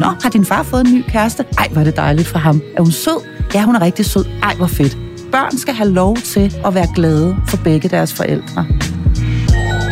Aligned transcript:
Nå, 0.00 0.06
har 0.22 0.30
din 0.30 0.44
far 0.44 0.62
fået 0.62 0.86
en 0.86 0.94
ny 0.94 1.04
kæreste? 1.08 1.44
Ej, 1.58 1.68
var 1.70 1.84
det 1.84 1.96
dejligt 1.96 2.28
for 2.28 2.38
ham. 2.38 2.62
Er 2.76 2.82
hun 2.82 2.92
sød? 2.92 3.26
Ja, 3.54 3.62
hun 3.62 3.76
er 3.76 3.80
rigtig 3.80 4.06
sød. 4.06 4.24
Ej, 4.42 4.54
hvor 4.54 4.66
fedt. 4.66 4.96
Børn 5.32 5.58
skal 5.58 5.74
have 5.74 5.90
lov 5.90 6.16
til 6.16 6.56
at 6.66 6.74
være 6.74 6.86
glade 6.94 7.36
for 7.48 7.56
begge 7.56 7.88
deres 7.88 8.14
forældre. 8.14 8.66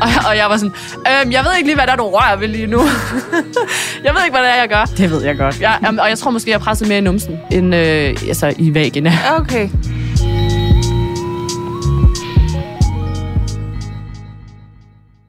Og, 0.03 0.09
og 0.29 0.37
jeg 0.37 0.47
var 0.49 0.57
sådan, 0.57 0.73
øhm, 0.97 1.33
jeg 1.33 1.45
ved 1.45 1.51
ikke 1.57 1.69
lige, 1.69 1.77
hvad 1.77 1.87
der 1.87 1.93
er, 1.93 1.97
du 1.97 2.03
rører 2.03 2.37
ved 2.37 2.49
lige 2.49 2.67
nu. 2.67 2.79
jeg 4.05 4.15
ved 4.15 4.21
ikke, 4.25 4.37
hvad 4.37 4.43
det 4.43 4.51
er, 4.51 4.61
jeg 4.61 4.69
gør. 4.69 4.85
Det 4.85 5.11
ved 5.11 5.25
jeg 5.25 5.37
godt. 5.37 5.61
Jeg, 5.61 5.79
og 5.99 6.09
jeg 6.09 6.19
tror 6.19 6.31
måske, 6.31 6.51
jeg 6.51 6.61
presset 6.61 6.89
mere 6.89 6.99
i 6.99 7.01
numsen, 7.01 7.37
end 7.51 7.75
øh, 7.75 8.17
altså, 8.29 8.55
i 8.59 8.75
vagina. 8.75 9.13
Okay. 9.39 9.69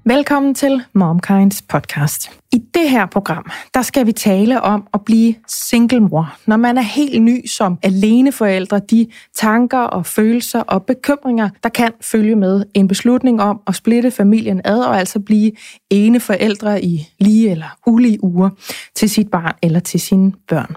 Velkommen 0.04 0.56
til 0.56 0.84
MomKinds 0.94 1.62
podcast. 1.62 2.32
I 2.54 2.58
det 2.74 2.90
her 2.90 3.06
program, 3.06 3.52
der 3.74 3.82
skal 3.82 4.06
vi 4.06 4.12
tale 4.12 4.62
om 4.62 4.88
at 4.94 5.06
blive 5.06 5.36
singlemor. 5.48 6.38
Når 6.46 6.58
man 6.58 6.78
er 6.78 6.82
helt 6.82 7.22
ny 7.22 7.48
som 7.48 7.78
aleneforældre, 7.84 8.80
de 8.80 9.08
tanker 9.36 9.80
og 9.80 10.06
følelser 10.06 10.62
og 10.62 10.86
bekymringer, 10.86 11.50
der 11.64 11.70
kan 11.70 11.92
følge 12.02 12.36
med 12.36 12.66
en 12.74 12.88
beslutning 12.88 13.42
om 13.42 13.62
at 13.68 13.76
splitte 13.76 14.12
familien 14.12 14.62
ad 14.66 14.80
og 14.80 15.00
altså 15.00 15.20
blive 15.20 15.52
ene 15.90 16.20
forældre 16.20 16.84
i 16.84 17.08
lige 17.20 17.52
eller 17.52 17.78
ulige 17.88 18.24
uger 18.24 18.50
til 18.96 19.10
sit 19.10 19.32
barn 19.32 19.56
eller 19.62 19.80
til 19.80 20.00
sine 20.00 20.32
børn. 20.48 20.76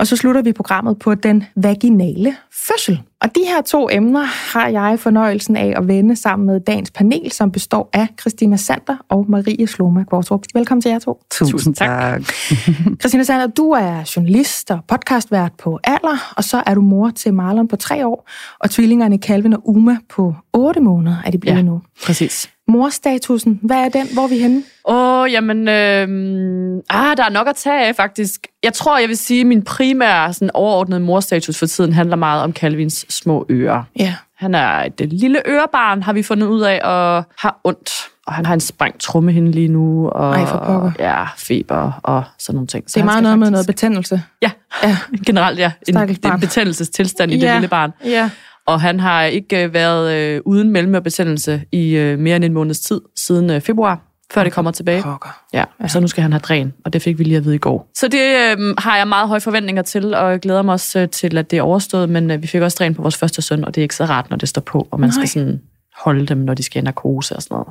Og 0.00 0.06
så 0.06 0.16
slutter 0.16 0.42
vi 0.42 0.52
programmet 0.52 0.98
på 0.98 1.14
den 1.14 1.44
vaginale 1.56 2.36
fødsel. 2.68 3.02
Og 3.20 3.28
de 3.34 3.40
her 3.46 3.62
to 3.62 3.88
emner 3.92 4.24
har 4.52 4.68
jeg 4.68 4.98
fornøjelsen 5.00 5.56
af 5.56 5.74
at 5.76 5.88
vende 5.88 6.16
sammen 6.16 6.46
med 6.46 6.60
dagens 6.60 6.90
panel, 6.90 7.32
som 7.32 7.52
består 7.52 7.90
af 7.92 8.06
Christina 8.20 8.56
Sander 8.56 8.96
og 9.08 9.26
Marie 9.28 9.66
Sloma 9.66 10.04
Kvartrup. 10.04 10.42
Velkommen 10.54 10.82
til 10.82 10.90
jer 10.90 10.98
to. 10.98 11.22
Tusind 11.30 11.74
tak. 11.74 12.22
Christina 13.00 13.22
Sander, 13.22 13.46
du 13.46 13.70
er 13.70 14.12
journalist 14.16 14.70
og 14.70 14.78
podcastvært 14.88 15.52
på 15.58 15.78
Alder, 15.84 16.32
og 16.36 16.44
så 16.44 16.62
er 16.66 16.74
du 16.74 16.80
mor 16.80 17.10
til 17.10 17.34
Marlon 17.34 17.68
på 17.68 17.76
tre 17.76 18.06
år, 18.06 18.28
og 18.60 18.70
tvillingerne 18.70 19.18
Calvin 19.18 19.52
og 19.52 19.68
Uma 19.68 19.96
på 20.08 20.34
otte 20.52 20.80
måneder 20.80 21.16
er 21.24 21.30
de 21.30 21.38
blevet 21.38 21.56
Ja. 21.56 21.62
nu. 21.62 21.80
Præcis. 22.06 22.50
Morstatusen, 22.70 23.60
hvad 23.62 23.76
er 23.76 23.88
den? 23.88 24.06
Hvor 24.12 24.22
er 24.22 24.28
vi 24.28 24.38
henne? 24.38 24.62
Åh, 24.84 25.20
oh, 25.20 25.32
jamen, 25.32 25.68
øh, 25.68 26.82
ah, 26.90 27.16
der 27.16 27.24
er 27.24 27.30
nok 27.30 27.48
at 27.48 27.56
tage 27.56 27.86
af, 27.86 27.96
faktisk. 27.96 28.46
Jeg 28.62 28.72
tror, 28.72 28.98
jeg 28.98 29.08
vil 29.08 29.16
sige, 29.16 29.40
at 29.40 29.46
min 29.46 29.62
primære 29.62 30.32
sådan, 30.32 30.50
overordnede 30.54 31.00
morstatus 31.00 31.58
for 31.58 31.66
tiden 31.66 31.92
handler 31.92 32.16
meget 32.16 32.42
om 32.42 32.52
Calvins 32.52 33.06
små 33.08 33.46
ører. 33.50 33.82
Ja. 33.98 34.14
Han 34.36 34.54
er 34.54 34.68
et 34.84 35.00
øh, 35.00 35.08
lille 35.10 35.42
ørebarn, 35.48 36.02
har 36.02 36.12
vi 36.12 36.22
fundet 36.22 36.46
ud 36.46 36.60
af, 36.60 36.80
og 36.84 37.24
har 37.38 37.60
ondt. 37.64 37.90
Og 38.26 38.32
han 38.32 38.46
har 38.46 38.54
en 38.54 38.60
sprængt 38.60 39.00
trommehinde 39.00 39.50
lige 39.50 39.68
nu. 39.68 40.08
Og, 40.08 40.34
Ej, 40.34 40.46
for 40.46 40.58
pokker. 40.66 40.90
Ja, 40.98 41.24
feber 41.36 41.92
og 42.02 42.22
sådan 42.38 42.54
nogle 42.56 42.66
ting. 42.66 42.84
Så 42.90 42.94
Det 42.94 43.00
er 43.00 43.04
meget 43.04 43.22
noget 43.22 43.38
med 43.38 43.46
faktisk- 43.46 43.52
noget 43.52 43.66
betændelse. 43.66 44.22
Ja, 44.42 44.50
Ja. 44.82 44.96
generelt 45.26 45.58
ja. 45.58 45.72
En, 45.88 45.94
det 45.94 46.24
er 46.24 46.32
en 46.34 46.40
betændelsestilstand 46.40 47.32
i 47.32 47.34
det 47.36 47.42
Ja. 47.42 47.54
lille 47.54 47.68
barn. 47.68 47.92
Ja. 48.04 48.30
Og 48.70 48.80
han 48.80 49.00
har 49.00 49.24
ikke 49.24 49.64
øh, 49.64 49.74
været 49.74 50.14
øh, 50.14 50.40
uden 50.44 50.70
mellemørebetændelse 50.70 51.62
i 51.72 51.96
øh, 51.96 52.18
mere 52.18 52.36
end 52.36 52.44
en 52.44 52.52
måneds 52.52 52.80
tid, 52.80 53.00
siden 53.16 53.50
øh, 53.50 53.60
februar, 53.60 54.00
før 54.32 54.44
det 54.44 54.52
kommer 54.52 54.70
tilbage. 54.70 55.02
Pokker. 55.02 55.42
Ja, 55.52 55.64
ja, 55.82 55.88
så 55.88 56.00
nu 56.00 56.06
skal 56.06 56.22
han 56.22 56.32
have 56.32 56.40
dræn, 56.40 56.72
og 56.84 56.92
det 56.92 57.02
fik 57.02 57.18
vi 57.18 57.24
lige 57.24 57.36
at 57.36 57.44
vide 57.44 57.54
i 57.54 57.58
går. 57.58 57.90
Så 57.94 58.08
det 58.08 58.20
øh, 58.20 58.74
har 58.78 58.96
jeg 58.96 59.08
meget 59.08 59.28
høje 59.28 59.40
forventninger 59.40 59.82
til, 59.82 60.14
og 60.14 60.30
jeg 60.30 60.40
glæder 60.40 60.62
mig 60.62 60.72
også 60.72 60.98
øh, 60.98 61.08
til, 61.08 61.38
at 61.38 61.50
det 61.50 61.58
er 61.58 61.62
overstået, 61.62 62.08
men 62.08 62.30
øh, 62.30 62.42
vi 62.42 62.46
fik 62.46 62.60
også 62.60 62.76
dræn 62.78 62.94
på 62.94 63.02
vores 63.02 63.16
første 63.16 63.42
søn, 63.42 63.64
og 63.64 63.74
det 63.74 63.80
er 63.80 63.82
ikke 63.82 63.96
så 63.96 64.04
rart, 64.04 64.30
når 64.30 64.36
det 64.36 64.48
står 64.48 64.60
på, 64.60 64.88
og 64.90 65.00
man 65.00 65.08
Nej. 65.08 65.14
skal 65.14 65.28
sådan 65.28 65.60
holde 66.04 66.26
dem, 66.26 66.38
når 66.38 66.54
de 66.54 66.62
skal 66.62 66.82
i 66.82 66.84
narkose 66.84 67.36
og 67.36 67.42
sådan 67.42 67.54
noget. 67.54 67.68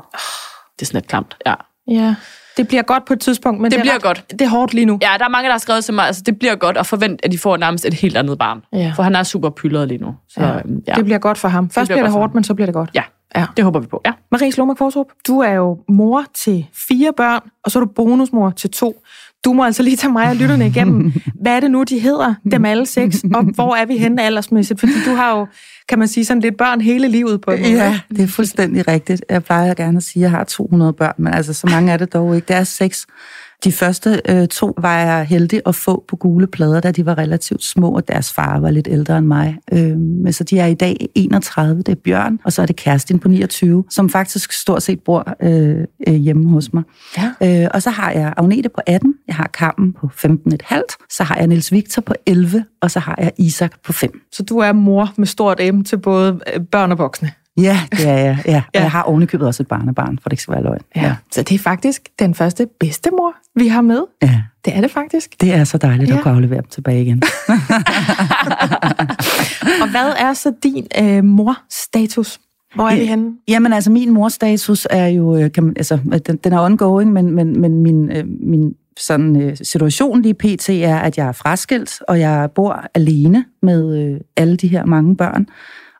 Det 0.79 0.81
er 0.81 0.85
sådan 0.85 0.97
lidt 0.97 1.07
klamt, 1.07 1.38
ja. 1.45 1.53
Ja. 1.88 2.15
Det 2.59 2.67
bliver 2.67 2.81
godt 2.83 3.05
på 3.05 3.13
et 3.13 3.19
tidspunkt, 3.19 3.61
men 3.61 3.71
Det 3.71 3.77
er 3.77 3.81
bliver 3.81 3.95
ret- 3.95 4.01
godt. 4.01 4.25
Det 4.31 4.41
er 4.41 4.47
hårdt 4.49 4.73
lige 4.73 4.85
nu. 4.85 4.99
Ja, 5.01 5.09
der 5.19 5.25
er 5.25 5.29
mange, 5.29 5.45
der 5.47 5.51
har 5.53 5.59
skrevet 5.59 5.83
til 5.85 5.93
mig, 5.93 6.05
altså 6.05 6.21
det 6.25 6.39
bliver 6.39 6.55
godt 6.55 6.77
at 6.77 6.85
forvente, 6.87 7.25
at 7.25 7.31
de 7.31 7.37
får 7.37 7.57
nærmest 7.57 7.85
et 7.85 7.93
helt 7.93 8.17
andet 8.17 8.37
barn. 8.39 8.61
Ja. 8.73 8.93
For 8.95 9.03
han 9.03 9.15
er 9.15 9.23
super 9.23 9.49
pyldret 9.49 9.87
lige 9.87 9.97
nu. 9.97 10.15
Så, 10.29 10.41
Ja. 10.41 10.47
ja. 10.47 10.61
ja. 10.87 10.93
Det 10.93 11.05
bliver 11.05 11.17
godt 11.19 11.37
for 11.37 11.47
ham. 11.47 11.69
Først 11.69 11.87
bliver 11.87 11.97
bliver 11.97 12.03
det 12.07 12.13
hårdt, 12.13 12.33
men 12.35 12.43
så 12.43 12.53
bliver 12.53 12.65
det 12.65 12.73
godt. 12.73 12.89
ja, 12.95 13.03
Ja. 13.35 13.45
det 13.57 13.65
håber 13.65 13.79
vi 13.79 13.87
på. 13.87 14.01
Ja. 14.05 14.11
Marie 14.31 14.51
Sloma 14.51 14.73
Kvartrup, 14.73 15.05
du 15.27 15.39
er 15.39 15.51
jo 15.53 15.77
mor 15.89 16.23
til 16.35 16.67
fire 16.87 17.13
børn, 17.17 17.41
og 17.65 17.71
så 17.71 17.79
er 17.79 17.83
du 17.83 17.89
bonusmor 17.95 18.49
til 18.49 18.71
to. 18.71 19.01
Du 19.45 19.53
må 19.53 19.63
altså 19.63 19.83
lige 19.83 19.95
tage 19.95 20.11
mig 20.11 20.29
og 20.29 20.35
lytterne 20.35 20.67
igennem. 20.67 21.13
Hvad 21.41 21.55
er 21.55 21.59
det 21.59 21.72
nu, 21.72 21.83
de 21.83 22.00
hedder, 22.00 22.33
dem 22.51 22.66
alle 22.66 22.85
seks, 22.85 23.23
og 23.33 23.44
hvor 23.44 23.75
er 23.75 23.85
vi 23.85 23.97
henne 23.97 24.23
aldersmæssigt? 24.23 24.79
Fordi 24.79 24.94
du 25.05 25.16
har 25.16 25.38
jo, 25.39 25.47
kan 25.89 26.00
man 26.00 26.07
sige, 26.07 26.25
sådan 26.25 26.41
lidt 26.41 26.57
børn 26.57 26.81
hele 26.81 27.07
livet 27.07 27.41
på 27.41 27.51
måde. 27.51 27.83
Ja, 27.83 28.00
det 28.09 28.19
er 28.19 28.27
fuldstændig 28.27 28.88
rigtigt. 28.88 29.25
Jeg 29.29 29.44
plejer 29.44 29.73
gerne 29.73 29.97
at 29.97 30.03
sige, 30.03 30.22
at 30.22 30.23
jeg 30.23 30.31
har 30.31 30.44
200 30.44 30.94
børn, 30.94 31.13
men 31.17 31.33
altså, 31.33 31.53
så 31.53 31.67
mange 31.67 31.91
er 31.91 31.97
det 31.97 32.13
dog 32.13 32.35
ikke. 32.35 32.47
Det 32.47 32.55
er 32.55 32.63
seks. 32.63 33.05
De 33.63 33.71
første 33.71 34.21
øh, 34.29 34.47
to 34.47 34.73
var 34.77 34.97
jeg 34.97 35.25
heldig 35.25 35.61
at 35.65 35.75
få 35.75 36.05
på 36.07 36.15
gule 36.15 36.47
plader, 36.47 36.79
da 36.79 36.91
de 36.91 37.05
var 37.05 37.17
relativt 37.17 37.63
små, 37.63 37.95
og 37.95 38.07
deres 38.07 38.33
far 38.33 38.59
var 38.59 38.71
lidt 38.71 38.87
ældre 38.91 39.17
end 39.17 39.25
mig. 39.25 39.57
Øh, 39.71 39.97
men 39.97 40.33
så 40.33 40.43
de 40.43 40.59
er 40.59 40.65
i 40.65 40.73
dag 40.73 41.09
31, 41.15 41.77
det 41.77 41.89
er 41.89 41.95
Bjørn, 41.95 42.39
og 42.43 42.53
så 42.53 42.61
er 42.61 42.65
det 42.65 42.75
Kerstin 42.75 43.19
på 43.19 43.27
29, 43.27 43.83
som 43.89 44.09
faktisk 44.09 44.53
stort 44.53 44.83
set 44.83 44.99
bor 44.99 45.33
øh, 45.43 45.85
øh, 46.07 46.13
hjemme 46.13 46.49
hos 46.49 46.73
mig. 46.73 46.83
Ja. 47.17 47.63
Øh, 47.63 47.69
og 47.73 47.81
så 47.81 47.89
har 47.89 48.11
jeg 48.11 48.33
Agnete 48.37 48.69
på 48.69 48.81
18, 48.87 49.13
jeg 49.27 49.35
har 49.35 49.49
Kampen 49.53 49.93
på 49.93 50.09
15,5, 50.25 51.07
så 51.09 51.23
har 51.23 51.35
jeg 51.35 51.47
Niels 51.47 51.71
Victor 51.71 52.01
på 52.01 52.13
11, 52.25 52.65
og 52.81 52.91
så 52.91 52.99
har 52.99 53.15
jeg 53.17 53.31
Isak 53.37 53.71
på 53.85 53.93
5. 53.93 54.21
Så 54.31 54.43
du 54.43 54.57
er 54.57 54.71
mor 54.71 55.13
med 55.17 55.27
stort 55.27 55.59
M 55.73 55.81
til 55.81 55.97
både 55.97 56.39
øh, 56.53 56.61
børn 56.71 56.91
og 56.91 56.97
voksne. 56.97 57.31
Ja, 57.61 57.79
det 57.91 58.07
er 58.07 58.17
jeg. 58.17 58.37
Ja. 58.45 58.51
Ja. 58.51 58.61
ja. 58.73 58.81
Jeg 58.81 58.91
har 58.91 59.03
ovenikøbet 59.03 59.47
også 59.47 59.63
et 59.63 59.67
barnebarn, 59.67 60.19
for 60.21 60.29
det 60.29 60.33
ikke 60.33 60.43
skal 60.43 60.53
være 60.53 60.63
løgn. 60.63 60.81
Ja. 60.95 61.15
Så 61.31 61.41
det 61.43 61.55
er 61.55 61.59
faktisk 61.59 62.09
den 62.19 62.35
første 62.35 62.67
bedstemor, 62.79 63.33
vi 63.55 63.67
har 63.67 63.81
med. 63.81 64.01
ja. 64.21 64.41
Det 64.65 64.77
er 64.77 64.81
det 64.81 64.91
faktisk. 64.91 65.41
Det 65.41 65.53
er 65.53 65.63
så 65.63 65.77
dejligt 65.77 66.09
Ja. 66.09 66.13
ja. 66.13 66.17
at 66.19 66.23
kunne 66.23 66.33
aflevere 66.33 66.61
dem 66.61 66.69
tilbage 66.69 67.01
igen. 67.01 67.21
Og 69.81 69.89
hvad 69.91 70.13
er 70.19 70.33
så 70.33 70.53
din 70.63 70.87
øh, 71.01 71.23
mor-status? 71.23 72.39
Hvor 72.75 72.89
er 72.89 72.95
vi 72.99 73.05
henne? 73.05 73.31
Jamen 73.47 73.73
altså, 73.73 73.91
min 73.91 74.13
morstatus 74.13 74.87
er 74.89 75.07
jo, 75.07 75.35
øh, 75.37 75.51
kan 75.51 75.63
man, 75.63 75.73
altså, 75.77 75.97
den, 76.27 76.37
den 76.37 76.53
er 76.53 76.59
ongoing, 76.59 77.13
men, 77.13 77.31
men, 77.35 77.61
men 77.61 77.83
min, 77.83 78.11
øh, 78.11 78.23
min 78.27 78.73
sådan, 78.99 79.41
øh, 79.41 79.57
situation 79.63 80.21
lige 80.21 80.33
pt. 80.33 80.69
er, 80.69 80.99
at 80.99 81.17
jeg 81.17 81.27
er 81.27 81.31
fraskilt, 81.31 81.91
og 82.07 82.19
jeg 82.19 82.49
bor 82.55 82.83
alene 82.93 83.45
med 83.61 83.97
øh, 84.13 84.19
alle 84.37 84.57
de 84.57 84.67
her 84.67 84.85
mange 84.85 85.15
børn. 85.17 85.47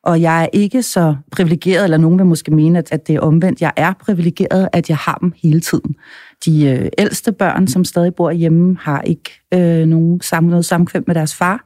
Og 0.10 0.22
jeg 0.22 0.44
er 0.44 0.48
ikke 0.54 0.84
så 0.84 1.16
privilegeret, 1.32 1.84
eller 1.84 1.98
nogen 1.98 2.18
vil 2.18 2.26
måske 2.26 2.52
mene, 2.52 2.80
at, 2.80 2.92
at 2.92 3.08
det 3.08 3.16
er 3.16 3.20
omvendt. 3.20 3.62
Jeg 3.62 3.72
er 3.76 3.94
privilegeret, 4.06 4.70
at 4.74 4.90
jeg 4.90 4.98
har 4.98 5.18
dem 5.22 5.34
hele 5.44 5.60
tiden. 5.60 5.96
De 6.46 6.66
øh, 6.66 6.90
ældste 6.98 7.32
børn, 7.32 7.68
som 7.68 7.86
stadig 7.86 8.16
bor 8.16 8.32
hjemme, 8.32 8.78
har 8.82 9.02
ikke 9.02 9.42
øh, 9.54 9.86
nogen 9.86 10.22
sam, 10.22 10.44
noget 10.44 10.66
samkvem 10.66 11.04
med 11.08 11.16
deres 11.16 11.36
far. 11.36 11.64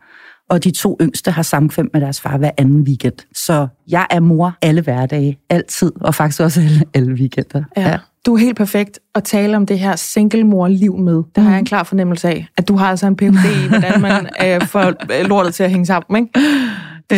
Og 0.50 0.64
de 0.64 0.72
to 0.72 0.98
yngste 1.02 1.32
har 1.32 1.42
samkvem 1.42 1.90
med 1.94 2.02
deres 2.02 2.22
far 2.22 2.38
hver 2.38 2.52
anden 2.58 2.82
weekend. 2.82 3.14
Så 3.36 3.68
jeg 3.90 4.08
er 4.10 4.20
mor 4.20 4.58
alle 4.62 4.82
hverdage, 4.82 5.40
altid, 5.50 5.92
og 6.02 6.16
faktisk 6.16 6.42
også 6.42 6.62
alle, 6.62 6.84
alle 6.94 7.14
weekender. 7.14 7.64
Ja. 7.78 7.98
Du 8.26 8.34
er 8.34 8.38
helt 8.38 8.58
perfekt 8.58 9.00
at 9.16 9.24
tale 9.24 9.58
om 9.58 9.66
det 9.66 9.80
her 9.80 9.96
single-mor-liv 9.96 10.98
med. 10.98 11.24
Det 11.36 11.44
har 11.44 11.50
jeg 11.50 11.60
en 11.60 11.66
klar 11.66 11.84
fornemmelse 11.84 12.28
af, 12.28 12.48
at 12.58 12.68
du 12.68 12.76
har 12.76 12.90
altså 12.90 13.08
en 13.08 13.16
PhD 13.16 13.66
i, 13.66 13.68
hvordan 13.70 14.02
man 14.02 14.30
øh, 14.46 14.68
får 14.68 14.86
øh, 15.20 15.26
lortet 15.30 15.54
til 15.54 15.64
at 15.64 15.70
hænge 15.70 15.86
sammen, 15.86 16.24
ikke? 16.24 16.40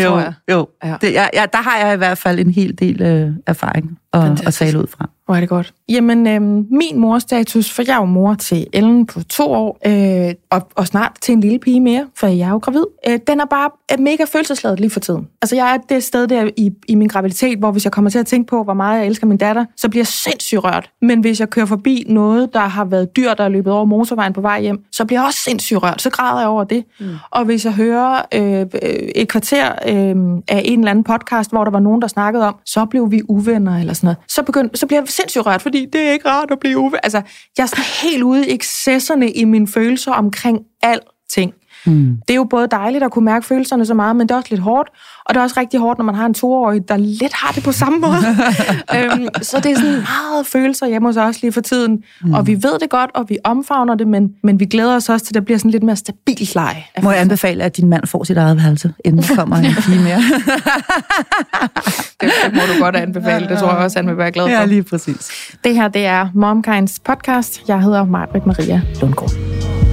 Jo, 0.03 0.09
tror 0.09 0.19
jeg. 0.19 0.33
Jo, 0.51 0.67
Ja. 0.83 0.97
det, 1.01 1.13
ja, 1.13 1.27
ja, 1.33 1.45
der 1.53 1.61
har 1.61 1.77
jeg 1.85 1.93
i 1.93 1.97
hvert 1.97 2.17
fald 2.17 2.39
en 2.39 2.51
hel 2.51 2.79
del 2.79 3.01
øh, 3.01 3.31
erfaring 3.47 3.99
at, 4.13 4.47
at 4.47 4.53
tale 4.53 4.79
ud 4.79 4.87
fra. 4.87 5.09
Hvor 5.25 5.35
er 5.35 5.39
det 5.39 5.49
godt. 5.49 5.73
Jamen, 5.89 6.27
øh, 6.27 6.41
min 6.71 6.99
morstatus, 6.99 7.71
for 7.71 7.83
jeg 7.87 7.93
er 7.93 7.99
jo 7.99 8.05
mor 8.05 8.33
til 8.33 8.67
Ellen 8.73 9.05
på 9.05 9.23
to 9.23 9.51
år, 9.51 9.77
øh, 9.85 10.33
og, 10.49 10.69
og 10.75 10.87
snart 10.87 11.11
til 11.21 11.33
en 11.33 11.41
lille 11.41 11.59
pige 11.59 11.81
mere, 11.81 12.07
for 12.15 12.27
jeg 12.27 12.47
er 12.47 12.51
jo 12.51 12.57
gravid, 12.57 12.85
øh, 13.07 13.19
den 13.27 13.39
er 13.39 13.45
bare 13.45 13.69
er 13.89 13.97
mega 13.97 14.23
følelsesladet 14.23 14.79
lige 14.79 14.89
for 14.89 14.99
tiden. 14.99 15.27
Altså, 15.41 15.55
jeg 15.55 15.73
er 15.73 15.77
det 15.77 16.03
sted 16.03 16.27
der 16.27 16.49
i, 16.57 16.71
i 16.87 16.95
min 16.95 17.07
graviditet, 17.07 17.59
hvor 17.59 17.71
hvis 17.71 17.83
jeg 17.83 17.91
kommer 17.91 18.11
til 18.11 18.19
at 18.19 18.25
tænke 18.25 18.47
på, 18.47 18.63
hvor 18.63 18.73
meget 18.73 18.99
jeg 18.99 19.07
elsker 19.07 19.27
min 19.27 19.37
datter, 19.37 19.65
så 19.77 19.89
bliver 19.89 20.01
jeg 20.01 20.07
sindssygt 20.07 20.63
rørt. 20.63 20.89
Men 21.01 21.19
hvis 21.19 21.39
jeg 21.39 21.49
kører 21.49 21.65
forbi 21.65 22.05
noget, 22.09 22.53
der 22.53 22.59
har 22.59 22.85
været 22.85 23.15
dyr, 23.15 23.33
der 23.33 23.43
er 23.43 23.49
løbet 23.49 23.73
over 23.73 23.85
motorvejen 23.85 24.33
på 24.33 24.41
vej 24.41 24.61
hjem, 24.61 24.83
så 24.91 25.05
bliver 25.05 25.19
jeg 25.19 25.25
også 25.25 25.39
sindssygt 25.39 25.83
rørt. 25.83 26.01
Så 26.01 26.09
græder 26.09 26.39
jeg 26.39 26.49
over 26.49 26.63
det. 26.63 26.83
Mm. 26.99 27.05
Og 27.31 27.45
hvis 27.45 27.65
jeg 27.65 27.73
hører 27.73 28.21
øh, 28.33 28.65
et 29.15 29.27
kvarter 29.27 29.71
øh, 29.71 30.15
af 30.47 30.61
en 30.65 30.79
eller 30.79 30.91
anden 30.91 31.03
podcast, 31.03 31.51
hvor 31.51 31.63
der 31.63 31.71
var 31.71 31.79
nogen, 31.79 32.01
der 32.01 32.07
snakkede 32.07 32.47
om, 32.47 32.55
så 32.65 32.85
blev 32.85 33.11
vi 33.11 33.21
uvenner 33.27 33.79
eller 33.79 33.93
sådan 33.93 34.07
noget, 34.07 34.17
så, 34.27 34.43
begynd, 34.43 34.69
så 34.73 34.87
bliver 34.87 35.01
jeg 35.01 35.07
sindssygt 35.15 35.45
rørt, 35.45 35.61
fordi 35.61 35.85
det 35.93 36.01
er 36.01 36.11
ikke 36.11 36.29
rart 36.29 36.51
at 36.51 36.59
blive 36.59 36.77
uvenner. 36.77 36.99
Altså, 37.03 37.21
jeg 37.57 37.63
er 37.63 37.67
sådan 37.67 37.85
helt 38.01 38.23
ude 38.23 38.49
i 38.49 38.55
excesserne 38.55 39.31
i 39.31 39.45
mine 39.45 39.67
følelser 39.67 40.11
omkring 40.11 40.59
alting. 40.81 41.53
Mm. 41.85 42.17
Det 42.27 42.33
er 42.33 42.35
jo 42.35 42.43
både 42.43 42.67
dejligt 42.71 43.03
at 43.03 43.11
kunne 43.11 43.25
mærke 43.25 43.45
følelserne 43.45 43.85
så 43.85 43.93
meget, 43.93 44.15
men 44.15 44.27
det 44.27 44.33
er 44.33 44.37
også 44.37 44.49
lidt 44.49 44.61
hårdt. 44.61 44.89
Og 45.25 45.33
det 45.33 45.39
er 45.39 45.43
også 45.43 45.59
rigtig 45.59 45.79
hårdt, 45.79 45.97
når 45.99 46.05
man 46.05 46.15
har 46.15 46.25
en 46.25 46.33
toårig, 46.33 46.87
der 46.87 46.97
lidt 46.97 47.33
har 47.33 47.51
det 47.51 47.63
på 47.63 47.71
samme 47.71 47.99
måde. 47.99 48.17
øhm, 48.95 49.27
så 49.41 49.59
det 49.59 49.71
er 49.71 49.75
sådan 49.75 49.91
meget 49.91 50.45
følelser 50.45 50.87
hjemme 50.87 51.07
hos 51.07 51.17
os 51.17 51.41
lige 51.41 51.51
for 51.51 51.61
tiden. 51.61 52.03
Mm. 52.21 52.33
Og 52.33 52.47
vi 52.47 52.53
ved 52.53 52.79
det 52.81 52.89
godt, 52.89 53.11
og 53.13 53.25
vi 53.29 53.37
omfavner 53.43 53.95
det, 53.95 54.07
men, 54.07 54.29
men 54.43 54.59
vi 54.59 54.65
glæder 54.65 54.95
os 54.95 55.09
også 55.09 55.25
til, 55.25 55.31
at 55.31 55.35
det 55.35 55.45
bliver 55.45 55.57
sådan 55.57 55.71
lidt 55.71 55.83
mere 55.83 55.95
stabilt 55.95 56.55
leje. 56.55 56.83
Må 57.03 57.11
jeg 57.11 57.21
anbefale, 57.21 57.63
at 57.63 57.77
din 57.77 57.89
mand 57.89 58.07
får 58.07 58.23
sit 58.23 58.37
eget 58.37 58.57
værelse, 58.57 58.93
inden 59.05 59.21
der 59.21 59.35
kommer 59.35 59.55
en 59.55 59.63
pige 59.63 59.99
mere? 59.99 60.17
det, 62.21 62.31
det 62.45 62.53
må 62.53 62.61
du 62.73 62.83
godt 62.83 62.95
anbefale. 62.95 63.47
Det 63.47 63.59
tror 63.59 63.69
jeg 63.69 63.77
også, 63.77 63.99
han 63.99 64.07
vil 64.07 64.17
være 64.17 64.31
glad 64.31 64.45
for. 64.45 64.51
Ja, 64.51 64.65
lige 64.65 64.83
præcis. 64.83 65.31
Det 65.63 65.75
her, 65.75 65.87
det 65.87 66.05
er 66.05 66.27
Momkinds 66.33 66.99
podcast. 66.99 67.61
Jeg 67.67 67.81
hedder 67.81 68.05
Marbrit 68.05 68.45
Maria 68.45 68.81
Lundgaard. 69.01 69.84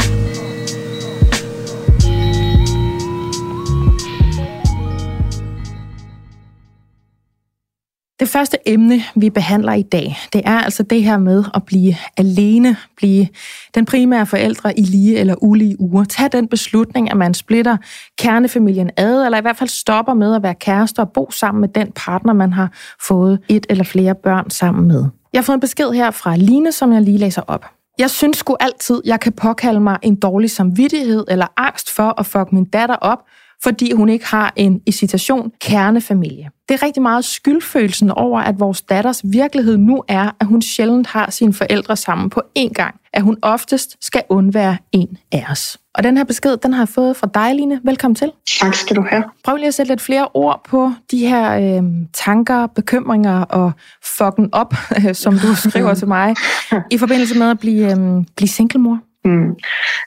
Det 8.22 8.30
første 8.30 8.56
emne, 8.66 9.02
vi 9.14 9.30
behandler 9.30 9.72
i 9.72 9.82
dag, 9.82 10.18
det 10.32 10.42
er 10.44 10.58
altså 10.58 10.82
det 10.82 11.04
her 11.04 11.18
med 11.18 11.44
at 11.54 11.64
blive 11.64 11.94
alene, 12.16 12.76
blive 12.96 13.28
den 13.74 13.84
primære 13.84 14.26
forældre 14.26 14.78
i 14.78 14.82
lige 14.82 15.18
eller 15.18 15.34
ulige 15.42 15.80
uger. 15.80 16.04
Tag 16.04 16.32
den 16.32 16.48
beslutning, 16.48 17.10
at 17.10 17.16
man 17.16 17.34
splitter 17.34 17.76
kernefamilien 18.18 18.90
ad, 18.96 19.24
eller 19.24 19.38
i 19.38 19.40
hvert 19.40 19.56
fald 19.56 19.68
stopper 19.68 20.14
med 20.14 20.34
at 20.34 20.42
være 20.42 20.54
kærester 20.54 21.02
og 21.02 21.12
bo 21.12 21.30
sammen 21.30 21.60
med 21.60 21.68
den 21.68 21.92
partner, 21.96 22.32
man 22.32 22.52
har 22.52 22.72
fået 23.00 23.38
et 23.48 23.66
eller 23.70 23.84
flere 23.84 24.14
børn 24.14 24.50
sammen 24.50 24.88
med. 24.88 25.04
Jeg 25.32 25.38
har 25.38 25.44
fået 25.44 25.56
en 25.56 25.60
besked 25.60 25.90
her 25.90 26.10
fra 26.10 26.36
Line, 26.36 26.72
som 26.72 26.92
jeg 26.92 27.02
lige 27.02 27.18
læser 27.18 27.42
op. 27.46 27.66
Jeg 27.98 28.10
synes 28.10 28.36
sgu 28.36 28.56
altid, 28.60 29.02
jeg 29.04 29.20
kan 29.20 29.32
påkalde 29.32 29.80
mig 29.80 29.98
en 30.02 30.16
dårlig 30.16 30.50
samvittighed 30.50 31.24
eller 31.28 31.46
angst 31.56 31.90
for 31.90 32.20
at 32.20 32.26
fuck 32.26 32.52
min 32.52 32.64
datter 32.64 32.96
op, 32.96 33.18
fordi 33.62 33.92
hun 33.92 34.08
ikke 34.08 34.26
har 34.26 34.52
en, 34.56 34.80
i 34.86 34.92
citation, 34.92 35.52
kernefamilie. 35.60 36.50
Det 36.68 36.74
er 36.74 36.86
rigtig 36.86 37.02
meget 37.02 37.24
skyldfølelsen 37.24 38.10
over, 38.10 38.40
at 38.40 38.60
vores 38.60 38.82
datters 38.82 39.22
virkelighed 39.24 39.76
nu 39.76 40.04
er, 40.08 40.30
at 40.40 40.46
hun 40.46 40.62
sjældent 40.62 41.06
har 41.06 41.30
sine 41.30 41.54
forældre 41.54 41.96
sammen 41.96 42.30
på 42.30 42.42
én 42.58 42.72
gang. 42.72 42.94
At 43.12 43.22
hun 43.22 43.36
oftest 43.42 43.96
skal 44.00 44.22
undvære 44.28 44.76
en 44.92 45.18
af 45.32 45.46
os. 45.50 45.78
Og 45.94 46.02
den 46.02 46.16
her 46.16 46.24
besked, 46.24 46.56
den 46.56 46.72
har 46.72 46.80
jeg 46.80 46.88
fået 46.88 47.16
fra 47.16 47.28
dig, 47.34 47.54
Line. 47.54 47.80
Velkommen 47.84 48.14
til. 48.14 48.32
Tak 48.60 48.74
skal 48.74 48.96
du 48.96 49.04
have. 49.10 49.24
Prøv 49.44 49.56
lige 49.56 49.66
at 49.66 49.74
sætte 49.74 49.92
lidt 49.92 50.00
flere 50.00 50.28
ord 50.34 50.60
på 50.68 50.92
de 51.10 51.28
her 51.28 51.78
øh, 51.78 51.82
tanker, 52.12 52.66
bekymringer 52.66 53.40
og 53.40 53.72
fucken 54.18 54.48
op, 54.52 54.74
som 55.12 55.34
du 55.38 55.54
skriver 55.54 55.94
til 55.94 56.08
mig, 56.08 56.34
i 56.94 56.98
forbindelse 56.98 57.38
med 57.38 57.50
at 57.50 57.58
blive, 57.58 57.90
øh, 57.92 58.24
blive 58.36 58.48
singlemor. 58.48 58.98
Mm. 59.24 59.54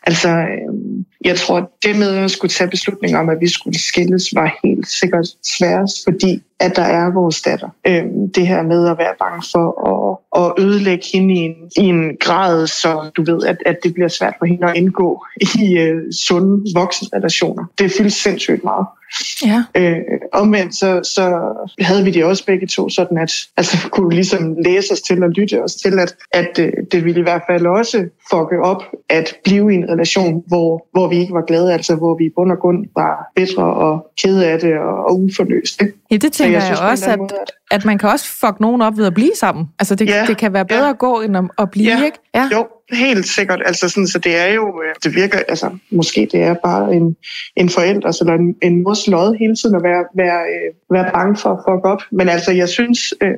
Altså, 0.04 0.30
øh, 0.30 1.04
jeg 1.22 1.38
tror, 1.38 1.72
det 1.84 2.00
med 2.00 2.18
at 2.18 2.32
skulle 2.32 2.52
tage 2.52 2.70
beslutning 2.70 3.18
om, 3.18 3.30
at 3.30 3.38
vi 3.42 3.48
skulle 3.48 3.80
skilles, 3.80 4.36
var 4.36 4.58
helt 4.64 4.88
sikkert 4.88 5.28
sværest, 5.58 6.04
fordi 6.04 6.42
at 6.60 6.76
der 6.76 6.82
er 6.82 7.14
vores 7.14 7.42
datter. 7.42 7.70
Øhm, 7.88 8.32
det 8.36 8.48
her 8.48 8.64
med 8.64 8.90
at 8.90 8.98
være 8.98 9.14
bange 9.20 9.44
for 9.52 9.68
at, 9.92 10.44
at 10.44 10.64
ødelægge 10.66 11.06
hende 11.14 11.34
i 11.34 11.38
en, 11.38 11.56
i 11.78 11.86
en 11.86 12.18
grad, 12.20 12.68
så 12.68 13.10
du 13.18 13.24
ved, 13.24 13.44
at, 13.48 13.58
at 13.66 13.78
det 13.84 13.94
bliver 13.94 14.08
svært 14.08 14.34
for 14.40 14.46
hende 14.46 14.68
at 14.70 14.76
indgå 14.76 15.26
i 15.42 15.80
uh, 15.82 16.00
sunde 16.28 16.64
voksenrelationer. 16.76 17.66
Det 17.78 17.92
fyldes 17.98 18.14
sindssygt 18.14 18.64
meget. 18.64 18.86
Ja. 19.46 19.64
Øh, 19.76 19.98
omvendt 20.34 20.76
så, 20.76 21.02
så 21.04 21.54
havde 21.80 22.04
vi 22.04 22.12
det 22.12 22.24
også 22.24 22.46
begge 22.46 22.68
to 22.68 22.90
sådan, 22.90 23.18
at 23.18 23.32
altså, 23.58 23.90
kunne 23.90 24.16
ligesom 24.16 24.56
læse 24.66 24.94
os 24.94 25.02
til 25.02 25.24
og 25.24 25.30
lytte 25.30 25.64
os 25.64 25.76
til, 25.76 26.00
at, 26.00 26.16
at 26.32 26.60
øh, 26.60 26.72
det 26.92 27.06
ville 27.06 27.20
i 27.20 27.24
hvert 27.24 27.42
fald 27.50 27.66
også 27.66 27.98
fucke 28.32 28.62
op 28.64 28.84
at 29.10 29.36
blive 29.44 29.74
i 29.74 29.76
en 29.76 29.90
relation, 29.90 30.44
hvor, 30.48 30.88
hvor 30.92 31.08
vi 31.08 31.15
ikke 31.18 31.34
var 31.34 31.42
glade, 31.42 31.74
altså 31.74 31.96
hvor 31.96 32.16
vi 32.16 32.26
i 32.26 32.30
bund 32.36 32.52
og 32.52 32.60
grund 32.60 32.86
var 32.96 33.32
bedre 33.36 33.64
og 33.64 34.12
kede 34.22 34.48
af 34.48 34.60
det 34.60 34.78
og, 34.80 35.06
og 35.06 35.20
uforløste. 35.20 35.92
Ja, 36.12 36.16
det 36.18 36.34
tænker 36.34 36.52
jeg, 36.52 36.68
jeg 36.70 36.78
synes, 36.78 36.82
også, 36.92 37.10
at, 37.10 37.20
at, 37.20 37.52
at 37.72 37.86
man 37.86 37.98
kan 37.98 38.10
også 38.10 38.26
fuck 38.26 38.60
nogen 38.60 38.82
op 38.82 38.98
ved 38.98 39.06
at 39.06 39.14
blive 39.14 39.36
sammen. 39.36 39.66
Altså 39.80 39.96
det, 39.96 40.10
ja, 40.10 40.26
det 40.28 40.38
kan 40.38 40.54
være 40.54 40.66
bedre 40.66 40.84
ja. 40.84 40.90
at 40.90 40.98
gå 40.98 41.22
end 41.22 41.38
at, 41.38 41.44
at 41.58 41.72
blive, 41.72 41.92
ja. 41.92 42.06
ikke? 42.06 42.18
Ja, 42.36 42.50
jo, 42.52 42.68
helt 42.92 43.28
sikkert. 43.28 43.62
Altså 43.66 43.90
sådan, 43.90 44.08
så 44.08 44.20
det 44.20 44.38
er 44.38 44.54
jo, 44.54 44.82
øh, 44.84 44.96
det 45.04 45.16
virker, 45.16 45.40
altså 45.48 45.70
måske 45.92 46.30
det 46.32 46.42
er 46.42 46.54
bare 46.54 46.94
en, 46.94 47.16
en 47.56 47.70
forælder 47.70 48.18
eller 48.22 48.34
en, 48.34 48.56
en 48.62 48.84
mors 48.84 49.08
lod 49.08 49.38
hele 49.40 49.56
tiden 49.56 49.76
at 49.76 49.84
være, 49.84 50.06
være, 50.16 50.40
øh, 50.40 50.74
være 50.92 51.12
bange 51.14 51.38
for 51.38 51.50
at 51.50 51.60
fuck 51.68 51.86
op. 51.86 52.02
Men 52.12 52.30
altså, 52.30 52.52
jeg 52.52 52.70
synes, 52.70 53.00
øh, 53.22 53.34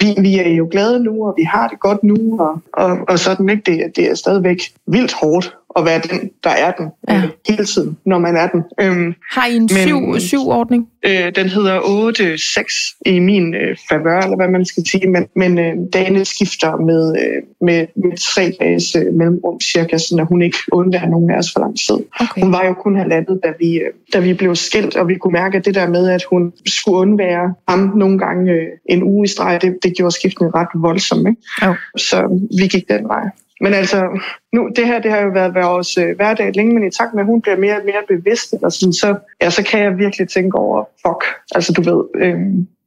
vi, 0.00 0.14
vi 0.20 0.38
er 0.38 0.48
jo 0.48 0.68
glade 0.70 1.04
nu, 1.04 1.26
og 1.26 1.34
vi 1.36 1.42
har 1.42 1.68
det 1.68 1.80
godt 1.80 2.04
nu, 2.04 2.40
og, 2.40 2.62
og, 2.72 2.98
og 3.08 3.18
sådan 3.18 3.48
ikke. 3.48 3.62
Det, 3.66 3.96
det 3.96 4.10
er 4.10 4.14
stadigvæk 4.14 4.58
vildt 4.86 5.12
hårdt 5.12 5.57
at 5.76 5.84
være 5.84 6.00
den, 6.00 6.30
der 6.44 6.50
er 6.50 6.72
den 6.72 6.86
ja. 7.08 7.16
øh, 7.16 7.30
hele 7.48 7.64
tiden, 7.64 7.96
når 8.06 8.18
man 8.18 8.36
er 8.36 8.48
den. 8.48 8.62
Øhm, 8.80 9.14
har 9.30 9.46
I 9.46 9.56
en 9.56 9.68
syv, 9.68 10.20
syv 10.20 10.48
ordning? 10.48 10.88
Øh, 11.06 11.34
den 11.34 11.48
hedder 11.48 11.78
8-6 11.80 13.00
i 13.06 13.18
min 13.18 13.54
øh, 13.54 13.76
favør, 13.90 14.20
eller 14.20 14.36
hvad 14.36 14.48
man 14.48 14.64
skal 14.64 14.86
sige, 14.86 15.10
men, 15.10 15.26
men 15.36 15.58
øh, 15.58 15.72
dagene 15.92 16.24
skifter 16.24 16.76
med, 16.76 17.16
øh, 17.22 17.42
med, 17.60 17.86
med 17.96 18.16
tre 18.34 18.56
dages 18.60 18.96
øh, 18.96 19.14
mellemrum 19.14 19.60
cirka, 19.60 19.98
så 19.98 20.26
hun 20.28 20.42
ikke 20.42 20.58
undværer 20.72 21.08
nogen 21.08 21.30
af 21.30 21.38
os 21.38 21.52
for 21.52 21.60
lang 21.60 21.76
tid. 21.78 22.06
Okay. 22.20 22.42
Hun 22.42 22.52
var 22.52 22.66
jo 22.66 22.72
kun 22.72 22.96
halvandet, 22.96 23.40
da 23.44 23.52
vi, 23.58 23.74
øh, 23.74 23.90
da 24.12 24.18
vi 24.18 24.34
blev 24.34 24.56
skilt, 24.56 24.96
og 24.96 25.08
vi 25.08 25.14
kunne 25.14 25.32
mærke, 25.32 25.58
at 25.58 25.64
det 25.64 25.74
der 25.74 25.88
med, 25.88 26.08
at 26.08 26.24
hun 26.30 26.52
skulle 26.66 26.98
undvære 26.98 27.54
ham 27.68 27.92
nogle 27.96 28.18
gange 28.18 28.52
øh, 28.52 28.66
en 28.86 29.02
uge 29.02 29.24
i 29.24 29.28
streg, 29.28 29.62
det, 29.62 29.78
det 29.82 29.96
gjorde 29.96 30.14
skiftene 30.14 30.50
ret 30.54 30.68
voldsomt. 30.74 31.28
Ikke? 31.28 31.42
Oh. 31.62 31.74
Så 31.96 32.48
vi 32.58 32.66
gik 32.66 32.88
den 32.88 33.08
vej. 33.08 33.30
Men 33.60 33.74
altså, 33.74 34.20
nu, 34.52 34.70
det 34.76 34.86
her 34.86 34.98
det 34.98 35.10
har 35.10 35.20
jo 35.20 35.30
været 35.30 35.54
vores 35.54 35.98
øh, 35.98 36.16
hverdag 36.16 36.52
længe, 36.54 36.74
men 36.74 36.86
i 36.86 36.90
takt 36.90 37.14
med, 37.14 37.22
at 37.22 37.26
hun 37.26 37.42
bliver 37.42 37.56
mere 37.56 37.76
og 37.76 37.84
mere 37.84 38.02
bevidst, 38.08 38.52
eller 38.52 38.68
sådan, 38.68 38.92
så, 38.92 39.16
ja, 39.42 39.50
så 39.50 39.62
kan 39.62 39.80
jeg 39.80 39.98
virkelig 39.98 40.28
tænke 40.28 40.58
over, 40.58 40.84
fuck, 41.06 41.24
altså 41.54 41.72
du 41.72 41.82
ved, 41.82 42.04
øh, 42.14 42.38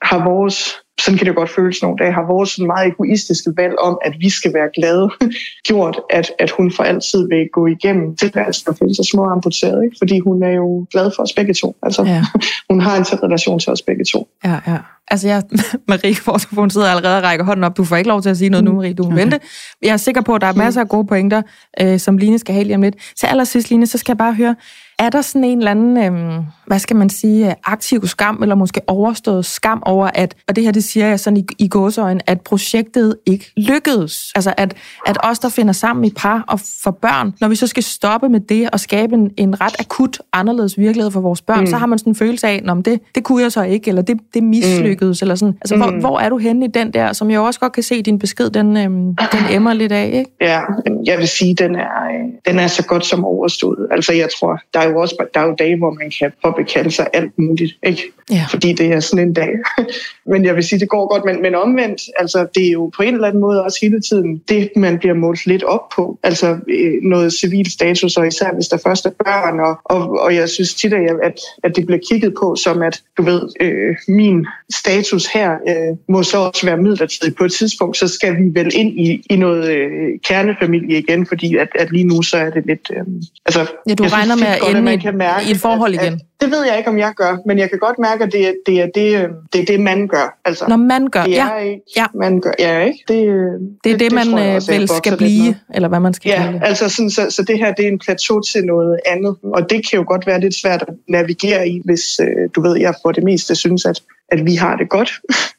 har 0.01 0.29
vores 0.29 0.81
sådan 1.03 1.18
kan 1.18 1.27
det 1.27 1.36
godt 1.36 1.50
føles 1.50 1.81
nogle 1.81 1.98
dage, 1.98 2.13
har 2.13 2.25
vores 2.33 2.50
sådan 2.50 2.68
meget 2.68 2.88
egoistiske 2.88 3.51
valg 3.57 3.75
om, 3.80 3.98
at 4.06 4.13
vi 4.19 4.30
skal 4.30 4.53
være 4.53 4.69
glade, 4.75 5.09
gjort, 5.68 6.00
at, 6.09 6.31
at 6.39 6.51
hun 6.51 6.71
for 6.71 6.83
altid 6.83 7.27
vil 7.27 7.50
gå 7.53 7.68
igennem 7.68 8.15
tilværelsen 8.15 8.69
og 8.69 8.75
føle 8.77 8.95
sig 8.95 9.06
små 9.06 9.24
amputeret, 9.25 9.83
ikke? 9.83 9.95
fordi 10.00 10.19
hun 10.19 10.44
er 10.44 10.51
jo 10.51 10.88
glad 10.92 11.12
for 11.15 11.24
os 11.24 11.33
begge 11.33 11.53
to. 11.53 11.75
Altså, 11.83 12.03
ja. 12.03 12.24
hun 12.69 12.81
har 12.81 12.98
en 12.98 13.03
tæt 13.03 13.24
relation 13.24 13.59
til 13.59 13.71
os 13.71 13.81
begge 13.81 14.03
to. 14.06 14.27
Ja, 14.45 14.59
ja. 14.68 14.77
Altså, 15.12 15.27
jeg, 15.27 15.44
Marie 15.89 16.15
hun 16.51 16.69
sidder 16.69 16.87
allerede 16.87 17.18
og 17.18 17.23
rækker 17.23 17.45
hånden 17.45 17.64
op. 17.64 17.78
Du 17.78 17.83
får 17.83 17.95
ikke 17.95 18.09
lov 18.09 18.21
til 18.21 18.30
at 18.30 18.37
sige 18.37 18.49
noget 18.49 18.64
nu, 18.64 18.73
Marie. 18.73 18.94
Du 18.94 19.04
må 19.04 19.09
okay. 19.09 19.21
vente. 19.21 19.40
Jeg 19.81 19.90
er 19.90 19.97
sikker 19.97 20.21
på, 20.21 20.35
at 20.35 20.42
der 20.42 20.47
er 20.47 20.54
masser 20.54 20.81
af 20.81 20.90
gode 20.90 21.07
pointer, 21.07 21.42
øh, 21.81 21.99
som 21.99 22.18
Line 22.18 22.40
skal 22.40 22.54
have 22.54 22.64
lige 22.64 22.75
om 22.75 22.81
lidt. 22.81 22.95
Til 23.19 23.28
allersidst, 23.28 23.69
Line, 23.69 23.87
så 23.87 23.97
skal 23.97 24.11
jeg 24.11 24.18
bare 24.18 24.33
høre, 24.33 24.56
er 24.99 25.09
der 25.09 25.21
sådan 25.21 25.44
en 25.44 25.57
eller 25.57 25.71
anden, 25.71 25.97
øhm, 25.97 26.45
hvad 26.71 26.80
skal 26.80 26.95
man 26.95 27.09
sige, 27.09 27.56
aktiv 27.63 28.07
skam, 28.07 28.40
eller 28.42 28.56
måske 28.56 28.81
overstået 28.87 29.45
skam 29.45 29.83
over, 29.85 30.09
at, 30.13 30.35
og 30.47 30.56
det 30.56 30.63
her, 30.63 30.71
det 30.71 30.83
siger 30.83 31.07
jeg 31.07 31.19
sådan 31.19 31.37
i, 31.37 31.45
i 31.59 31.68
gåsøjen, 31.68 32.21
at 32.28 32.42
projektet 32.42 33.16
ikke 33.25 33.51
lykkedes? 33.57 34.31
Altså, 34.35 34.54
at, 34.57 34.73
at 35.06 35.18
os, 35.23 35.40
der 35.40 35.49
finder 35.49 35.73
sammen 35.73 36.06
i 36.06 36.11
par 36.18 36.44
og 36.47 36.59
for 36.83 36.92
børn, 36.92 37.33
når 37.42 37.47
vi 37.47 37.56
så 37.56 37.68
skal 37.68 37.83
stoppe 37.83 38.30
med 38.30 38.40
det 38.40 38.69
og 38.69 38.80
skabe 38.80 39.16
en, 39.16 39.31
en 39.37 39.61
ret 39.61 39.75
akut 39.80 40.19
anderledes 40.33 40.78
virkelighed 40.78 41.11
for 41.11 41.21
vores 41.21 41.42
børn, 41.42 41.59
mm. 41.59 41.68
så 41.68 41.78
har 41.78 41.85
man 41.85 41.99
sådan 41.99 42.11
en 42.11 42.16
følelse 42.16 42.47
af, 42.47 42.61
at 42.68 42.85
det, 42.85 42.99
det 43.16 43.23
kunne 43.23 43.44
jeg 43.44 43.51
så 43.51 43.63
ikke, 43.63 43.90
eller 43.90 44.01
det, 44.01 44.19
det 44.33 44.44
mislykkedes, 44.44 45.21
mm. 45.21 45.25
eller 45.25 45.35
sådan. 45.35 45.57
Altså, 45.61 45.75
mm. 45.75 45.81
hvor, 45.81 45.99
hvor 45.99 46.19
er 46.19 46.30
du 46.30 46.37
henne 46.37 46.66
i 46.66 46.69
den 46.69 46.94
der, 46.94 47.13
som 47.13 47.31
jeg 47.31 47.40
også 47.40 47.59
godt 47.59 47.73
kan 47.73 47.83
se, 47.83 48.01
din 48.01 48.19
besked, 48.19 48.49
den, 48.49 48.78
øhm, 48.78 49.16
den 49.16 49.44
emmer 49.49 49.73
lidt 49.73 49.92
af, 49.92 50.09
ikke? 50.13 50.31
Ja, 50.42 50.61
jeg 51.06 51.18
vil 51.18 51.28
sige, 51.28 51.56
den 51.56 51.75
er, 51.75 52.06
øh, 52.13 52.54
den 52.54 52.59
er 52.59 52.68
så 52.68 52.85
godt 52.85 53.06
som 53.06 53.25
overstået. 53.25 53.87
Altså, 53.92 54.13
jeg 54.13 54.28
tror, 54.40 54.59
der 54.73 54.80
er 54.80 54.90
jo 54.90 54.99
også 54.99 55.16
der 55.33 55.40
er 55.40 55.45
jo 55.45 55.56
dage, 55.59 55.78
hvor 55.78 55.92
man 55.92 56.11
kan 56.19 56.31
påbekalde 56.61 56.91
sig 56.91 57.07
alt 57.13 57.31
muligt, 57.37 57.73
ikke? 57.83 58.01
Ja. 58.31 58.45
fordi 58.49 58.73
det 58.73 58.85
er 58.94 58.99
sådan 58.99 59.27
en 59.27 59.33
dag. 59.33 59.49
men 60.31 60.45
jeg 60.45 60.56
vil 60.56 60.63
sige, 60.63 60.80
det 60.80 60.89
går 60.89 61.07
godt, 61.13 61.25
men, 61.25 61.41
men 61.41 61.56
omvendt, 61.56 62.01
altså 62.19 62.47
det 62.56 62.68
er 62.68 62.71
jo 62.71 62.91
på 62.97 63.03
en 63.03 63.13
eller 63.13 63.27
anden 63.27 63.41
måde 63.41 63.63
også 63.63 63.80
hele 63.81 64.01
tiden 64.01 64.41
det, 64.49 64.69
man 64.75 64.97
bliver 64.97 65.13
målt 65.15 65.45
lidt 65.45 65.63
op 65.63 65.89
på. 65.95 66.19
Altså 66.23 66.57
øh, 66.68 66.94
noget 67.03 67.33
civil 67.33 67.71
status, 67.71 68.18
og 68.18 68.27
især 68.27 68.53
hvis 68.53 68.68
der 68.68 68.77
først 68.77 69.06
er 69.06 69.09
børn, 69.09 69.59
og, 69.59 69.80
og, 69.85 70.19
og 70.19 70.35
jeg 70.35 70.49
synes 70.49 70.73
tit, 70.73 70.94
at, 70.94 71.01
at, 71.23 71.33
at 71.63 71.75
det 71.75 71.85
bliver 71.85 71.99
kigget 72.11 72.33
på 72.41 72.56
som, 72.56 72.81
at 72.81 73.01
du 73.18 73.21
ved, 73.23 73.41
øh, 73.61 73.95
min 74.07 74.45
status 74.75 75.25
her 75.25 75.51
øh, 75.51 75.97
må 76.09 76.23
så 76.23 76.37
også 76.37 76.65
være 76.65 76.77
midlertidig 76.77 77.35
på 77.35 77.44
et 77.45 77.51
tidspunkt, 77.51 77.97
så 77.97 78.07
skal 78.07 78.35
vi 78.37 78.44
vel 78.59 78.71
ind 78.75 78.99
i, 78.99 79.21
i 79.30 79.35
noget 79.35 79.69
øh, 79.75 79.89
kernefamilie 80.23 80.97
igen, 80.97 81.25
fordi 81.25 81.57
at, 81.57 81.68
at 81.75 81.91
lige 81.91 82.03
nu 82.03 82.21
så 82.21 82.37
er 82.37 82.49
det 82.49 82.63
lidt... 82.65 82.91
Øh, 82.97 83.03
altså, 83.45 83.65
Ja, 83.89 83.94
du 83.94 84.03
regner 84.03 84.35
med 84.35 84.47
at 84.47 84.59
godt, 84.59 84.69
ende 84.71 84.81
man 84.81 84.99
i- 84.99 85.01
kan 85.01 85.18
mærke, 85.18 85.47
i 85.47 85.51
et 85.51 85.57
forhold 85.57 85.94
at, 85.95 86.01
igen. 86.03 86.13
At, 86.13 86.21
det 86.42 86.52
ved 86.52 86.66
jeg 86.66 86.78
ikke, 86.78 86.90
om 86.90 86.98
jeg 86.98 87.14
gør, 87.16 87.38
men 87.45 87.60
jeg 87.60 87.69
kan 87.69 87.80
godt 87.80 88.00
mærke, 88.00 88.24
at 88.24 88.31
det 88.31 88.48
er 88.48 88.54
det, 88.66 88.81
er 88.81 88.88
det, 88.95 89.16
øh, 89.16 89.30
det, 89.54 89.62
er 89.62 89.66
det 89.66 89.80
man 89.80 90.07
gør. 90.07 90.40
Altså, 90.45 90.66
Når 90.68 90.76
man 90.76 91.07
gør, 91.07 91.24
det 91.24 91.31
ja, 91.31 91.50
er 91.50 91.57
ikke, 91.57 91.81
ja. 91.95 92.06
man 92.16 92.42
gør. 92.42 92.52
Ja, 92.60 92.80
ikke? 92.80 93.04
Det, 93.07 93.28
øh, 93.28 93.52
det 93.83 93.92
er 93.92 93.98
det, 93.98 94.12
man 94.12 94.26
tror 94.28 94.38
jeg 94.38 94.50
øh, 94.50 94.56
også, 94.56 94.71
vel 94.71 94.88
skal 94.88 95.18
blive, 95.18 95.56
eller 95.74 95.88
hvad 95.90 96.00
man 96.00 96.14
skal 96.14 96.31
kalde 96.31 96.45
Ja, 96.45 96.54
det. 96.54 96.62
altså 96.64 96.90
sådan, 96.90 97.10
så, 97.10 97.28
så 97.30 97.44
det 97.44 97.57
her 97.57 97.74
det 97.74 97.86
er 97.86 97.90
en 97.90 98.00
plateau 98.00 98.42
til 98.42 98.66
noget 98.66 99.00
andet, 99.06 99.36
og 99.44 99.69
det 99.69 99.90
kan 99.90 100.00
jo 100.00 100.06
godt 100.07 100.28
være 100.28 100.40
lidt 100.40 100.56
svært 100.62 100.81
at 100.88 100.94
navigere 101.07 101.68
i, 101.68 101.81
hvis 101.86 102.04
øh, 102.19 102.50
du 102.56 102.62
ved, 102.62 102.78
jeg 102.80 102.94
for 103.02 103.12
det 103.12 103.24
meste 103.24 103.56
synes, 103.56 103.86
at, 103.86 104.02
at 104.31 104.45
vi 104.45 104.56
har 104.56 104.76
det 104.76 104.90
godt. 104.90 105.12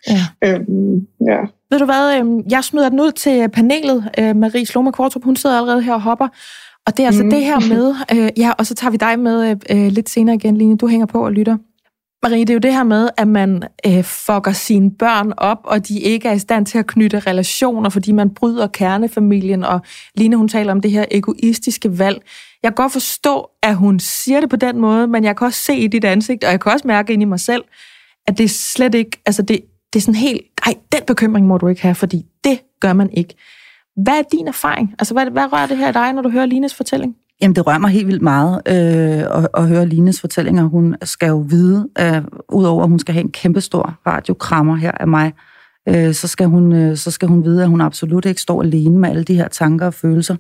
Ja. 0.09 0.25
øhm, 0.49 1.07
ja. 1.29 1.39
Ved 1.71 1.79
du 1.79 1.85
hvad, 1.85 2.19
øh, 2.19 2.53
jeg 2.53 2.65
smider 2.65 2.89
den 2.89 3.01
ud 3.01 3.13
til 3.13 3.49
panelet. 3.49 4.11
Marie 4.37 4.67
Sloma 4.67 4.91
Kvartrup, 4.91 5.25
hun 5.25 5.37
sidder 5.37 5.57
allerede 5.57 5.83
her 5.83 5.95
og 5.95 6.03
hopper. 6.03 6.29
Og 6.87 6.97
det 6.97 7.03
er 7.03 7.07
altså 7.07 7.23
Mhm. 7.23 7.31
det 7.31 7.45
her 7.45 7.75
med, 7.75 7.95
øh, 8.13 8.31
ja, 8.37 8.51
og 8.59 8.67
så 8.67 8.75
tager 8.75 8.91
vi 8.91 8.97
dig 8.97 9.19
med 9.19 9.51
øh, 9.71 9.85
øh, 9.87 9.93
lidt 9.93 10.11
senere 10.11 10.35
igen, 10.35 10.57
Line. 10.57 10.77
Du 10.77 10.87
hænger 10.87 11.07
på 11.07 11.25
og 11.25 11.33
lytter. 11.33 11.57
Marie, 12.25 12.41
det 12.41 12.51
er 12.51 12.55
jo 12.55 12.59
det 12.61 12.73
her 12.73 12.83
med, 12.85 13.09
at 13.17 13.29
man 13.29 13.63
øh, 13.87 14.05
fucker 14.05 14.53
sine 14.53 14.91
børn 14.91 15.33
op, 15.37 15.59
og 15.65 15.89
de 15.89 16.01
ikke 16.01 16.29
er 16.29 16.33
i 16.33 16.39
stand 16.39 16.67
til 16.67 16.79
at 16.79 16.87
knytte 16.87 17.19
relationer, 17.19 17.91
fordi 17.91 18.13
man 18.13 18.31
bryder 18.31 18.67
kernefamilien, 18.67 19.65
og 19.65 19.81
Line, 20.15 20.37
hun 20.37 20.49
taler 20.49 20.73
om 20.73 20.81
det 20.81 20.91
her 20.91 21.05
egoistiske 21.11 21.99
valg. 21.99 22.23
Jeg 22.63 22.71
kan 22.71 22.75
godt 22.75 22.93
forstå, 22.93 23.47
at 23.63 23.77
hun 23.77 24.01
siger 24.01 24.41
det 24.41 24.51
på 24.51 24.57
den 24.57 24.79
måde, 24.79 25.07
men 25.07 25.25
jeg 25.25 25.37
kan 25.37 25.47
også 25.47 25.63
se 25.63 25.77
i 25.77 25.87
dit 25.87 26.05
ansigt, 26.05 26.45
og 26.45 26.51
jeg 26.51 26.61
kan 26.61 26.73
også 26.73 26.89
mærke 26.89 27.13
ind 27.13 27.23
i 27.23 27.25
mig 27.25 27.41
selv, 27.41 27.63
at 28.27 28.39
det 28.39 28.45
er 28.45 28.49
slet 28.49 28.95
ikke, 28.95 29.23
altså 29.27 29.43
det, 29.43 29.61
det 29.93 29.99
er 29.99 30.03
sådan 30.03 30.15
helt, 30.15 30.43
ej, 30.67 30.75
den 30.93 31.01
bekymring 31.07 31.47
må 31.47 31.59
du 31.59 31.69
ikke 31.69 31.83
have, 31.83 31.95
fordi 31.95 32.23
det 32.45 32.59
gør 32.81 32.93
man 32.93 33.11
ikke. 33.13 33.35
Hvad 33.97 34.19
er 34.19 34.23
din 34.33 34.49
erfaring? 34.49 34.95
Altså, 34.99 35.15
hvad, 35.15 35.27
hvad 35.31 35.53
rører 35.53 35.67
det 35.67 35.77
her 35.77 35.89
i 35.89 35.93
dig, 35.93 36.13
når 36.13 36.23
du 36.23 36.31
hører 36.31 36.47
Lines 36.47 36.75
fortælling? 36.75 37.17
Jamen, 37.43 37.57
det 37.57 37.67
rører 37.67 37.79
mig 37.79 37.91
helt 37.91 38.07
vildt 38.07 38.23
meget 38.23 38.63
øh, 38.69 39.39
at, 39.39 39.49
at 39.55 39.69
høre 39.69 39.87
Lines 39.87 40.21
fortællinger. 40.21 40.65
Hun 40.65 40.97
skal 41.03 41.29
jo 41.29 41.47
vide, 41.49 41.89
øh, 42.01 42.23
udover 42.49 42.83
at 42.83 42.89
hun 42.89 42.99
skal 42.99 43.15
have 43.15 43.25
en 43.25 43.33
kæmpestor 43.33 43.95
radiokrammer 44.07 44.77
her 44.77 44.91
af 44.91 45.09
mig, 45.09 45.33
øh, 45.89 46.15
så, 46.15 46.29
skal 46.29 46.47
hun, 46.47 46.73
øh, 46.73 46.97
så 46.97 47.11
skal 47.11 47.29
hun 47.29 47.45
vide, 47.45 47.63
at 47.63 47.69
hun 47.69 47.81
absolut 47.81 48.25
ikke 48.25 48.41
står 48.41 48.63
alene 48.63 48.99
med 48.99 49.11
alle 49.11 49.25
de 49.25 49.35
her 49.35 49.49
tanker 49.49 49.87
og 49.87 49.95
følelser. 49.95 50.37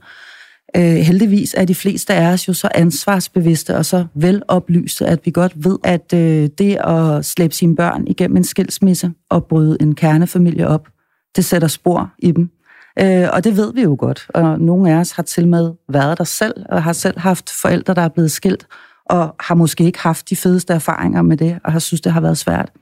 Øh, 0.76 0.82
heldigvis 0.82 1.54
er 1.58 1.64
de 1.64 1.74
fleste 1.74 2.14
af 2.14 2.32
os 2.32 2.48
jo 2.48 2.52
så 2.52 2.68
ansvarsbevidste 2.74 3.76
og 3.76 3.84
så 3.84 4.06
veloplyste, 4.14 5.06
at 5.06 5.20
vi 5.24 5.30
godt 5.30 5.52
ved, 5.64 5.78
at 5.84 6.12
øh, 6.14 6.48
det 6.58 6.76
at 6.76 7.24
slæbe 7.24 7.54
sine 7.54 7.76
børn 7.76 8.06
igennem 8.06 8.36
en 8.36 8.44
skilsmisse 8.44 9.12
og 9.30 9.44
bryde 9.44 9.76
en 9.80 9.94
kernefamilie 9.94 10.68
op, 10.68 10.88
det 11.36 11.44
sætter 11.44 11.68
spor 11.68 12.10
i 12.18 12.30
dem. 12.30 12.50
Øh, 12.98 13.28
og 13.32 13.44
det 13.44 13.56
ved 13.56 13.74
vi 13.74 13.82
jo 13.82 13.96
godt, 13.98 14.26
og 14.34 14.60
nogle 14.60 14.92
af 14.92 14.96
os 14.96 15.12
har 15.12 15.22
til 15.22 15.48
med 15.48 15.72
været 15.88 16.18
der 16.18 16.24
selv, 16.24 16.54
og 16.68 16.82
har 16.82 16.92
selv 16.92 17.18
haft 17.18 17.50
forældre, 17.62 17.94
der 17.94 18.02
er 18.02 18.08
blevet 18.08 18.30
skilt, 18.30 18.66
og 19.06 19.34
har 19.40 19.54
måske 19.54 19.84
ikke 19.84 19.98
haft 19.98 20.30
de 20.30 20.36
fedeste 20.36 20.72
erfaringer 20.72 21.22
med 21.22 21.36
det, 21.36 21.58
og 21.64 21.72
har 21.72 21.78
synes, 21.78 22.00
det 22.00 22.12
har 22.12 22.20
været 22.20 22.38
svært. 22.38 22.72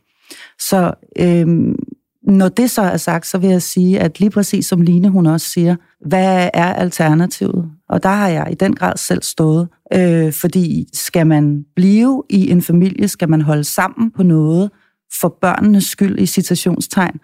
Så 0.58 0.92
øh, 1.18 1.46
når 2.22 2.48
det 2.48 2.70
så 2.70 2.82
er 2.82 2.96
sagt, 2.96 3.26
så 3.26 3.38
vil 3.38 3.50
jeg 3.50 3.62
sige, 3.62 4.00
at 4.00 4.20
lige 4.20 4.30
præcis 4.30 4.66
som 4.66 4.80
Line 4.80 5.08
hun 5.08 5.26
også 5.26 5.46
siger, 5.46 5.76
hvad 6.06 6.50
er 6.54 6.72
alternativet? 6.72 7.70
Og 7.88 8.02
der 8.02 8.08
har 8.08 8.28
jeg 8.28 8.48
i 8.50 8.54
den 8.54 8.74
grad 8.74 8.96
selv 8.96 9.22
stået, 9.22 9.68
øh, 9.94 10.32
fordi 10.32 10.86
skal 10.92 11.26
man 11.26 11.64
blive 11.76 12.22
i 12.30 12.50
en 12.50 12.62
familie, 12.62 13.08
skal 13.08 13.28
man 13.28 13.40
holde 13.40 13.64
sammen 13.64 14.10
på 14.10 14.22
noget 14.22 14.70
for 15.20 15.38
børnenes 15.40 15.84
skyld 15.84 16.18
i 16.18 16.26
citationstegn, 16.26 17.20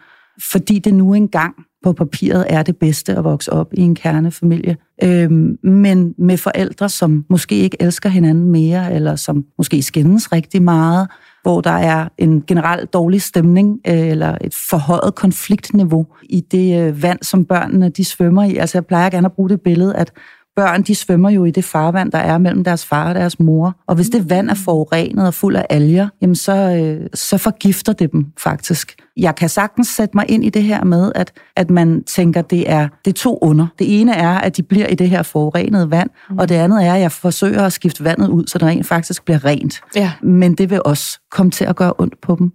fordi 0.50 0.78
det 0.78 0.95
nu 0.95 1.14
engang 1.14 1.55
på 1.87 1.93
papiret 1.93 2.47
er 2.49 2.62
det 2.62 2.76
bedste 2.76 3.16
at 3.16 3.25
vokse 3.25 3.52
op 3.52 3.69
i 3.73 3.81
en 3.81 3.95
kernefamilie. 3.95 4.76
øh, 5.02 5.31
men 5.62 6.14
med 6.19 6.37
forældre, 6.37 6.88
som 6.88 7.25
måske 7.31 7.55
ikke 7.55 7.76
elsker 7.81 8.09
hinanden 8.09 8.50
mere, 8.50 8.93
eller 8.93 9.16
som 9.16 9.45
måske 9.59 9.83
skændes 9.83 10.33
rigtig 10.33 10.62
meget, 10.62 11.09
hvor 11.43 11.61
der 11.61 11.71
er 11.71 12.09
en 12.19 12.43
generelt 12.47 12.93
dårlig 12.93 13.23
stemning, 13.23 13.78
øh, 13.88 14.09
eller 14.09 14.38
et 14.40 14.55
forhøjet 14.71 15.14
konfliktniveau 15.14 16.07
i 16.23 16.40
det 16.40 16.81
øh, 16.81 17.02
vand, 17.02 17.19
som 17.23 17.45
børnene 17.45 17.88
de 17.88 18.05
svømmer 18.05 18.45
i. 18.45 18.57
Altså 18.57 18.78
jeg 18.78 18.87
plejer 18.87 19.11
gerne 19.11 19.26
at 19.26 19.33
bruge 19.33 19.49
det 19.49 19.61
billede, 19.61 19.97
at 19.97 20.12
børn, 20.56 20.82
de 20.82 20.94
svømmer 20.94 21.30
jo 21.30 21.44
i 21.44 21.50
det 21.50 21.64
farvand, 21.64 22.12
der 22.12 22.18
er 22.18 22.38
mellem 22.38 22.64
deres 22.64 22.86
far 22.86 23.08
og 23.08 23.14
deres 23.14 23.40
mor. 23.40 23.76
Og 23.86 23.94
hvis 23.94 24.08
det 24.08 24.30
vand 24.30 24.50
er 24.50 24.54
forurenet 24.54 25.26
og 25.26 25.34
fuld 25.34 25.56
af 25.56 25.66
alger, 25.70 26.08
jamen 26.22 26.36
så, 26.36 26.52
øh, 26.52 27.06
så 27.14 27.38
forgifter 27.38 27.92
det 27.92 28.12
dem 28.12 28.26
faktisk. 28.38 28.94
Jeg 29.16 29.34
kan 29.34 29.48
sagtens 29.48 29.88
sætte 29.88 30.16
mig 30.16 30.25
ind 30.30 30.44
i 30.44 30.50
det 30.50 30.62
her 30.62 30.84
med, 30.84 31.12
at, 31.14 31.32
at 31.56 31.70
man 31.70 32.04
tænker, 32.04 32.42
det 32.42 32.70
er, 32.70 32.88
det 33.04 33.10
er 33.10 33.14
to 33.14 33.38
under. 33.42 33.66
Det 33.78 34.00
ene 34.00 34.14
er, 34.14 34.38
at 34.38 34.56
de 34.56 34.62
bliver 34.62 34.86
i 34.86 34.94
det 34.94 35.08
her 35.08 35.22
forurenede 35.22 35.90
vand, 35.90 36.10
mm. 36.30 36.38
og 36.38 36.48
det 36.48 36.54
andet 36.54 36.86
er, 36.86 36.94
at 36.94 37.00
jeg 37.00 37.12
forsøger 37.12 37.62
at 37.62 37.72
skifte 37.72 38.04
vandet 38.04 38.28
ud, 38.28 38.46
så 38.46 38.58
det 38.58 38.66
rent 38.68 38.86
faktisk 38.86 39.25
bliver 39.25 39.44
rent. 39.44 39.80
Ja. 39.96 40.12
Men 40.22 40.54
det 40.54 40.70
vil 40.70 40.80
også 40.84 41.20
komme 41.30 41.50
til 41.52 41.64
at 41.64 41.76
gøre 41.76 41.92
ondt 41.98 42.20
på 42.20 42.36
dem. 42.38 42.52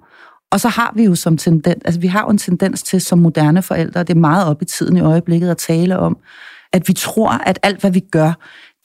Og 0.52 0.60
så 0.60 0.68
har 0.68 0.92
vi 0.96 1.04
jo 1.04 1.16
som 1.16 1.38
tendens, 1.38 1.82
altså 1.86 2.00
vi 2.00 2.08
har 2.08 2.22
jo 2.22 2.30
en 2.30 2.38
tendens 2.38 2.84
til 2.84 3.02
som 3.02 3.20
moderne 3.20 3.62
forældre, 3.62 4.04
det 4.04 4.10
er 4.10 4.20
meget 4.20 4.48
op 4.48 4.62
i 4.62 4.66
tiden 4.66 4.98
i 4.98 5.02
øjeblikket 5.02 5.50
at 5.50 5.58
tale 5.58 6.00
om, 6.00 6.18
at 6.74 6.88
vi 6.88 6.94
tror, 6.94 7.30
at 7.30 7.60
alt, 7.64 7.82
hvad 7.82 7.92
vi 7.92 8.00
gør, 8.00 8.34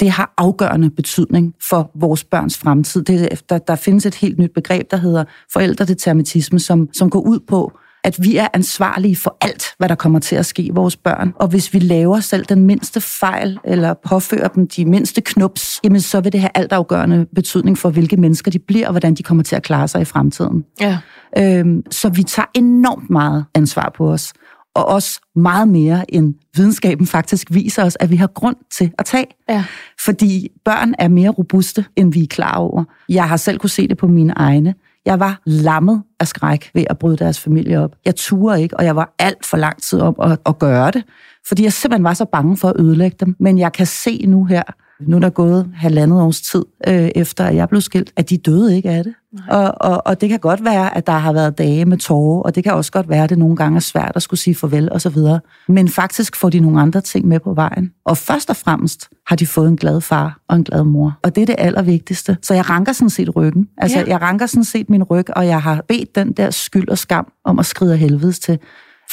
det 0.00 0.10
har 0.10 0.34
afgørende 0.38 0.90
betydning 0.90 1.54
for 1.68 1.90
vores 1.94 2.24
børns 2.24 2.58
fremtid. 2.58 3.02
Det, 3.02 3.42
der, 3.48 3.58
der 3.58 3.76
findes 3.76 4.06
et 4.06 4.14
helt 4.14 4.38
nyt 4.38 4.50
begreb, 4.54 4.90
der 4.90 4.96
hedder 4.96 5.24
forældredeterminisme, 5.52 6.58
som, 6.58 6.88
som 6.92 7.10
går 7.10 7.20
ud 7.20 7.40
på, 7.48 7.72
at 8.04 8.16
vi 8.22 8.36
er 8.36 8.48
ansvarlige 8.54 9.16
for 9.16 9.36
alt, 9.40 9.64
hvad 9.78 9.88
der 9.88 9.94
kommer 9.94 10.18
til 10.18 10.36
at 10.36 10.46
ske 10.46 10.70
vores 10.72 10.96
børn. 10.96 11.32
Og 11.36 11.48
hvis 11.48 11.74
vi 11.74 11.78
laver 11.78 12.20
selv 12.20 12.44
den 12.44 12.62
mindste 12.62 13.00
fejl, 13.00 13.58
eller 13.64 13.94
påfører 14.08 14.48
dem 14.48 14.68
de 14.68 14.84
mindste 14.84 15.20
knups, 15.20 15.80
jamen 15.84 16.00
så 16.00 16.20
vil 16.20 16.32
det 16.32 16.40
have 16.40 16.50
altafgørende 16.54 17.26
betydning 17.34 17.78
for, 17.78 17.90
hvilke 17.90 18.16
mennesker 18.16 18.50
de 18.50 18.58
bliver, 18.58 18.86
og 18.86 18.92
hvordan 18.92 19.14
de 19.14 19.22
kommer 19.22 19.42
til 19.42 19.56
at 19.56 19.62
klare 19.62 19.88
sig 19.88 20.00
i 20.00 20.04
fremtiden. 20.04 20.64
Ja. 20.80 20.98
Øhm, 21.38 21.82
så 21.90 22.08
vi 22.08 22.22
tager 22.22 22.46
enormt 22.54 23.10
meget 23.10 23.44
ansvar 23.54 23.92
på 23.96 24.12
os, 24.12 24.32
og 24.76 24.88
også 24.88 25.20
meget 25.36 25.68
mere 25.68 26.14
end 26.14 26.34
videnskaben 26.56 27.06
faktisk 27.06 27.46
viser 27.50 27.84
os, 27.84 27.96
at 28.00 28.10
vi 28.10 28.16
har 28.16 28.26
grund 28.26 28.56
til 28.70 28.92
at 28.98 29.04
tage. 29.04 29.26
Ja. 29.48 29.64
Fordi 30.04 30.48
børn 30.64 30.94
er 30.98 31.08
mere 31.08 31.30
robuste, 31.30 31.84
end 31.96 32.12
vi 32.12 32.22
er 32.22 32.26
klar 32.26 32.56
over. 32.56 32.84
Jeg 33.08 33.28
har 33.28 33.36
selv 33.36 33.58
kunne 33.58 33.70
se 33.70 33.88
det 33.88 33.96
på 33.96 34.06
mine 34.06 34.32
egne. 34.36 34.74
Jeg 35.06 35.20
var 35.20 35.42
lammet 35.46 36.02
af 36.20 36.28
skræk 36.28 36.70
ved 36.74 36.84
at 36.90 36.98
bryde 36.98 37.16
deres 37.16 37.40
familie 37.40 37.80
op. 37.80 37.96
Jeg 38.04 38.16
turde 38.16 38.62
ikke, 38.62 38.76
og 38.76 38.84
jeg 38.84 38.96
var 38.96 39.14
alt 39.18 39.46
for 39.46 39.56
lang 39.56 39.82
tid 39.82 40.00
om 40.00 40.14
at, 40.22 40.38
at 40.46 40.58
gøre 40.58 40.90
det, 40.90 41.04
fordi 41.48 41.62
jeg 41.62 41.72
simpelthen 41.72 42.04
var 42.04 42.14
så 42.14 42.24
bange 42.24 42.56
for 42.56 42.68
at 42.68 42.80
ødelægge 42.80 43.16
dem. 43.20 43.36
Men 43.40 43.58
jeg 43.58 43.72
kan 43.72 43.86
se 43.86 44.24
nu 44.26 44.44
her, 44.44 44.62
nu 45.00 45.16
er 45.16 45.20
der 45.20 45.30
gået 45.30 45.70
halvandet 45.74 46.22
års 46.22 46.40
tid 46.40 46.64
øh, 46.88 47.08
efter, 47.14 47.44
at 47.44 47.56
jeg 47.56 47.68
blev 47.68 47.80
skilt, 47.80 48.12
at 48.16 48.30
de 48.30 48.36
døde 48.36 48.76
ikke 48.76 48.90
af 48.90 49.04
det. 49.04 49.14
Og, 49.50 49.72
og, 49.80 50.02
og 50.06 50.20
det 50.20 50.28
kan 50.28 50.38
godt 50.38 50.64
være, 50.64 50.96
at 50.96 51.06
der 51.06 51.12
har 51.12 51.32
været 51.32 51.58
dage 51.58 51.84
med 51.84 51.98
tårer, 51.98 52.42
og 52.42 52.54
det 52.54 52.64
kan 52.64 52.72
også 52.72 52.92
godt 52.92 53.08
være, 53.08 53.24
at 53.24 53.30
det 53.30 53.38
nogle 53.38 53.56
gange 53.56 53.76
er 53.76 53.80
svært 53.80 54.12
at 54.14 54.22
skulle 54.22 54.40
sige 54.40 54.54
farvel 54.54 54.92
og 54.92 55.00
så 55.00 55.08
videre. 55.08 55.40
Men 55.68 55.88
faktisk 55.88 56.36
får 56.36 56.50
de 56.50 56.60
nogle 56.60 56.80
andre 56.80 57.00
ting 57.00 57.26
med 57.28 57.40
på 57.40 57.54
vejen. 57.54 57.92
Og 58.04 58.16
først 58.18 58.50
og 58.50 58.56
fremmest 58.56 59.08
har 59.26 59.36
de 59.36 59.46
fået 59.46 59.68
en 59.68 59.76
glad 59.76 60.00
far 60.00 60.38
og 60.48 60.56
en 60.56 60.64
glad 60.64 60.84
mor. 60.84 61.18
Og 61.22 61.34
det 61.34 61.42
er 61.42 61.46
det 61.46 61.54
allervigtigste. 61.58 62.36
Så 62.42 62.54
jeg 62.54 62.70
ranker 62.70 62.92
sådan 62.92 63.10
set 63.10 63.36
ryggen. 63.36 63.68
Altså, 63.78 63.98
Ja. 63.98 64.04
jeg 64.08 64.20
ranker 64.22 64.46
sådan 64.46 64.64
set 64.64 64.90
min 64.90 65.02
ryg, 65.02 65.36
og 65.36 65.46
jeg 65.46 65.62
har 65.62 65.84
bedt 65.88 66.14
den 66.14 66.32
der 66.32 66.50
skyld 66.50 66.88
og 66.88 66.98
skam 66.98 67.26
om 67.44 67.58
at 67.58 67.66
skride 67.66 67.92
af 67.92 67.98
helvedes 67.98 68.38
til. 68.38 68.58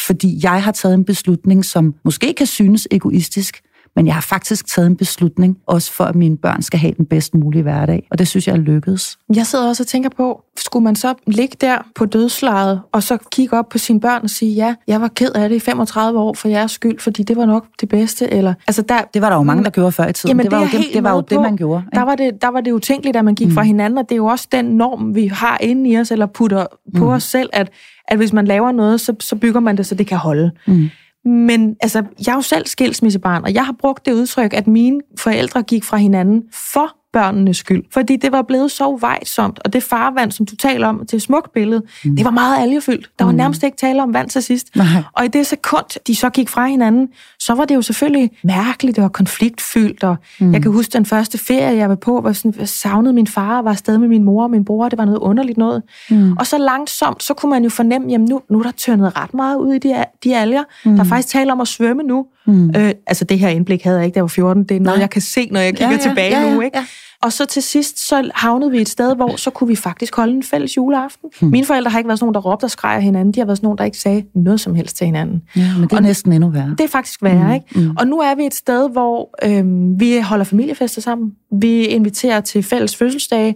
Fordi 0.08 0.40
jeg 0.44 0.64
har 0.64 0.72
taget 0.72 0.94
en 0.96 1.06
beslutning, 1.06 1.66
som 1.66 1.94
måske 2.06 2.34
kan 2.38 2.46
synes 2.46 2.88
egoistisk, 2.92 3.62
men 3.96 4.08
jeg 4.08 4.14
har 4.16 4.22
faktisk 4.22 4.68
taget 4.68 4.88
en 4.88 4.96
beslutning, 4.98 5.58
også 5.68 5.92
for 5.92 6.04
at 6.04 6.16
mine 6.16 6.38
børn 6.38 6.62
skal 6.62 6.80
have 6.80 6.94
den 6.98 7.06
bedst 7.06 7.34
mulige 7.36 7.64
hverdag. 7.64 8.08
Og 8.12 8.20
det 8.20 8.28
synes 8.28 8.48
jeg 8.48 8.54
er 8.54 8.58
lykkedes. 8.58 9.18
Jeg 9.36 9.46
sidder 9.46 9.68
også 9.68 9.84
og 9.84 9.88
tænker 9.88 10.10
på, 10.18 10.42
skulle 10.58 10.84
man 10.84 10.96
så 10.96 11.14
ligge 11.28 11.56
der 11.62 11.78
på 11.96 12.06
dødslejet, 12.06 12.82
og 12.92 13.04
så 13.04 13.18
kigge 13.32 13.58
op 13.58 13.70
på 13.70 13.78
sine 13.78 14.00
børn 14.00 14.24
og 14.24 14.30
sige, 14.30 14.54
ja, 14.54 14.76
jeg 14.88 15.02
var 15.02 15.08
ked 15.08 15.32
af 15.32 15.50
det 15.50 15.56
i 15.56 15.60
35 15.60 16.20
år 16.20 16.34
for 16.34 16.48
jeres 16.48 16.72
skyld, 16.72 17.00
fordi 17.00 17.24
det 17.24 17.38
var 17.38 17.46
nok 17.46 17.66
det 17.82 17.90
bedste, 17.90 18.34
eller... 18.34 18.54
Altså 18.68 18.82
der, 18.82 19.02
Det 19.14 19.22
var 19.22 19.30
der 19.30 19.36
jo 19.36 19.44
mange, 19.44 19.64
der 19.64 19.70
gjorde 19.70 19.92
før 19.92 20.08
i 20.08 20.14
tiden. 20.14 20.30
Jamen, 20.30 20.44
det 20.46 20.52
var 20.52 20.64
det 20.64 20.74
jo 20.74 20.78
det, 20.78 20.88
det, 20.94 21.04
var 21.04 21.12
jo 21.16 21.22
det 21.22 21.42
man 21.42 21.58
gjorde. 21.58 21.84
der 21.94 22.02
var, 22.02 22.16
det, 22.16 22.42
der 22.42 22.48
var 22.48 22.62
det 22.62 22.72
utænkeligt, 22.72 23.18
at 23.18 23.26
man 23.26 23.36
gik 23.36 23.48
mm. 23.48 23.54
fra 23.54 23.62
hinanden, 23.62 23.98
og 23.98 24.04
det 24.10 24.12
er 24.12 24.18
jo 24.18 24.26
også 24.26 24.48
den 24.52 24.66
norm, 24.66 25.16
vi 25.16 25.28
har 25.28 25.58
inde 25.62 25.90
i 25.90 25.98
os, 26.00 26.12
eller 26.12 26.26
putter 26.26 26.66
på 26.98 27.04
Mm. 27.06 27.10
os 27.12 27.24
selv, 27.24 27.50
at, 27.54 27.70
at 28.08 28.18
hvis 28.18 28.34
man 28.34 28.46
laver 28.46 28.72
noget, 28.72 29.02
så, 29.02 29.16
så 29.20 29.36
bygger 29.36 29.60
man 29.60 29.78
det, 29.78 29.86
så 29.86 29.96
det 29.96 30.08
kan 30.08 30.18
holde. 30.18 30.52
Mm. 30.68 30.90
Men 31.26 31.76
altså, 31.82 32.04
jeg 32.26 32.32
er 32.32 32.36
jo 32.36 32.42
selv 32.42 32.68
skilsmissebarn, 32.68 33.44
og 33.44 33.54
jeg 33.54 33.66
har 33.66 33.76
brugt 33.80 34.06
det 34.06 34.14
udtryk, 34.14 34.54
at 34.54 34.68
mine 34.68 35.02
forældre 35.20 35.64
gik 35.64 35.84
fra 35.84 35.98
hinanden 35.98 36.44
for 36.52 36.98
børnenes 37.14 37.58
skyld. 37.58 37.84
Fordi 37.92 38.16
det 38.16 38.32
var 38.32 38.42
blevet 38.42 38.72
så 38.72 38.88
uvejsomt, 38.88 39.60
og 39.66 39.74
det 39.74 39.84
farvand, 39.84 40.32
som 40.32 40.46
du 40.46 40.56
taler 40.56 40.88
om, 40.88 41.06
det 41.12 41.22
smukt 41.22 41.54
billede, 41.54 41.82
mm. 42.06 42.16
det 42.16 42.26
var 42.26 42.32
meget 42.32 42.62
algefyldt. 42.62 43.10
Der 43.20 43.26
var 43.26 43.32
mm. 43.32 43.38
nærmest 43.38 43.64
ikke 43.64 43.78
tale 43.78 44.04
om 44.04 44.14
vand 44.14 44.30
til 44.30 44.44
sidst. 44.44 44.76
Nej. 44.76 44.86
Og 45.14 45.26
i 45.26 45.28
det 45.28 45.48
sekund, 45.48 46.00
de 46.08 46.16
så 46.16 46.30
gik 46.30 46.50
fra 46.50 46.68
hinanden, 46.68 47.10
så 47.40 47.54
var 47.54 47.66
det 47.66 47.76
jo 47.76 47.82
selvfølgelig 47.82 48.32
mærkeligt, 48.44 49.02
var 49.02 49.08
konfliktfyldt, 49.08 50.04
og 50.04 50.16
mm. 50.40 50.54
jeg 50.54 50.62
kan 50.62 50.72
huske 50.72 50.94
den 50.94 51.06
første 51.06 51.38
ferie, 51.38 51.78
jeg 51.78 51.90
var 51.90 51.96
på, 51.96 52.22
hvor 52.22 52.32
sådan, 52.32 52.54
jeg 52.60 52.70
savnede 52.70 53.14
min 53.14 53.28
far, 53.28 53.58
og 53.58 53.66
var 53.66 53.72
afsted 53.72 53.98
med 53.98 54.08
min 54.08 54.24
mor 54.24 54.44
og 54.44 54.52
min 54.52 54.66
bror, 54.66 54.90
det 54.90 54.98
var 54.98 55.06
noget 55.06 55.20
underligt 55.20 55.58
noget. 55.58 55.84
Mm. 56.10 56.38
Og 56.38 56.48
så 56.48 56.58
langsomt, 56.58 57.24
så 57.24 57.34
kunne 57.34 57.50
man 57.50 57.64
jo 57.64 57.70
fornemme, 57.70 58.10
jamen 58.10 58.28
nu, 58.28 58.42
nu 58.50 58.60
er 58.60 58.64
der 58.64 58.72
tørnet 58.72 59.18
ret 59.18 59.34
meget 59.34 59.58
ud 59.58 59.74
i 59.74 59.80
de, 59.80 60.06
de 60.24 60.36
alger. 60.36 60.64
Mm. 60.86 60.96
Der 60.96 61.04
er 61.04 61.08
faktisk 61.08 61.28
tale 61.28 61.52
om 61.52 61.62
at 61.62 61.68
svømme 61.68 62.04
nu. 62.04 62.26
Mm. 62.46 62.70
Øh, 62.78 62.92
altså 63.08 63.26
det 63.26 63.40
her 63.40 63.50
indblik 63.50 63.84
havde 63.84 63.98
jeg 63.98 64.06
ikke, 64.06 64.16
da 64.16 64.18
jeg 64.18 64.24
var 64.24 64.28
14. 64.28 64.64
Det 64.64 64.76
er 64.76 64.80
noget, 64.80 64.98
Nej. 64.98 65.02
jeg 65.02 65.10
kan 65.10 65.22
se, 65.22 65.50
når 65.52 65.60
jeg 65.60 65.74
kigger 65.74 65.88
ja, 65.88 65.92
ja, 65.92 66.10
tilbage 66.10 66.40
ja, 66.40 66.48
ja, 66.48 66.56
nu. 66.56 66.62
Ikke? 66.62 66.78
Ja. 66.78 66.86
Og 67.24 67.34
så 67.34 67.46
til 67.46 67.64
sidst, 67.64 68.08
så 68.08 68.32
havnede 68.36 68.72
vi 68.72 68.82
et 68.82 68.90
sted, 68.90 69.16
hvor 69.16 69.36
så 69.36 69.50
kunne 69.50 69.68
vi 69.68 69.76
faktisk 69.76 70.16
holde 70.16 70.34
en 70.34 70.44
fælles 70.44 70.78
juleaften. 70.78 71.30
Hmm. 71.40 71.52
Mine 71.52 71.66
forældre 71.66 71.92
har 71.92 72.00
ikke 72.00 72.08
været 72.08 72.20
sådan 72.20 72.26
nogen, 72.26 72.34
der 72.34 72.40
råbte 72.52 72.64
og 72.64 72.72
skreg 72.72 72.96
af 72.96 73.04
hinanden. 73.04 73.34
De 73.34 73.40
har 73.40 73.46
været 73.46 73.58
sådan 73.58 73.66
nogen, 73.66 73.78
der 73.78 73.84
ikke 73.84 73.98
sagde 73.98 74.24
noget 74.36 74.60
som 74.60 74.76
helst 74.76 74.98
til 74.98 75.06
hinanden. 75.06 75.42
Ja, 75.56 75.74
men 75.74 75.84
det 75.84 75.92
er 75.92 75.96
og 75.96 76.04
næsten 76.04 76.34
endnu 76.34 76.50
værre. 76.50 76.70
Det 76.78 76.84
er 76.84 76.88
faktisk 76.88 77.24
værre, 77.24 77.48
mm. 77.48 77.54
ikke? 77.54 77.66
Mm. 77.90 77.96
Og 78.00 78.08
nu 78.08 78.20
er 78.20 78.36
vi 78.36 78.46
et 78.46 78.54
sted, 78.54 78.90
hvor 78.90 79.30
øhm, 79.44 80.00
vi 80.00 80.20
holder 80.20 80.46
familiefester 80.46 81.02
sammen. 81.02 81.32
Vi 81.52 81.84
inviterer 81.84 82.42
til 82.42 82.64
fælles 82.64 82.96
fødselsdage. 82.96 83.56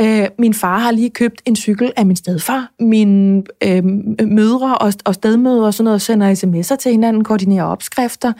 Øh, 0.00 0.28
min 0.38 0.54
far 0.54 0.78
har 0.78 0.90
lige 0.90 1.10
købt 1.10 1.42
en 1.44 1.56
cykel 1.56 1.92
af 1.96 2.06
min 2.06 2.16
stedfar. 2.16 2.70
Mine 2.80 3.42
øh, 3.64 3.84
mødre 4.26 4.78
og, 4.78 4.92
og 5.04 5.14
stedmødre 5.14 5.66
og 5.66 5.74
sådan 5.74 5.84
noget 5.84 6.02
sender 6.02 6.34
sms'er 6.34 6.76
til 6.76 6.90
hinanden, 6.90 7.24
koordinerer 7.24 7.64
opskrifter 7.64 8.32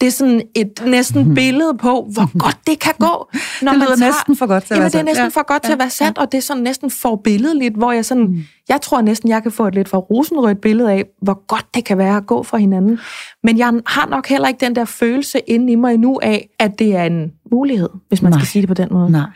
det 0.00 0.06
er 0.06 0.10
sådan 0.10 0.42
et 0.54 0.82
næsten 0.86 1.34
billede 1.34 1.76
på, 1.78 2.08
hvor 2.12 2.38
godt 2.44 2.58
det 2.66 2.78
kan 2.78 2.92
gå. 2.98 3.28
Når 3.62 3.72
det 3.72 3.80
lyder 3.80 3.88
man 3.88 3.98
tager, 3.98 4.12
næsten 4.12 4.36
for 4.36 4.46
godt 4.46 4.64
til 4.64 4.74
at 4.74 4.80
være 4.80 4.90
sandt. 4.90 4.92
det 4.92 5.00
er 5.00 5.04
næsten 5.04 5.24
ja. 5.24 5.40
for 5.40 5.46
godt 5.46 5.62
til 5.62 5.72
at 5.72 5.78
være 5.78 5.90
sandt, 5.90 6.18
ja. 6.18 6.22
og 6.22 6.32
det 6.32 6.38
er 6.38 6.42
sådan 6.42 6.62
næsten 6.62 6.90
forbilledeligt, 6.90 7.76
hvor 7.76 7.92
jeg 7.92 8.04
sådan, 8.04 8.22
mm. 8.22 8.44
jeg 8.68 8.80
tror 8.80 9.00
næsten, 9.00 9.28
jeg 9.28 9.42
kan 9.42 9.52
få 9.52 9.66
et 9.66 9.74
lidt 9.74 9.88
for 9.88 9.98
rosenrødt 9.98 10.60
billede 10.60 10.92
af, 10.92 11.04
hvor 11.22 11.46
godt 11.46 11.66
det 11.74 11.84
kan 11.84 11.98
være 11.98 12.16
at 12.16 12.26
gå 12.26 12.42
fra 12.42 12.58
hinanden. 12.58 12.98
Men 13.42 13.58
jeg 13.58 13.72
har 13.86 14.06
nok 14.06 14.26
heller 14.26 14.48
ikke 14.48 14.66
den 14.66 14.76
der 14.76 14.84
følelse 14.84 15.38
inde 15.46 15.72
i 15.72 15.74
mig 15.74 15.94
endnu 15.94 16.20
af, 16.22 16.48
at 16.58 16.78
det 16.78 16.96
er 16.96 17.04
en 17.04 17.32
mulighed, 17.52 17.88
hvis 18.08 18.22
man 18.22 18.32
Nej. 18.32 18.38
skal 18.38 18.46
sige 18.46 18.62
det 18.62 18.68
på 18.68 18.74
den 18.74 18.88
måde. 18.90 19.10
Nej. 19.10 19.26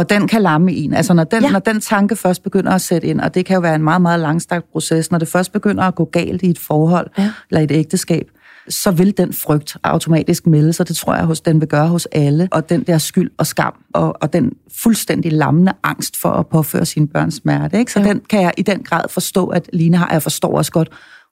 Og 0.00 0.10
den 0.10 0.28
kan 0.28 0.42
lamme 0.42 0.72
en. 0.72 0.94
Altså 0.94 1.14
når 1.14 1.24
den, 1.24 1.42
ja. 1.42 1.50
når 1.50 1.58
den 1.58 1.80
tanke 1.80 2.16
først 2.16 2.42
begynder 2.42 2.72
at 2.72 2.80
sætte 2.80 3.06
ind, 3.06 3.20
og 3.20 3.34
det 3.34 3.46
kan 3.46 3.54
jo 3.54 3.60
være 3.60 3.74
en 3.74 3.82
meget, 3.82 4.02
meget 4.02 4.20
langstrakt 4.20 4.72
proces, 4.72 5.10
når 5.10 5.18
det 5.18 5.28
først 5.28 5.52
begynder 5.52 5.84
at 5.84 5.94
gå 5.94 6.04
galt 6.04 6.42
i 6.42 6.50
et 6.50 6.58
forhold 6.58 7.10
ja. 7.18 7.32
eller 7.50 7.60
et 7.60 7.70
ægteskab, 7.70 8.30
så 8.68 8.90
vil 8.90 9.16
den 9.16 9.32
frygt 9.32 9.76
automatisk 9.82 10.46
melde 10.46 10.72
sig. 10.72 10.88
Det 10.88 10.96
tror 10.96 11.14
jeg, 11.14 11.24
hos, 11.24 11.40
den 11.40 11.60
vil 11.60 11.68
gøre 11.68 11.88
hos 11.88 12.06
alle. 12.06 12.48
Og 12.52 12.68
den 12.68 12.82
der 12.82 12.98
skyld 12.98 13.30
og 13.38 13.46
skam, 13.46 13.74
og, 13.94 14.22
og 14.22 14.32
den 14.32 14.52
fuldstændig 14.82 15.32
lammende 15.32 15.72
angst 15.82 16.16
for 16.16 16.28
at 16.28 16.46
påføre 16.46 16.86
sine 16.86 17.08
børns 17.08 17.34
smerte. 17.34 17.78
Ikke? 17.78 17.92
Så 17.92 18.00
ja. 18.00 18.08
den 18.08 18.20
kan 18.30 18.42
jeg 18.42 18.52
i 18.56 18.62
den 18.62 18.82
grad 18.82 19.04
forstå, 19.08 19.46
at 19.46 19.70
Line 19.72 19.96
har. 19.96 20.12
Jeg 20.12 20.22
forstår 20.22 20.56
også 20.56 20.72
godt, 20.72 20.88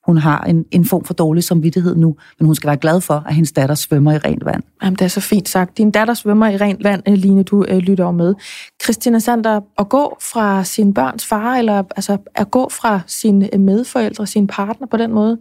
hun 0.09 0.19
har 0.19 0.41
en, 0.41 0.65
en 0.71 0.85
form 0.85 1.05
for 1.05 1.15
dårlig 1.15 1.45
samvittighed 1.45 1.97
nu, 1.97 2.17
men 2.39 2.47
hun 2.47 2.55
skal 2.55 2.69
være 2.69 2.77
glad 2.77 3.01
for, 3.01 3.23
at 3.27 3.35
hendes 3.35 3.53
datter 3.53 3.75
svømmer 3.75 4.13
i 4.13 4.19
rent 4.19 4.45
vand. 4.45 4.63
Jamen, 4.83 4.97
det 4.97 5.05
er 5.05 5.09
så 5.09 5.21
fint 5.21 5.49
sagt. 5.49 5.79
Din 5.79 5.91
datter 5.91 6.15
svømmer 6.15 6.49
i 6.49 6.57
rent 6.57 6.85
vand, 6.85 7.03
øh, 7.09 7.15
Line, 7.15 7.43
du 7.43 7.65
øh, 7.69 7.79
lytter 7.79 8.05
over 8.05 8.13
med. 8.13 8.35
Christina 8.83 9.19
Sander, 9.19 9.61
at 9.79 9.89
gå 9.89 10.17
fra 10.33 10.65
sin 10.65 10.95
børns 10.95 11.27
far, 11.27 11.57
eller 11.57 11.83
altså 11.97 12.17
at 12.35 12.51
gå 12.51 12.69
fra 12.69 13.01
sine 13.07 13.55
øh, 13.55 13.61
medforældre, 13.61 14.27
sin 14.27 14.47
partner 14.47 14.87
på 14.87 14.97
den 14.97 15.13
måde, 15.13 15.39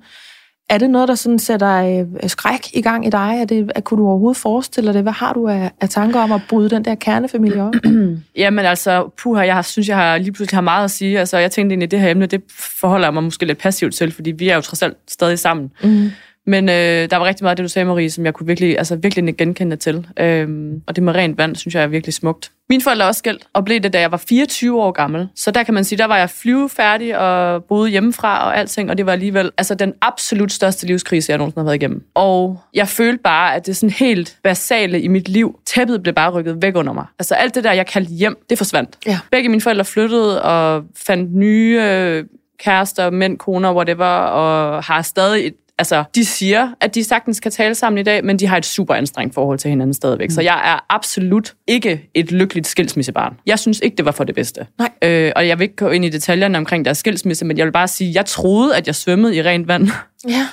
er 0.69 0.77
det 0.77 0.89
noget, 0.89 1.07
der 1.07 1.15
sådan 1.15 1.39
sætter 1.39 2.05
øh, 2.23 2.29
skræk 2.29 2.67
i 2.73 2.81
gang 2.81 3.07
i 3.07 3.09
dig? 3.09 3.37
Er 3.41 3.45
det, 3.45 3.71
er, 3.75 3.81
kunne 3.81 4.01
du 4.01 4.07
overhovedet 4.07 4.37
forestille 4.37 4.87
dig 4.87 4.93
det? 4.93 5.03
Hvad 5.03 5.13
har 5.13 5.33
du 5.33 5.47
af, 5.47 5.71
af 5.81 5.89
tanker 5.89 6.19
om 6.19 6.31
at 6.31 6.41
bryde 6.49 6.69
den 6.69 6.85
der 6.85 6.95
kernefamilie 6.95 7.63
op? 7.63 7.73
Jamen 8.35 8.65
altså, 8.65 9.09
puha, 9.21 9.45
jeg 9.45 9.65
synes, 9.65 9.89
jeg 9.89 9.97
har 9.97 10.17
lige 10.17 10.31
pludselig 10.31 10.57
har 10.57 10.61
meget 10.61 10.83
at 10.83 10.91
sige. 10.91 11.19
Altså, 11.19 11.37
jeg 11.37 11.51
tænkte 11.51 11.73
egentlig, 11.73 11.91
det 11.91 11.99
her 11.99 12.09
emne, 12.09 12.25
det 12.25 12.41
forholder 12.79 13.07
jeg 13.07 13.13
mig 13.13 13.23
måske 13.23 13.45
lidt 13.45 13.57
passivt 13.57 13.95
til, 13.95 14.11
fordi 14.11 14.31
vi 14.31 14.49
er 14.49 14.55
jo 14.55 14.61
trods 14.61 14.81
alt 14.81 14.97
stadig 15.07 15.39
sammen. 15.39 15.71
Mm. 15.83 16.09
Men 16.47 16.69
øh, 16.69 17.09
der 17.09 17.17
var 17.17 17.25
rigtig 17.25 17.43
meget 17.43 17.51
af 17.51 17.55
det, 17.55 17.63
du 17.63 17.69
sagde, 17.69 17.85
Marie, 17.85 18.09
som 18.09 18.25
jeg 18.25 18.33
kunne 18.33 18.47
virkelig, 18.47 18.77
altså, 18.77 18.95
virkelig 18.95 19.37
genkende 19.37 19.75
til. 19.75 20.07
Øhm, 20.19 20.81
og 20.87 20.95
det 20.95 21.03
med 21.03 21.15
rent 21.15 21.37
vand, 21.37 21.55
synes 21.55 21.75
jeg 21.75 21.83
er 21.83 21.87
virkelig 21.87 22.13
smukt. 22.13 22.51
Mine 22.69 22.81
forældre 22.81 23.03
er 23.03 23.07
også 23.07 23.19
skældt, 23.19 23.47
og 23.53 23.65
blev 23.65 23.79
det, 23.79 23.93
da 23.93 23.99
jeg 23.99 24.11
var 24.11 24.17
24 24.17 24.81
år 24.81 24.91
gammel. 24.91 25.27
Så 25.35 25.51
der 25.51 25.63
kan 25.63 25.73
man 25.73 25.83
sige, 25.83 25.97
der 25.97 26.05
var 26.05 26.17
jeg 26.17 26.29
flyvefærdig 26.29 27.17
og 27.17 27.63
boede 27.63 27.89
hjemmefra 27.89 28.45
og 28.45 28.57
alting, 28.57 28.89
og 28.89 28.97
det 28.97 29.05
var 29.05 29.11
alligevel 29.11 29.51
altså, 29.57 29.75
den 29.75 29.93
absolut 30.01 30.51
største 30.51 30.87
livskrise, 30.87 31.31
jeg 31.31 31.37
nogensinde 31.37 31.59
har 31.59 31.65
været 31.65 31.75
igennem. 31.75 32.03
Og 32.15 32.59
jeg 32.73 32.87
følte 32.87 33.23
bare, 33.23 33.55
at 33.55 33.65
det 33.65 33.77
sådan 33.77 33.89
helt 33.89 34.37
basale 34.43 35.01
i 35.01 35.07
mit 35.07 35.29
liv. 35.29 35.59
Tæppet 35.65 36.03
blev 36.03 36.15
bare 36.15 36.31
rykket 36.31 36.61
væk 36.61 36.75
under 36.75 36.93
mig. 36.93 37.05
Altså 37.19 37.35
alt 37.35 37.55
det 37.55 37.63
der, 37.63 37.71
jeg 37.71 37.87
kaldte 37.87 38.13
hjem, 38.13 38.37
det 38.49 38.57
forsvandt. 38.57 38.97
Ja. 39.05 39.19
Begge 39.31 39.49
mine 39.49 39.61
forældre 39.61 39.85
flyttede 39.85 40.43
og 40.43 40.83
fandt 40.95 41.35
nye 41.35 41.81
øh, 41.83 42.25
kærester, 42.59 43.09
mænd, 43.09 43.37
koner, 43.37 43.73
whatever, 43.73 44.05
og 44.05 44.83
har 44.83 45.01
stadig 45.01 45.47
et 45.47 45.53
altså, 45.77 46.03
de 46.15 46.25
siger, 46.25 46.69
at 46.81 46.95
de 46.95 47.03
sagtens 47.03 47.39
kan 47.39 47.51
tale 47.51 47.75
sammen 47.75 47.97
i 47.97 48.03
dag, 48.03 48.25
men 48.25 48.39
de 48.39 48.47
har 48.47 48.57
et 48.57 48.65
super 48.65 48.93
anstrengt 48.93 49.33
forhold 49.33 49.59
til 49.59 49.69
hinanden 49.69 49.93
stadigvæk. 49.93 50.29
Mm. 50.29 50.33
Så 50.33 50.41
jeg 50.41 50.73
er 50.73 50.85
absolut 50.89 51.53
ikke 51.67 52.09
et 52.13 52.31
lykkeligt 52.31 52.67
skilsmissebarn. 52.67 53.39
Jeg 53.45 53.59
synes 53.59 53.79
ikke, 53.83 53.97
det 53.97 54.05
var 54.05 54.11
for 54.11 54.23
det 54.23 54.35
bedste. 54.35 54.67
Nej. 54.79 54.89
Øh, 55.01 55.31
og 55.35 55.47
jeg 55.47 55.59
vil 55.59 55.63
ikke 55.63 55.75
gå 55.75 55.89
ind 55.89 56.05
i 56.05 56.09
detaljerne 56.09 56.57
omkring 56.57 56.85
deres 56.85 56.97
skilsmisse, 56.97 57.45
men 57.45 57.57
jeg 57.57 57.65
vil 57.65 57.71
bare 57.71 57.87
sige, 57.87 58.09
at 58.09 58.15
jeg 58.15 58.25
troede, 58.25 58.75
at 58.75 58.87
jeg 58.87 58.95
svømmede 58.95 59.35
i 59.35 59.41
rent 59.41 59.67
vand. 59.67 59.89
Ja. 60.27 60.47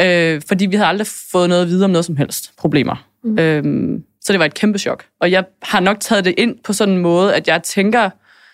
øh, 0.34 0.42
fordi 0.48 0.66
vi 0.66 0.76
havde 0.76 0.88
aldrig 0.88 1.06
fået 1.32 1.48
noget 1.48 1.62
at 1.62 1.68
vide 1.68 1.84
om 1.84 1.90
noget 1.90 2.04
som 2.04 2.16
helst 2.16 2.52
problemer. 2.58 3.06
Mm. 3.24 3.38
Øh, 3.38 4.00
så 4.20 4.32
det 4.32 4.38
var 4.38 4.46
et 4.46 4.54
kæmpe 4.54 4.78
chok. 4.78 5.04
Og 5.20 5.30
jeg 5.30 5.44
har 5.62 5.80
nok 5.80 6.00
taget 6.00 6.24
det 6.24 6.34
ind 6.38 6.56
på 6.64 6.72
sådan 6.72 6.94
en 6.94 7.00
måde, 7.00 7.34
at 7.34 7.48
jeg 7.48 7.62
tænker, 7.62 8.10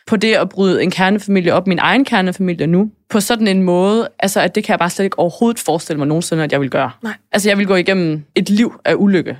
på 0.07 0.17
det 0.17 0.35
at 0.35 0.49
bryde 0.49 0.83
en 0.83 0.91
kernefamilie 0.91 1.55
op, 1.55 1.67
min 1.67 1.79
egen 1.79 2.05
kernefamilie 2.05 2.67
nu, 2.67 2.91
på 3.11 3.21
sådan 3.21 3.49
en 3.49 3.63
måde, 3.63 4.09
altså 4.19 4.41
at 4.41 4.55
det 4.55 4.65
kan 4.65 4.73
jeg 4.73 4.79
bare 4.79 4.91
slet 4.91 5.05
ikke 5.05 5.19
overhovedet 5.19 5.61
forestille 5.61 5.99
mig 5.99 6.09
nogensinde, 6.09 6.45
at 6.45 6.53
jeg 6.53 6.61
vil 6.61 6.71
gøre. 6.71 6.91
Nej. 7.03 7.15
Altså 7.33 7.49
jeg 7.49 7.59
vil 7.59 7.67
gå 7.67 7.75
igennem 7.75 8.25
et 8.35 8.51
liv 8.51 8.81
af 8.85 8.95
ulykke, 8.97 9.39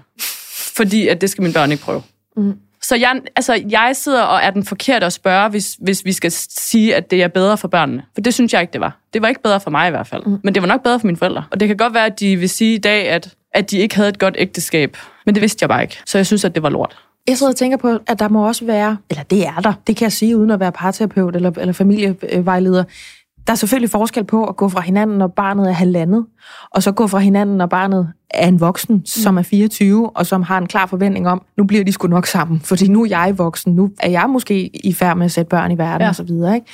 fordi 0.77 1.09
at 1.09 1.21
det 1.21 1.31
skal 1.31 1.43
mine 1.43 1.55
børn 1.55 1.73
ikke 1.73 1.85
prøve. 1.85 2.03
Mm. 2.37 2.55
Så 2.83 2.97
jeg, 2.97 3.21
altså, 3.37 3.63
jeg 3.69 3.91
sidder 3.95 4.23
og 4.23 4.41
er 4.43 4.51
den 4.51 4.65
forkerte 4.65 5.07
at 5.07 5.13
spørge, 5.13 5.49
hvis, 5.49 5.77
hvis 5.81 6.05
vi 6.05 6.13
skal 6.13 6.33
sige, 6.33 6.97
at 6.97 7.11
det 7.11 7.23
er 7.23 7.29
bedre 7.29 7.59
for 7.59 7.69
børnene. 7.69 8.03
For 8.15 8.21
det 8.21 8.35
synes 8.35 8.53
jeg 8.53 8.61
ikke, 8.61 8.73
det 8.73 8.81
var. 8.81 8.99
Det 9.13 9.23
var 9.23 9.29
ikke 9.29 9.43
bedre 9.43 9.61
for 9.61 9.71
mig 9.71 9.89
i 9.89 9.91
hvert 9.91 10.07
fald. 10.07 10.23
Mm. 10.27 10.39
Men 10.45 10.55
det 10.55 10.63
var 10.63 10.69
nok 10.69 10.83
bedre 10.83 11.01
for 11.01 11.07
mine 11.07 11.17
forældre. 11.17 11.45
Og 11.51 11.61
det 11.61 11.69
kan 11.69 11.77
godt 11.77 11.95
være, 11.95 12.07
at 12.07 12.21
de 12.21 12.37
vil 12.37 12.49
sige 12.49 12.75
i 12.75 12.79
dag, 12.79 13.09
at, 13.09 13.35
at 13.53 13.71
de 13.71 13.79
ikke 13.79 13.97
havde 13.97 14.09
et 14.09 14.19
godt 14.19 14.37
ægteskab. 14.39 14.97
Men 15.27 15.35
det 15.35 15.43
vidste 15.43 15.63
jeg 15.63 15.69
bare 15.69 15.83
ikke. 15.83 15.99
Så 16.07 16.19
jeg 16.19 16.27
synes, 16.27 16.45
at 16.45 16.55
det 16.55 16.63
var 16.63 16.69
lort. 16.69 16.97
Jeg 17.29 17.39
sidder 17.39 17.53
og 17.53 17.57
tænker 17.57 17.77
på, 17.77 17.99
at 18.07 18.19
der 18.19 18.29
må 18.29 18.47
også 18.47 18.65
være, 18.65 18.97
eller 19.11 19.23
det 19.23 19.47
er 19.47 19.61
der, 19.61 19.73
det 19.87 19.97
kan 19.97 20.05
jeg 20.05 20.13
sige 20.13 20.37
uden 20.37 20.51
at 20.51 20.61
være 20.61 20.73
parterapeut 20.73 21.37
eller, 21.37 21.51
eller 21.59 21.73
familievejleder, 21.73 22.85
der 23.47 23.53
er 23.53 23.57
selvfølgelig 23.57 23.91
forskel 23.91 24.25
på 24.25 24.45
at 24.45 24.57
gå 24.57 24.69
fra 24.69 24.81
hinanden, 24.81 25.19
når 25.19 25.27
barnet 25.27 25.69
er 25.69 25.73
halvandet, 25.73 26.27
og 26.71 26.83
så 26.83 26.93
gå 26.93 27.07
fra 27.07 27.19
hinanden, 27.19 27.57
når 27.57 27.67
barnet 27.67 28.13
er 28.31 28.49
en 28.49 28.61
voksen, 28.61 28.95
mm. 28.95 29.07
som 29.07 29.39
er 29.39 29.43
24, 29.43 30.11
og 30.11 30.27
som 30.27 30.43
har 30.43 30.59
en 30.59 30.67
klar 30.67 30.87
forventning 30.87 31.29
om, 31.29 31.43
nu 31.59 31.65
bliver 31.65 31.85
de 31.85 31.93
sgu 31.93 32.09
nok 32.09 32.27
sammen, 32.27 32.61
fordi 32.61 32.89
nu 32.89 33.03
er 33.03 33.09
jeg 33.09 33.39
voksen, 33.39 33.75
nu 33.75 33.91
er 34.01 34.11
jeg 34.11 34.31
måske 34.31 34.87
i 34.87 34.93
færd 34.93 35.17
med 35.17 35.25
at 35.25 35.33
sætte 35.33 35.49
børn 35.49 35.73
i 35.73 35.79
verden 35.79 36.05
ja. 36.05 36.11
osv., 36.11 36.31
ikke? 36.55 36.67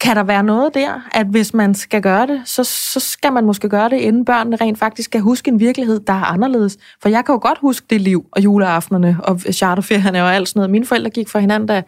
Kan 0.00 0.16
der 0.16 0.22
være 0.22 0.42
noget 0.42 0.74
der, 0.74 1.08
at 1.12 1.26
hvis 1.26 1.54
man 1.54 1.74
skal 1.74 2.02
gøre 2.02 2.26
det, 2.26 2.42
så, 2.44 2.64
så 2.64 3.00
skal 3.00 3.32
man 3.32 3.44
måske 3.44 3.68
gøre 3.68 3.88
det, 3.88 3.96
inden 3.96 4.24
børnene 4.24 4.56
rent 4.56 4.78
faktisk 4.78 5.06
skal 5.06 5.20
huske 5.20 5.50
en 5.50 5.60
virkelighed, 5.60 6.00
der 6.00 6.12
er 6.12 6.24
anderledes? 6.24 6.76
For 7.02 7.08
jeg 7.08 7.24
kan 7.24 7.32
jo 7.32 7.38
godt 7.42 7.58
huske 7.60 7.86
det 7.90 8.00
liv, 8.00 8.26
og 8.32 8.44
juleaftenerne, 8.44 9.16
og 9.22 9.40
charterferierne 9.52 10.22
og 10.22 10.34
alt 10.34 10.48
sådan 10.48 10.58
noget. 10.58 10.70
Mine 10.70 10.84
forældre 10.84 11.10
gik 11.10 11.28
fra 11.28 11.38
hinanden, 11.38 11.66
da, 11.66 11.82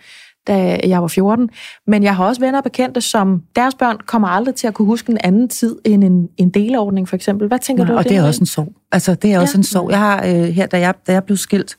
da 0.47 0.81
jeg 0.85 1.03
var 1.03 1.09
14. 1.09 1.51
Men 1.87 2.03
jeg 2.03 2.16
har 2.16 2.25
også 2.25 2.40
venner 2.40 2.59
og 2.59 2.64
bekendte, 2.64 3.01
som 3.01 3.42
deres 3.57 3.75
børn 3.75 3.97
kommer 4.07 4.29
aldrig 4.29 4.55
til 4.55 4.66
at 4.66 4.75
kunne 4.75 4.87
huske 4.87 5.12
en 5.12 5.19
anden 5.25 5.49
tid 5.49 5.77
end 5.85 6.05
en, 6.05 6.29
en 6.37 6.51
delordning, 6.51 7.09
for 7.09 7.16
eksempel. 7.16 7.49
Hvad 7.49 7.59
tænker 7.59 7.85
Nej, 7.85 7.92
du? 7.92 7.99
Og 7.99 8.05
det, 8.05 8.11
det 8.11 8.19
er 8.19 8.27
også 8.27 8.40
en 8.40 8.47
sorg. 8.47 8.73
Altså, 8.92 9.14
det 9.14 9.31
er 9.31 9.35
ja. 9.35 9.40
også 9.40 9.59
en 9.59 9.64
sorg. 9.64 9.90
Jeg 9.90 9.99
har 9.99 10.25
øh, 10.27 10.45
her, 10.45 10.66
da 10.66 10.79
jeg, 10.79 10.95
da 11.07 11.12
jeg 11.12 11.25
blev 11.25 11.37
skilt, 11.37 11.77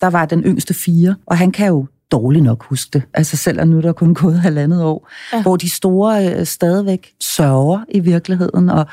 der 0.00 0.10
var 0.10 0.24
den 0.24 0.42
yngste 0.42 0.74
fire, 0.74 1.14
og 1.26 1.38
han 1.38 1.52
kan 1.52 1.66
jo 1.68 1.86
dårligt 2.12 2.44
nok 2.44 2.64
huske 2.64 2.90
det. 2.92 3.02
Altså 3.14 3.36
selvom 3.36 3.68
nu 3.68 3.76
er 3.76 3.82
der 3.82 3.92
kun 3.92 4.14
gået 4.14 4.40
halvandet 4.40 4.84
år. 4.84 5.08
Ja. 5.32 5.42
Hvor 5.42 5.56
de 5.56 5.70
store 5.70 6.34
øh, 6.34 6.46
stadigvæk 6.46 7.12
sørger 7.20 7.84
i 7.88 8.00
virkeligheden, 8.00 8.70
og 8.70 8.86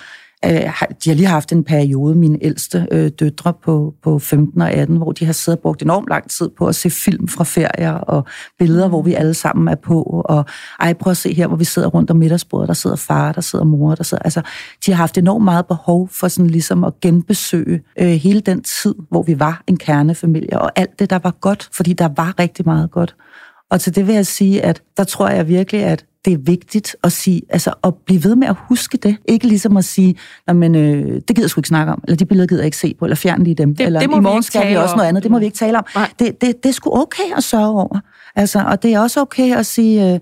øh, 0.45 0.88
de 1.03 1.10
har 1.10 1.13
lige 1.13 1.27
haft 1.27 1.51
en 1.51 1.63
periode, 1.63 2.15
mine 2.15 2.38
ældste 2.41 2.88
øh, 2.91 3.12
døtre 3.19 3.53
på, 3.63 3.93
på 4.03 4.19
15 4.19 4.62
og 4.62 4.71
18, 4.71 4.97
hvor 4.97 5.12
de 5.12 5.25
har 5.25 5.34
siddet 5.34 5.58
og 5.58 5.62
brugt 5.62 5.81
enormt 5.81 6.10
lang 6.10 6.29
tid 6.29 6.49
på 6.58 6.67
at 6.67 6.75
se 6.75 6.89
film 6.89 7.27
fra 7.27 7.43
ferier 7.43 7.93
og 7.93 8.25
billeder, 8.60 8.88
hvor 8.88 9.01
vi 9.01 9.13
alle 9.13 9.34
sammen 9.34 9.67
er 9.67 9.75
på. 9.75 10.01
Og 10.25 10.45
ej, 10.79 10.93
prøv 10.93 11.12
at 11.12 11.17
se 11.17 11.34
her, 11.34 11.47
hvor 11.47 11.58
vi 11.58 11.63
sidder 11.63 11.88
rundt 11.88 12.12
om 12.12 12.17
middagsbordet. 12.17 12.67
Der 12.67 12.73
sidder 12.73 12.95
far, 12.95 13.31
der 13.31 13.41
sidder 13.41 13.65
mor, 13.65 13.95
der 13.95 14.03
sidder... 14.03 14.23
Altså, 14.23 14.41
de 14.86 14.91
har 14.91 14.97
haft 14.97 15.17
enormt 15.17 15.43
meget 15.43 15.65
behov 15.65 16.10
for 16.12 16.27
sådan 16.27 16.49
ligesom 16.49 16.84
at 16.84 16.99
genbesøge 17.01 17.81
øh, 17.99 18.08
hele 18.08 18.39
den 18.39 18.63
tid, 18.63 18.95
hvor 19.10 19.23
vi 19.23 19.39
var 19.39 19.63
en 19.67 19.77
kernefamilie, 19.77 20.60
og 20.60 20.71
alt 20.75 20.99
det, 20.99 21.10
der 21.10 21.19
var 21.19 21.31
godt, 21.41 21.69
fordi 21.73 21.93
der 21.93 22.10
var 22.15 22.39
rigtig 22.39 22.65
meget 22.65 22.91
godt. 22.91 23.15
Og 23.71 23.82
til 23.82 23.95
det 23.95 24.08
vil 24.08 24.15
jeg 24.15 24.25
sige, 24.25 24.62
at 24.65 24.82
der 24.97 25.04
tror 25.04 25.30
jeg 25.30 25.47
virkelig, 25.47 25.84
at 25.84 26.06
det 26.25 26.34
er 26.34 26.38
vigtigt 26.38 26.95
at 27.04 27.12
sige, 27.12 27.41
altså 27.49 27.73
at 27.84 27.93
blive 28.06 28.23
ved 28.23 28.36
med 28.36 28.47
at 28.47 28.56
huske 28.69 28.97
det. 28.97 29.17
Ikke 29.25 29.47
ligesom 29.47 29.78
at 29.78 29.86
sige, 29.86 30.15
men 30.54 30.75
øh, 30.75 31.06
det 31.28 31.28
gider 31.28 31.41
jeg 31.41 31.49
sgu 31.49 31.60
ikke 31.60 31.67
snakke 31.67 31.91
om, 31.93 32.01
eller 32.04 32.17
de 32.17 32.25
billeder 32.25 32.47
gider 32.47 32.62
jeg 32.62 32.65
ikke 32.65 32.78
se 32.78 32.95
på, 32.99 33.06
eller 33.06 33.15
fjern 33.15 33.43
lige 33.43 33.56
dem, 33.56 33.75
Det- 33.75 33.86
eller 33.86 33.99
det 33.99 34.10
må 34.10 34.15
i 34.15 34.19
vi 34.19 34.23
morgen 34.23 34.38
ikke 34.38 34.45
skal 34.47 34.69
vi 34.69 34.75
også 34.75 34.93
om. 34.93 34.97
noget 34.97 35.10
andet, 35.10 35.23
det 35.23 35.32
må 35.32 35.39
vi 35.39 35.45
ikke 35.45 35.58
tale 35.58 35.78
om. 35.78 35.86
Nej. 35.95 36.10
Det, 36.19 36.41
det, 36.41 36.63
det 36.63 36.69
er 36.69 36.73
sgu 36.73 36.97
okay 37.01 37.38
at 37.38 37.43
sørge 37.43 37.67
over. 37.82 37.99
Altså, 38.36 38.63
og 38.67 38.84
det 38.84 38.93
er 38.93 38.99
også 38.99 39.21
okay 39.21 39.56
at 39.56 39.65
sige, 39.65 40.13
øh, 40.13 40.19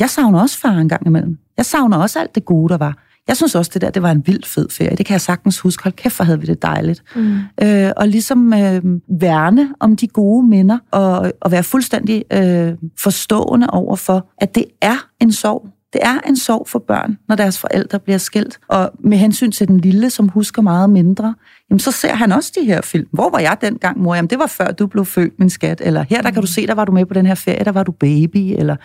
jeg 0.00 0.10
savner 0.10 0.40
også 0.40 0.58
far 0.58 0.70
en 0.72 0.88
gang 0.88 1.06
imellem. 1.06 1.38
Jeg 1.56 1.66
savner 1.66 1.96
også 1.96 2.18
alt 2.20 2.34
det 2.34 2.44
gode, 2.44 2.68
der 2.72 2.76
var. 2.78 2.98
Jeg 3.28 3.36
synes 3.36 3.54
også, 3.54 3.70
det 3.74 3.82
der 3.82 3.90
det 3.90 4.02
var 4.02 4.10
en 4.10 4.26
vild 4.26 4.44
fed 4.44 4.68
ferie. 4.70 4.96
Det 4.96 5.06
kan 5.06 5.12
jeg 5.12 5.20
sagtens 5.20 5.60
huske. 5.60 5.82
Hold 5.82 5.94
kæft, 5.94 6.16
hvor 6.16 6.24
havde 6.24 6.40
vi 6.40 6.46
det 6.46 6.62
dejligt. 6.62 7.02
Mm. 7.16 7.38
Øh, 7.62 7.90
og 7.96 8.08
ligesom 8.08 8.52
øh, 8.52 8.82
værne 9.20 9.68
om 9.80 9.96
de 9.96 10.08
gode 10.08 10.46
minder, 10.46 10.78
og, 10.90 11.32
og 11.40 11.50
være 11.50 11.62
fuldstændig 11.62 12.24
øh, 12.32 12.72
forstående 12.98 13.66
over 13.70 13.96
for, 13.96 14.28
at 14.38 14.54
det 14.54 14.64
er 14.80 15.08
en 15.20 15.32
sorg. 15.32 15.68
Det 15.94 16.02
er 16.04 16.20
en 16.26 16.36
sorg 16.36 16.68
for 16.68 16.78
børn, 16.78 17.18
når 17.28 17.36
deres 17.36 17.58
forældre 17.58 17.98
bliver 17.98 18.18
skilt. 18.18 18.58
Og 18.68 18.90
med 19.04 19.18
hensyn 19.18 19.50
til 19.50 19.68
den 19.68 19.80
lille, 19.80 20.10
som 20.10 20.28
husker 20.28 20.62
meget 20.62 20.90
mindre, 20.90 21.34
jamen 21.70 21.80
så 21.80 21.90
ser 21.90 22.14
han 22.14 22.32
også 22.32 22.52
de 22.60 22.66
her 22.66 22.80
film. 22.80 23.08
Hvor 23.12 23.30
var 23.30 23.38
jeg 23.38 23.56
dengang, 23.60 23.98
mor? 23.98 24.14
Jamen 24.14 24.30
det 24.30 24.38
var 24.38 24.46
før 24.46 24.70
du 24.70 24.86
blev 24.86 25.04
født, 25.04 25.38
min 25.38 25.50
skat. 25.50 25.80
Eller 25.84 26.04
her, 26.08 26.22
der 26.22 26.30
kan 26.30 26.40
du 26.40 26.46
se, 26.46 26.66
der 26.66 26.74
var 26.74 26.84
du 26.84 26.92
med 26.92 27.06
på 27.06 27.14
den 27.14 27.26
her 27.26 27.34
ferie, 27.34 27.64
der 27.64 27.72
var 27.72 27.82
du 27.82 27.92
baby. 27.92 28.54
Eller 28.58 28.76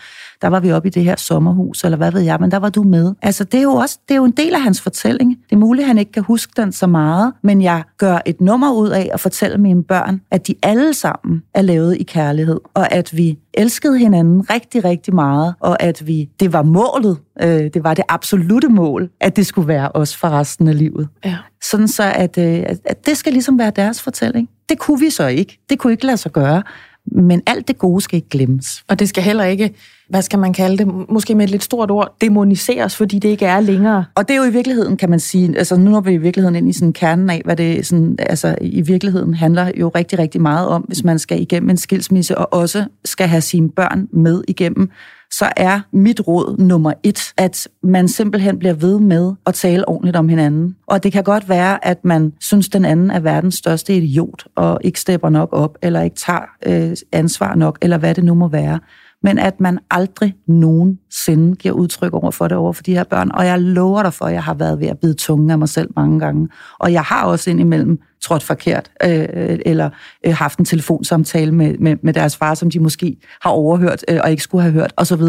der 0.42 0.48
var 0.48 0.60
vi 0.60 0.72
oppe 0.72 0.88
i 0.88 0.92
det 0.92 1.04
her 1.04 1.16
sommerhus, 1.16 1.84
eller 1.84 1.98
hvad 1.98 2.12
ved 2.12 2.22
jeg, 2.22 2.38
men 2.40 2.52
der 2.52 2.58
var 2.58 2.70
du 2.70 2.84
med. 2.84 3.14
Altså 3.22 3.44
det 3.44 3.58
er 3.58 3.62
jo 3.62 3.74
også 3.74 4.00
det 4.08 4.14
er 4.14 4.18
jo 4.18 4.26
en 4.26 4.32
del 4.32 4.56
af 4.56 4.62
hans 4.62 4.82
fortælling. 4.82 5.38
Det 5.50 5.56
er 5.56 5.60
muligt, 5.60 5.84
at 5.84 5.88
han 5.88 5.98
ikke 5.98 6.12
kan 6.12 6.24
huske 6.24 6.54
den 6.58 6.72
så 6.72 6.88
meget, 6.88 7.34
men 7.44 7.62
jeg 7.62 7.84
gør 7.98 8.18
et 8.26 8.42
nummer 8.42 8.74
ud 8.74 8.90
af 8.90 9.10
at 9.14 9.20
fortælle 9.20 9.58
mine 9.58 9.84
børn, 9.84 10.22
at 10.32 10.48
de 10.48 10.56
alle 10.64 10.94
sammen 10.94 11.42
er 11.54 11.62
lavet 11.62 11.98
i 12.00 12.04
kærlighed, 12.04 12.60
og 12.74 12.92
at 12.92 13.18
vi 13.18 13.38
elskede 13.54 13.98
hinanden 13.98 14.50
rigtig, 14.50 14.84
rigtig 14.84 15.16
meget, 15.16 15.54
og 15.60 15.84
at 15.84 16.08
vi, 16.08 16.30
det 16.40 16.54
var 16.54 16.64
målet, 17.00 17.18
øh, 17.42 17.70
det 17.74 17.84
var 17.84 17.94
det 17.94 18.04
absolute 18.10 18.70
mål, 18.70 19.10
at 19.20 19.36
det 19.36 19.46
skulle 19.46 19.68
være 19.68 19.92
os 19.94 20.16
for 20.16 20.30
resten 20.30 20.68
af 20.68 20.78
livet. 20.78 21.08
Ja. 21.26 21.38
Sådan 21.62 21.88
så, 21.88 22.04
at, 22.16 22.38
øh, 22.38 22.64
at, 22.86 23.06
det 23.06 23.18
skal 23.18 23.34
ligesom 23.34 23.60
være 23.60 23.72
deres 23.76 24.02
fortælling. 24.02 24.50
Det 24.70 24.80
kunne 24.80 25.00
vi 25.00 25.10
så 25.10 25.28
ikke. 25.28 25.60
Det 25.70 25.80
kunne 25.80 25.94
ikke 25.94 26.06
lade 26.06 26.18
sig 26.18 26.32
gøre. 26.32 26.64
Men 27.12 27.42
alt 27.46 27.68
det 27.68 27.78
gode 27.78 28.02
skal 28.02 28.16
ikke 28.16 28.30
glemmes. 28.30 28.84
Og 28.88 29.00
det 29.00 29.10
skal 29.10 29.24
heller 29.24 29.44
ikke, 29.44 29.74
hvad 30.10 30.22
skal 30.22 30.40
man 30.40 30.54
kalde 30.54 30.78
det, 30.78 31.10
måske 31.10 31.36
med 31.36 31.46
et 31.46 31.52
lidt 31.52 31.64
stort 31.64 31.92
ord, 31.92 32.16
demoniseres, 32.22 32.96
fordi 32.96 33.20
det 33.20 33.30
ikke 33.30 33.46
er 33.46 33.60
længere. 33.60 34.06
Og 34.16 34.28
det 34.28 34.34
er 34.34 34.38
jo 34.38 34.44
i 34.44 34.54
virkeligheden, 34.54 34.98
kan 34.98 35.10
man 35.10 35.20
sige, 35.20 35.58
altså 35.58 35.76
nu 35.76 35.96
er 35.96 36.02
vi 36.02 36.14
i 36.14 36.18
virkeligheden 36.18 36.56
ind 36.56 36.70
i 36.70 36.74
sådan 36.74 36.94
kernen 36.94 37.30
af, 37.30 37.42
hvad 37.46 37.56
det 37.56 37.86
sådan, 37.86 38.18
altså 38.20 38.56
i 38.62 38.82
virkeligheden 38.82 39.34
handler 39.34 39.72
jo 39.78 39.90
rigtig, 39.90 40.20
rigtig 40.20 40.42
meget 40.42 40.68
om, 40.68 40.82
hvis 40.82 41.04
man 41.04 41.20
skal 41.20 41.42
igennem 41.42 41.70
en 41.70 41.78
skilsmisse, 41.78 42.38
og 42.38 42.54
også 42.54 42.86
skal 43.06 43.28
have 43.28 43.42
sine 43.42 43.70
børn 43.70 44.08
med 44.14 44.44
igennem, 44.48 44.90
så 45.32 45.52
er 45.58 45.80
mit 45.92 46.28
råd 46.28 46.58
nummer 46.58 46.94
et, 47.04 47.34
at 47.38 47.68
man 47.84 48.08
simpelthen 48.08 48.60
bliver 48.60 48.74
ved 48.74 49.00
med 49.00 49.34
at 49.46 49.54
tale 49.54 49.90
ordentligt 49.90 50.18
om 50.18 50.30
hinanden. 50.30 50.76
Og 50.88 51.04
det 51.04 51.12
kan 51.12 51.24
godt 51.24 51.50
være, 51.50 51.86
at 51.88 52.06
man 52.06 52.34
synes, 52.40 52.70
den 52.70 52.86
anden 52.86 53.12
er 53.12 53.20
verdens 53.20 53.56
største 53.56 53.96
idiot, 53.96 54.48
og 54.56 54.80
ikke 54.84 55.00
stepper 55.00 55.30
nok 55.30 55.50
op, 55.52 55.78
eller 55.82 56.02
ikke 56.02 56.16
tager 56.16 56.46
øh, 56.66 56.96
ansvar 57.12 57.56
nok, 57.56 57.78
eller 57.82 57.98
hvad 57.98 58.16
det 58.16 58.24
nu 58.24 58.34
må 58.34 58.48
være. 58.48 58.80
Men 59.24 59.40
at 59.40 59.60
man 59.60 59.80
aldrig 59.92 60.36
nogensinde 60.48 61.56
giver 61.56 61.74
udtryk 61.74 62.14
over 62.14 62.32
for 62.32 62.48
det 62.48 62.58
over 62.58 62.74
for 62.74 62.84
de 62.84 62.94
her 62.94 63.04
børn. 63.04 63.32
Og 63.32 63.46
jeg 63.46 63.62
lover 63.62 64.04
dig 64.04 64.14
for, 64.14 64.26
at 64.26 64.34
jeg 64.34 64.44
har 64.44 64.54
været 64.54 64.80
ved 64.80 64.88
at 64.88 65.00
bide 65.00 65.14
tungen 65.14 65.50
af 65.50 65.58
mig 65.58 65.70
selv 65.70 65.90
mange 65.96 66.20
gange. 66.20 66.50
Og 66.80 66.94
jeg 66.94 67.02
har 67.02 67.26
også 67.26 67.50
indimellem 67.50 68.00
trådt 68.22 68.44
forkert, 68.44 68.92
øh, 69.04 69.60
eller 69.66 69.90
øh, 70.26 70.36
haft 70.36 70.60
en 70.60 70.66
telefonsamtale 70.66 71.52
med, 71.52 71.78
med, 71.78 71.96
med 72.04 72.14
deres 72.14 72.38
far, 72.38 72.54
som 72.54 72.70
de 72.70 72.80
måske 72.80 73.18
har 73.42 73.50
overhørt 73.50 74.06
øh, 74.08 74.20
og 74.24 74.32
ikke 74.32 74.44
skulle 74.44 74.62
have 74.62 74.72
hørt, 74.72 74.94
osv. 74.98 75.22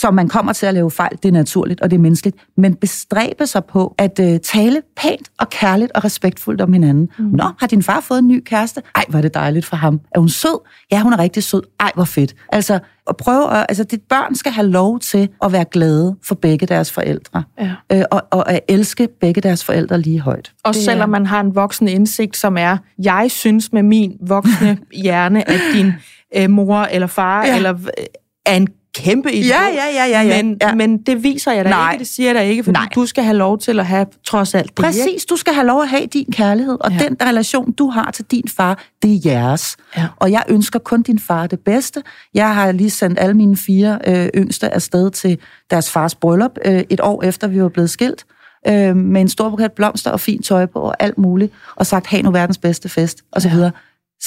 Så 0.00 0.10
man 0.10 0.28
kommer 0.28 0.52
til 0.52 0.66
at 0.66 0.74
lave 0.74 0.90
fejl, 0.90 1.12
det 1.22 1.28
er 1.28 1.32
naturligt, 1.32 1.80
og 1.80 1.90
det 1.90 1.96
er 1.96 2.00
menneskeligt. 2.00 2.36
Men 2.56 2.74
bestræbe 2.74 3.46
sig 3.46 3.64
på 3.64 3.94
at 3.98 4.20
øh, 4.20 4.40
tale 4.40 4.82
pænt 4.96 5.30
og 5.38 5.50
kærligt 5.50 5.92
og 5.92 6.04
respektfuldt 6.04 6.60
om 6.60 6.72
hinanden. 6.72 7.08
Mm. 7.18 7.24
Nå, 7.24 7.44
har 7.58 7.66
din 7.66 7.82
far 7.82 8.00
fået 8.00 8.18
en 8.18 8.28
ny 8.28 8.42
kæreste? 8.46 8.82
Ej, 8.94 9.04
er 9.14 9.20
det 9.20 9.34
dejligt 9.34 9.66
for 9.66 9.76
ham. 9.76 10.00
Er 10.14 10.18
hun 10.18 10.28
sød? 10.28 10.60
Ja, 10.92 11.00
hun 11.00 11.12
er 11.12 11.18
rigtig 11.18 11.42
sød. 11.42 11.62
Ej, 11.80 11.92
hvor 11.94 12.04
fedt. 12.04 12.34
Altså, 12.52 12.78
at 13.08 13.16
prøve 13.16 13.56
at, 13.56 13.66
altså, 13.68 13.84
dit 13.84 14.00
børn 14.08 14.34
skal 14.34 14.52
have 14.52 14.66
lov 14.66 15.00
til 15.00 15.28
at 15.44 15.52
være 15.52 15.64
glade 15.64 16.16
for 16.22 16.34
begge 16.34 16.66
deres 16.66 16.92
forældre. 16.92 17.42
Ja. 17.60 17.70
Øh, 17.92 18.02
og, 18.10 18.22
og 18.30 18.52
at 18.52 18.60
elske 18.68 19.08
begge 19.20 19.40
deres 19.40 19.64
forældre 19.64 20.00
lige 20.00 20.20
højt. 20.20 20.52
Er- 20.64 20.72
selvom 20.72 21.08
man 21.10 21.26
har 21.26 21.40
en 21.40 21.54
voksen 21.54 21.88
indsigt, 21.88 22.13
som 22.32 22.56
er, 22.58 22.76
jeg 23.02 23.26
synes 23.30 23.72
med 23.72 23.82
min 23.82 24.12
voksne 24.26 24.78
hjerne, 25.02 25.48
at 25.50 25.60
din 25.74 25.92
øh, 26.36 26.50
mor 26.50 26.76
eller 26.82 27.06
far 27.06 27.46
Ja. 27.46 27.56
eller 27.56 27.72
øh, 27.74 28.04
er 28.46 28.56
en 28.56 28.68
kæmpe 28.94 29.32
idiot. 29.32 29.50
Ja, 29.50 29.62
ja, 29.64 29.86
ja, 29.94 30.06
ja, 30.06 30.22
ja. 30.36 30.42
Men, 30.42 30.56
Ja. 30.62 30.74
men 30.74 30.98
det 30.98 31.22
viser 31.22 31.52
jeg 31.52 31.64
da 31.64 31.70
Nej. 31.70 31.92
ikke, 31.92 32.00
det 32.02 32.08
siger 32.08 32.28
jeg 32.28 32.34
da 32.34 32.40
ikke, 32.40 32.64
fordi 32.64 32.72
Nej. 32.78 32.88
Du 32.94 33.06
skal 33.06 33.24
have 33.24 33.36
lov 33.36 33.58
til 33.58 33.80
at 33.80 33.86
have 33.86 34.06
trods 34.26 34.54
alt 34.54 34.66
det. 34.66 34.74
Præcis, 34.84 35.24
du 35.24 35.36
skal 35.36 35.52
have 35.54 35.66
lov 35.66 35.82
at 35.82 35.88
have 35.88 36.06
din 36.06 36.26
kærlighed, 36.32 36.76
og. 36.80 36.92
Ja. 36.92 36.98
den 36.98 37.16
relation, 37.22 37.72
du 37.72 37.90
har 37.90 38.10
til 38.10 38.24
din 38.24 38.44
far, 38.56 38.82
det 39.02 39.14
er 39.14 39.30
jeres. 39.30 39.76
Ja. 39.96 40.06
Og 40.16 40.30
jeg 40.30 40.42
ønsker 40.48 40.78
kun 40.78 41.02
din 41.02 41.18
far 41.18 41.46
det 41.46 41.60
bedste. 41.60 42.02
Jeg 42.34 42.54
har 42.54 42.72
lige 42.72 42.90
sendt 42.90 43.18
alle 43.18 43.34
mine 43.34 43.56
fire 43.56 43.98
øh, 44.06 44.28
yngste 44.36 44.74
afsted 44.74 45.10
til 45.10 45.38
deres 45.70 45.90
fars 45.90 46.14
bryllup, 46.14 46.58
øh, 46.64 46.82
et 46.90 47.00
år 47.00 47.22
efter 47.22 47.46
vi 47.48 47.62
var 47.62 47.68
blevet 47.68 47.90
skilt, 47.90 48.24
øh, 48.68 48.96
med 48.96 49.20
en 49.20 49.28
stor 49.28 49.50
buket 49.50 49.72
blomster 49.72 50.10
og 50.10 50.20
fint 50.20 50.44
tøj 50.44 50.66
på 50.66 50.78
og 50.78 50.94
alt 51.02 51.18
muligt, 51.18 51.52
og 51.76 51.86
sagt, 51.86 52.06
have 52.06 52.22
nu 52.22 52.30
verdens 52.30 52.58
bedste 52.58 52.88
fest, 52.88 53.18
og 53.32 53.42
så 53.42 53.48
videre. 53.48 53.70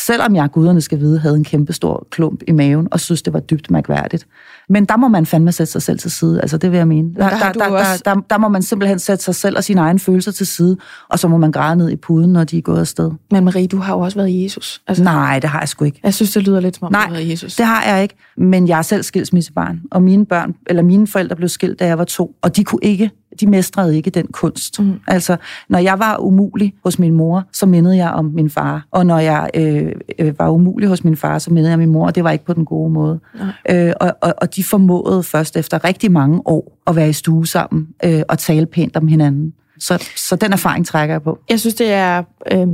Selvom 0.05 0.35
jeg, 0.35 0.51
guderne 0.51 0.81
skal 0.81 0.99
vide, 0.99 1.19
havde 1.19 1.35
en 1.35 1.43
kæmpe 1.43 1.73
stor 1.73 2.07
klump 2.11 2.41
i 2.47 2.51
maven, 2.51 2.87
og 2.91 2.99
synes, 2.99 3.21
det 3.21 3.33
var 3.33 3.39
dybt 3.39 3.71
mærkværdigt. 3.71 4.27
Men 4.69 4.85
der 4.85 4.97
må 4.97 5.07
man 5.07 5.25
fandme 5.25 5.51
sætte 5.51 5.71
sig 5.71 5.81
selv 5.81 5.99
til 5.99 6.11
side, 6.11 6.41
altså 6.41 6.57
det 6.57 6.71
vil 6.71 6.77
jeg 6.77 6.87
mene. 6.87 7.13
Der, 7.15 7.29
der 7.29 7.51
der, 7.51 7.65
også- 7.69 8.01
der, 8.05 8.13
der, 8.13 8.21
der 8.29 8.37
må 8.37 8.47
man 8.47 8.61
simpelthen 8.63 8.99
sætte 8.99 9.23
sig 9.23 9.35
selv 9.35 9.57
og 9.57 9.63
sine 9.63 9.81
egne 9.81 9.99
følelser 9.99 10.31
til 10.31 10.47
side, 10.47 10.77
og 11.09 11.19
så 11.19 11.27
må 11.27 11.37
man 11.37 11.51
græde 11.51 11.75
ned 11.75 11.89
i 11.89 11.95
puden, 11.95 12.33
når 12.33 12.43
de 12.43 12.57
er 12.57 12.61
gået 12.61 12.79
afsted. 12.79 13.11
Men 13.31 13.43
Marie, 13.45 13.67
du 13.67 13.77
har 13.77 13.93
jo 13.93 13.99
også 13.99 14.17
været 14.17 14.43
Jesus. 14.43 14.81
Altså, 14.87 15.03
Nej, 15.03 15.39
det 15.39 15.49
har 15.49 15.59
jeg 15.59 15.69
sgu 15.69 15.85
ikke. 15.85 15.99
Jeg 16.03 16.13
synes, 16.13 16.31
det 16.33 16.43
lyder 16.43 16.59
lidt 16.59 16.75
som 16.75 16.85
om, 16.85 16.91
Nej, 16.91 17.01
du 17.01 17.07
har 17.07 17.13
været 17.15 17.29
Jesus. 17.31 17.55
det 17.55 17.65
har 17.65 17.83
jeg 17.93 18.03
ikke. 18.03 18.15
Men 18.37 18.67
jeg 18.67 18.77
er 18.77 18.81
selv 18.81 19.03
skilsmissebarn, 19.03 19.81
og 19.91 20.01
mine 20.03 20.25
børn, 20.25 20.55
eller 20.67 20.83
mine 20.83 21.07
forældre 21.07 21.35
blev 21.35 21.49
skilt, 21.49 21.79
da 21.79 21.85
jeg 21.85 21.97
var 21.97 22.03
to, 22.05 22.35
og 22.41 22.55
de 22.55 22.63
kunne 22.63 22.79
ikke, 22.83 23.11
de 23.39 23.47
mestrede 23.47 23.95
ikke 23.95 24.09
den 24.09 24.27
kunst. 24.27 24.79
Mm. 24.79 24.99
Altså, 25.07 25.37
når 25.69 25.79
jeg 25.79 25.99
var 25.99 26.17
umulig 26.17 26.73
hos 26.83 26.99
min 26.99 27.13
mor, 27.13 27.43
så 27.53 27.65
mindede 27.65 27.97
jeg 27.97 28.09
om 28.09 28.25
min 28.25 28.49
far. 28.49 28.87
Og 28.91 29.05
når 29.05 29.19
jeg 29.19 29.49
øh, 29.53 29.91
øh, 30.19 30.39
var 30.39 30.49
umulig 30.49 30.89
hos 30.89 31.03
min 31.03 31.17
far, 31.17 31.39
så 31.39 31.51
mindede 31.51 31.69
jeg 31.69 31.73
om 31.73 31.79
min 31.79 31.89
mor, 31.89 32.05
og 32.05 32.15
det 32.15 32.23
var 32.23 32.31
ikke 32.31 32.45
på 32.45 32.53
den 32.53 32.65
gode 32.65 32.93
måde. 32.93 33.19
Øh, 33.69 33.93
og, 34.01 34.13
og, 34.21 34.33
og 34.37 34.55
de 34.55 34.63
formåede 34.63 35.23
først 35.23 35.57
efter 35.57 35.83
rigtig 35.83 36.11
mange 36.11 36.41
år 36.45 36.81
at 36.87 36.95
være 36.95 37.09
i 37.09 37.13
stue 37.13 37.47
sammen 37.47 37.87
øh, 38.05 38.21
og 38.29 38.37
tale 38.37 38.65
pænt 38.65 38.97
om 38.97 39.07
hinanden. 39.07 39.53
Så, 39.79 40.09
så 40.15 40.35
den 40.35 40.53
erfaring 40.53 40.85
trækker 40.85 41.15
jeg 41.15 41.21
på. 41.21 41.39
Jeg 41.49 41.59
synes, 41.59 41.75
det 41.75 41.91
er 41.91 42.23
øh, 42.51 42.67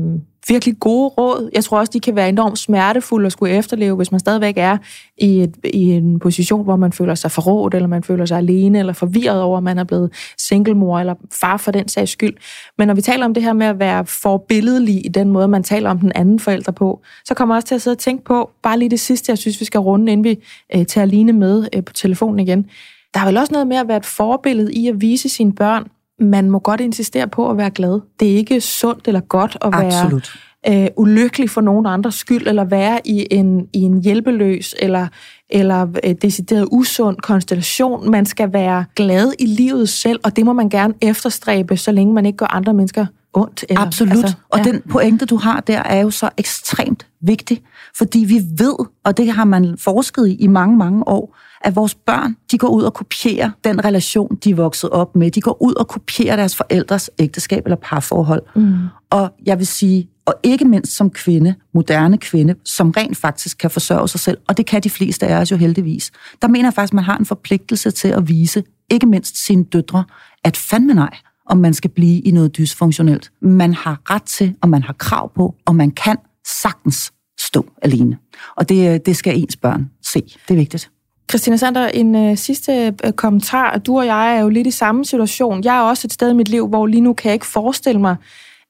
virkelig 0.47 0.79
gode 0.79 1.07
råd. 1.07 1.49
Jeg 1.53 1.63
tror 1.63 1.79
også, 1.79 1.91
de 1.93 1.99
kan 1.99 2.15
være 2.15 2.29
enormt 2.29 2.59
smertefulde 2.59 3.25
at 3.25 3.31
skulle 3.31 3.53
efterleve, 3.53 3.95
hvis 3.95 4.11
man 4.11 4.19
stadigvæk 4.19 4.53
er 4.57 4.77
i, 5.17 5.41
et, 5.41 5.57
i 5.73 5.91
en 5.91 6.19
position, 6.19 6.63
hvor 6.63 6.75
man 6.75 6.91
føler 6.91 7.15
sig 7.15 7.31
forrådt, 7.31 7.73
eller 7.73 7.87
man 7.87 8.03
føler 8.03 8.25
sig 8.25 8.37
alene, 8.37 8.79
eller 8.79 8.93
forvirret 8.93 9.41
over, 9.41 9.57
at 9.57 9.63
man 9.63 9.77
er 9.77 9.83
blevet 9.83 10.13
singlemor, 10.37 10.99
eller 10.99 11.15
far 11.31 11.57
for 11.57 11.71
den 11.71 11.87
sags 11.87 12.11
skyld. 12.11 12.33
Men 12.77 12.87
når 12.87 12.95
vi 12.95 13.01
taler 13.01 13.25
om 13.25 13.33
det 13.33 13.43
her 13.43 13.53
med 13.53 13.67
at 13.67 13.79
være 13.79 14.05
forbilledelig 14.05 15.05
i 15.05 15.09
den 15.09 15.29
måde, 15.29 15.47
man 15.47 15.63
taler 15.63 15.89
om 15.89 15.99
den 15.99 16.11
anden 16.15 16.39
forælder 16.39 16.71
på, 16.71 17.01
så 17.25 17.33
kommer 17.33 17.55
jeg 17.55 17.57
også 17.57 17.67
til 17.67 17.75
at 17.75 17.81
sidde 17.81 17.95
og 17.95 17.99
tænke 17.99 18.23
på, 18.23 18.51
bare 18.63 18.79
lige 18.79 18.89
det 18.89 18.99
sidste, 18.99 19.29
jeg 19.29 19.37
synes, 19.37 19.59
vi 19.59 19.65
skal 19.65 19.79
runde, 19.79 20.11
inden 20.11 20.23
vi 20.23 20.39
øh, 20.75 20.85
tager 20.85 21.05
Line 21.05 21.33
med 21.33 21.67
øh, 21.75 21.83
på 21.83 21.93
telefonen 21.93 22.39
igen. 22.39 22.65
Der 23.13 23.19
er 23.19 23.25
vel 23.25 23.37
også 23.37 23.53
noget 23.53 23.67
med 23.67 23.77
at 23.77 23.87
være 23.87 23.97
et 23.97 24.05
forbillede 24.05 24.73
i 24.73 24.87
at 24.87 25.01
vise 25.01 25.29
sine 25.29 25.53
børn, 25.53 25.87
man 26.19 26.49
må 26.49 26.59
godt 26.59 26.81
insistere 26.81 27.27
på 27.27 27.49
at 27.49 27.57
være 27.57 27.69
glad. 27.69 28.01
Det 28.19 28.31
er 28.31 28.35
ikke 28.35 28.61
sundt 28.61 29.07
eller 29.07 29.19
godt 29.19 29.57
at 29.61 29.71
være 29.73 30.01
Absolut. 30.01 30.33
øh, 30.69 30.87
ulykkelig 30.97 31.49
for 31.49 31.61
nogen 31.61 31.85
andres 31.85 32.15
skyld, 32.15 32.47
eller 32.47 32.63
være 32.63 33.07
i 33.07 33.27
en, 33.31 33.67
i 33.73 33.79
en 33.79 34.01
hjælpeløs 34.03 34.75
eller, 34.79 35.07
eller 35.49 35.87
øh, 36.03 36.15
decideret 36.21 36.67
usund 36.71 37.17
konstellation. 37.17 38.11
Man 38.11 38.25
skal 38.25 38.53
være 38.53 38.85
glad 38.95 39.33
i 39.39 39.45
livet 39.45 39.89
selv, 39.89 40.19
og 40.23 40.35
det 40.35 40.45
må 40.45 40.53
man 40.53 40.69
gerne 40.69 40.93
efterstræbe, 41.01 41.77
så 41.77 41.91
længe 41.91 42.13
man 42.13 42.25
ikke 42.25 42.37
gør 42.37 42.53
andre 42.55 42.73
mennesker 42.73 43.05
ondt. 43.33 43.65
Eller, 43.69 43.81
Absolut. 43.81 44.11
Altså, 44.11 44.35
og 44.49 44.59
ja. 44.59 44.63
den 44.71 44.81
pointe, 44.89 45.25
du 45.25 45.37
har 45.37 45.59
der, 45.59 45.79
er 45.79 46.01
jo 46.01 46.09
så 46.09 46.29
ekstremt 46.37 47.07
vigtig, 47.21 47.61
fordi 47.97 48.19
vi 48.19 48.41
ved, 48.57 48.75
og 49.03 49.17
det 49.17 49.31
har 49.31 49.43
man 49.45 49.77
forsket 49.77 50.27
i 50.27 50.35
i 50.35 50.47
mange, 50.47 50.77
mange 50.77 51.07
år, 51.07 51.37
at 51.63 51.75
vores 51.75 51.95
børn, 51.95 52.35
de 52.51 52.57
går 52.57 52.67
ud 52.67 52.83
og 52.83 52.93
kopierer 52.93 53.51
den 53.63 53.85
relation, 53.85 54.37
de 54.43 54.49
er 54.49 54.55
vokset 54.55 54.89
op 54.89 55.15
med. 55.15 55.31
De 55.31 55.41
går 55.41 55.61
ud 55.61 55.73
og 55.73 55.87
kopierer 55.87 56.35
deres 56.35 56.55
forældres 56.55 57.09
ægteskab 57.19 57.65
eller 57.65 57.77
parforhold. 57.81 58.41
Mm. 58.55 58.73
Og 59.09 59.33
jeg 59.45 59.57
vil 59.57 59.67
sige, 59.67 60.09
og 60.25 60.33
ikke 60.43 60.65
mindst 60.65 60.97
som 60.97 61.09
kvinde, 61.09 61.55
moderne 61.73 62.17
kvinde, 62.17 62.55
som 62.65 62.91
rent 62.91 63.17
faktisk 63.17 63.57
kan 63.57 63.71
forsørge 63.71 64.07
sig 64.07 64.19
selv, 64.19 64.37
og 64.47 64.57
det 64.57 64.65
kan 64.65 64.81
de 64.81 64.89
fleste 64.89 65.27
af 65.27 65.41
os 65.41 65.51
jo 65.51 65.55
heldigvis, 65.55 66.11
der 66.41 66.47
mener 66.47 66.65
jeg 66.65 66.73
faktisk, 66.73 66.93
at 66.93 66.95
man 66.95 67.03
har 67.03 67.17
en 67.17 67.25
forpligtelse 67.25 67.91
til 67.91 68.07
at 68.07 68.27
vise, 68.27 68.63
ikke 68.89 69.05
mindst 69.05 69.45
sine 69.45 69.63
døtre, 69.63 70.03
at 70.43 70.57
fandme 70.57 70.93
nej, 70.93 71.17
om 71.45 71.57
man 71.57 71.73
skal 71.73 71.89
blive 71.89 72.19
i 72.19 72.31
noget 72.31 72.57
dysfunktionelt. 72.57 73.31
Man 73.41 73.73
har 73.73 74.01
ret 74.09 74.23
til, 74.23 74.55
og 74.61 74.69
man 74.69 74.83
har 74.83 74.93
krav 74.93 75.33
på, 75.35 75.55
og 75.65 75.75
man 75.75 75.91
kan 75.91 76.17
sagtens 76.61 77.13
stå 77.39 77.65
alene. 77.81 78.17
Og 78.55 78.69
det, 78.69 79.05
det 79.05 79.17
skal 79.17 79.39
ens 79.39 79.57
børn 79.57 79.89
se. 80.01 80.21
Det 80.21 80.53
er 80.53 80.55
vigtigt. 80.55 80.89
Christina 81.29 81.57
Sander, 81.57 81.87
en 81.87 82.15
øh, 82.15 82.37
sidste 82.37 82.93
øh, 83.05 83.11
kommentar. 83.11 83.77
Du 83.77 83.97
og 83.97 84.05
jeg 84.05 84.35
er 84.35 84.41
jo 84.41 84.49
lidt 84.49 84.67
i 84.67 84.71
samme 84.71 85.05
situation. 85.05 85.63
Jeg 85.63 85.77
er 85.77 85.81
også 85.81 86.07
et 86.07 86.13
sted 86.13 86.31
i 86.31 86.33
mit 86.33 86.49
liv, 86.49 86.67
hvor 86.67 86.87
lige 86.87 87.01
nu 87.01 87.13
kan 87.13 87.29
jeg 87.29 87.33
ikke 87.33 87.45
forestille 87.45 88.01
mig, 88.01 88.15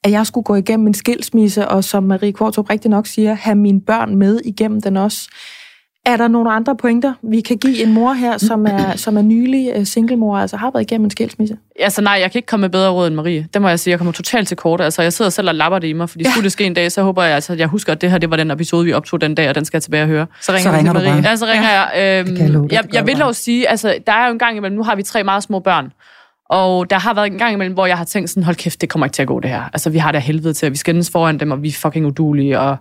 at 0.04 0.12
jeg 0.12 0.28
skulle 0.28 0.44
gå 0.44 0.56
igennem 0.56 0.88
en 0.88 0.94
skilsmisse, 0.94 1.68
og 1.68 1.84
som 1.84 2.04
Marie 2.04 2.34
Kvartrup 2.34 2.70
rigtig 2.70 2.92
nok 2.92 3.08
siger, 3.08 3.34
have 3.34 3.56
mine 3.56 3.82
børn 3.82 4.16
med 4.16 4.40
igennem 4.46 4.82
den 4.82 4.98
også. 4.98 5.30
Er 6.06 6.18
der 6.18 6.28
nogle 6.28 6.52
andre 6.52 6.76
pointer, 6.76 7.14
vi 7.22 7.42
kan 7.42 7.58
give 7.58 7.84
en 7.84 7.94
mor 7.94 8.14
her, 8.14 8.38
som 8.38 8.66
er, 8.66 8.96
som 8.96 9.18
er 9.18 9.22
nylig 9.22 9.80
uh, 9.80 9.86
singlemor, 9.86 10.38
altså 10.38 10.58
har 10.58 10.72
været 10.72 10.84
igennem 10.84 11.06
en 11.06 11.12
skilsmisse? 11.12 11.58
Altså 11.80 12.02
nej, 12.02 12.14
jeg 12.14 12.32
kan 12.32 12.40
ikke 12.40 12.46
komme 12.46 12.62
med 12.62 12.70
bedre 12.70 12.90
råd 12.90 13.08
end 13.08 13.16
Marie. 13.16 13.48
Det 13.54 13.62
må 13.62 13.70
jeg 13.70 13.80
sige. 13.80 13.92
Jeg 13.92 14.00
kommer 14.00 14.12
totalt 14.12 14.48
til 14.48 14.58
kort. 14.58 14.82
Altså, 14.82 15.02
jeg 15.02 15.14
sidder 15.14 15.32
selv 15.32 15.50
og 15.50 15.56
lapper 15.56 15.80
det 15.80 15.88
i 15.88 15.94
mig, 15.94 16.10
fordi 16.10 16.24
ja. 16.24 16.32
skulle 16.32 16.44
det 16.44 16.52
ske 16.52 16.64
en 16.66 16.74
dag, 16.74 16.92
så 16.92 17.04
håber 17.04 17.24
jeg, 17.24 17.36
altså, 17.36 17.54
at 17.54 17.60
jeg 17.60 17.68
husker, 17.68 17.92
at 17.92 18.02
det 18.02 18.12
her 18.12 18.18
det 18.18 18.30
var 18.30 18.38
den 18.38 18.52
episode, 18.52 18.86
vi 18.86 18.94
optog 18.94 19.22
den 19.22 19.36
dag, 19.36 19.50
og 19.50 19.56
den 19.56 19.66
skal 19.66 19.78
jeg 19.78 19.84
tilbage 19.84 20.04
og 20.04 20.08
høre. 20.08 20.26
Så 20.42 20.52
ringer, 20.52 20.72
så 20.72 20.78
ringer 20.78 20.94
til 20.94 21.02
Marie. 21.02 21.22
Bare. 21.22 21.30
Ja, 21.30 21.36
så 21.36 21.46
ringer 21.46 21.70
ja. 21.70 21.82
jeg. 21.82 22.26
Øhm, 22.28 22.38
jeg, 22.38 22.50
jeg, 22.50 22.72
jeg, 22.72 22.94
jeg 22.94 23.08
vil 23.08 23.20
dog 23.20 23.36
sige, 23.36 23.70
altså, 23.70 23.96
der 24.08 24.14
er 24.14 24.28
jo 24.28 24.34
en 24.34 24.40
gang 24.40 24.58
imellem, 24.58 24.78
nu 24.78 24.84
har 24.84 24.96
vi 24.96 25.04
tre 25.04 25.24
meget 25.24 25.44
små 25.44 25.60
børn, 25.60 25.92
og 26.50 26.90
der 26.90 27.00
har 27.00 27.14
været 27.14 27.28
en 27.28 27.38
gang 27.38 27.54
imellem, 27.54 27.74
hvor 27.74 27.86
jeg 27.86 27.98
har 27.98 28.06
tænkt 28.06 28.30
sådan, 28.30 28.44
hold 28.44 28.56
kæft, 28.56 28.82
det 28.82 28.90
kommer 28.90 29.06
ikke 29.06 29.16
til 29.16 29.22
at 29.22 29.28
gå 29.28 29.40
det 29.40 29.50
her. 29.50 29.64
Altså, 29.74 29.90
vi 29.90 29.98
har 29.98 30.12
det 30.12 30.22
helvede 30.22 30.54
til, 30.54 30.66
at 30.66 30.72
vi 30.72 30.78
skændes 30.78 31.12
foran 31.12 31.40
dem, 31.40 31.52
og 31.52 31.64
vi 31.64 31.68
er 31.68 31.74
fucking 31.74 32.06
udulige, 32.06 32.60
og 32.60 32.78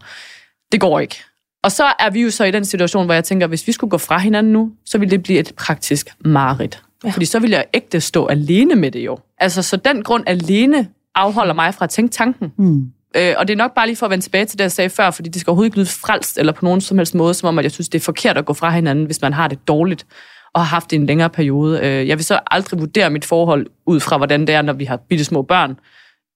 det 0.73 0.81
går 0.81 1.01
ikke. 1.01 1.25
Og 1.65 1.73
så 1.73 1.85
er 1.99 2.11
vi 2.11 2.23
jo 2.23 2.31
så 2.31 2.45
i 2.45 2.51
den 2.51 2.65
situation, 2.65 3.05
hvor 3.05 3.15
jeg 3.15 3.25
tænker, 3.25 3.47
hvis 3.47 3.67
vi 3.67 3.73
skulle 3.73 3.91
gå 3.91 3.99
fra 3.99 4.19
hinanden 4.19 4.53
nu, 4.53 4.73
så 4.85 4.99
ville 4.99 5.11
det 5.11 5.23
blive 5.23 5.39
et 5.39 5.53
praktisk 5.57 6.09
mareridt. 6.25 6.83
Ja. 7.05 7.11
Fordi 7.11 7.27
så 7.27 7.39
ville 7.39 7.57
jeg 7.57 7.65
ægte 7.75 8.01
stå 8.01 8.27
alene 8.27 8.75
med 8.75 8.91
det 8.91 9.05
jo. 9.05 9.19
Altså, 9.39 9.63
så 9.63 9.77
den 9.77 10.03
grund 10.03 10.25
alene 10.27 10.89
afholder 11.15 11.55
mig 11.55 11.75
fra 11.75 11.85
at 11.85 11.91
tænke 11.91 12.13
tanken. 12.13 12.53
Mm. 12.59 12.87
Øh, 13.17 13.35
og 13.39 13.49
det 13.49 13.55
er 13.55 13.59
nok 13.59 13.75
bare 13.75 13.87
lige 13.87 13.97
for 13.97 14.07
at 14.07 14.11
vende 14.11 14.25
tilbage 14.25 14.45
til 14.45 14.59
det, 14.59 14.65
jeg 14.65 14.73
sagde 14.73 14.91
før, 14.91 15.11
fordi 15.11 15.29
det 15.29 15.41
skal 15.41 15.51
overhovedet 15.51 15.67
ikke 15.67 15.79
lyde 15.79 15.87
frelst 15.87 16.39
eller 16.39 16.53
på 16.53 16.65
nogen 16.65 16.81
som 16.81 16.99
helst 16.99 17.15
måde, 17.15 17.35
som 17.35 17.49
om 17.49 17.59
at 17.59 17.63
jeg 17.63 17.73
synes, 17.73 17.89
det 17.89 17.99
er 17.99 18.03
forkert 18.03 18.39
at 18.39 18.45
gå 18.45 18.53
fra 18.53 18.71
hinanden, 18.71 19.05
hvis 19.05 19.23
man 19.23 19.33
har 19.33 19.49
det 19.49 19.69
dårligt 19.69 20.07
og 20.55 20.61
har 20.61 20.67
haft 20.67 20.91
det 20.91 20.97
en 20.97 21.07
længere 21.07 21.31
periode. 21.31 21.81
Øh, 21.81 22.09
jeg 22.09 22.19
vil 22.19 22.25
så 22.25 22.41
aldrig 22.51 22.81
vurdere 22.81 23.11
mit 23.11 23.25
forhold 23.25 23.67
ud 23.87 24.01
fra, 24.01 24.17
hvordan 24.17 24.41
det 24.41 24.55
er, 24.55 24.63
når 24.63 24.73
vi 24.73 24.85
har 24.85 24.97
bitte 24.97 25.25
små 25.25 25.43
børn 25.43 25.77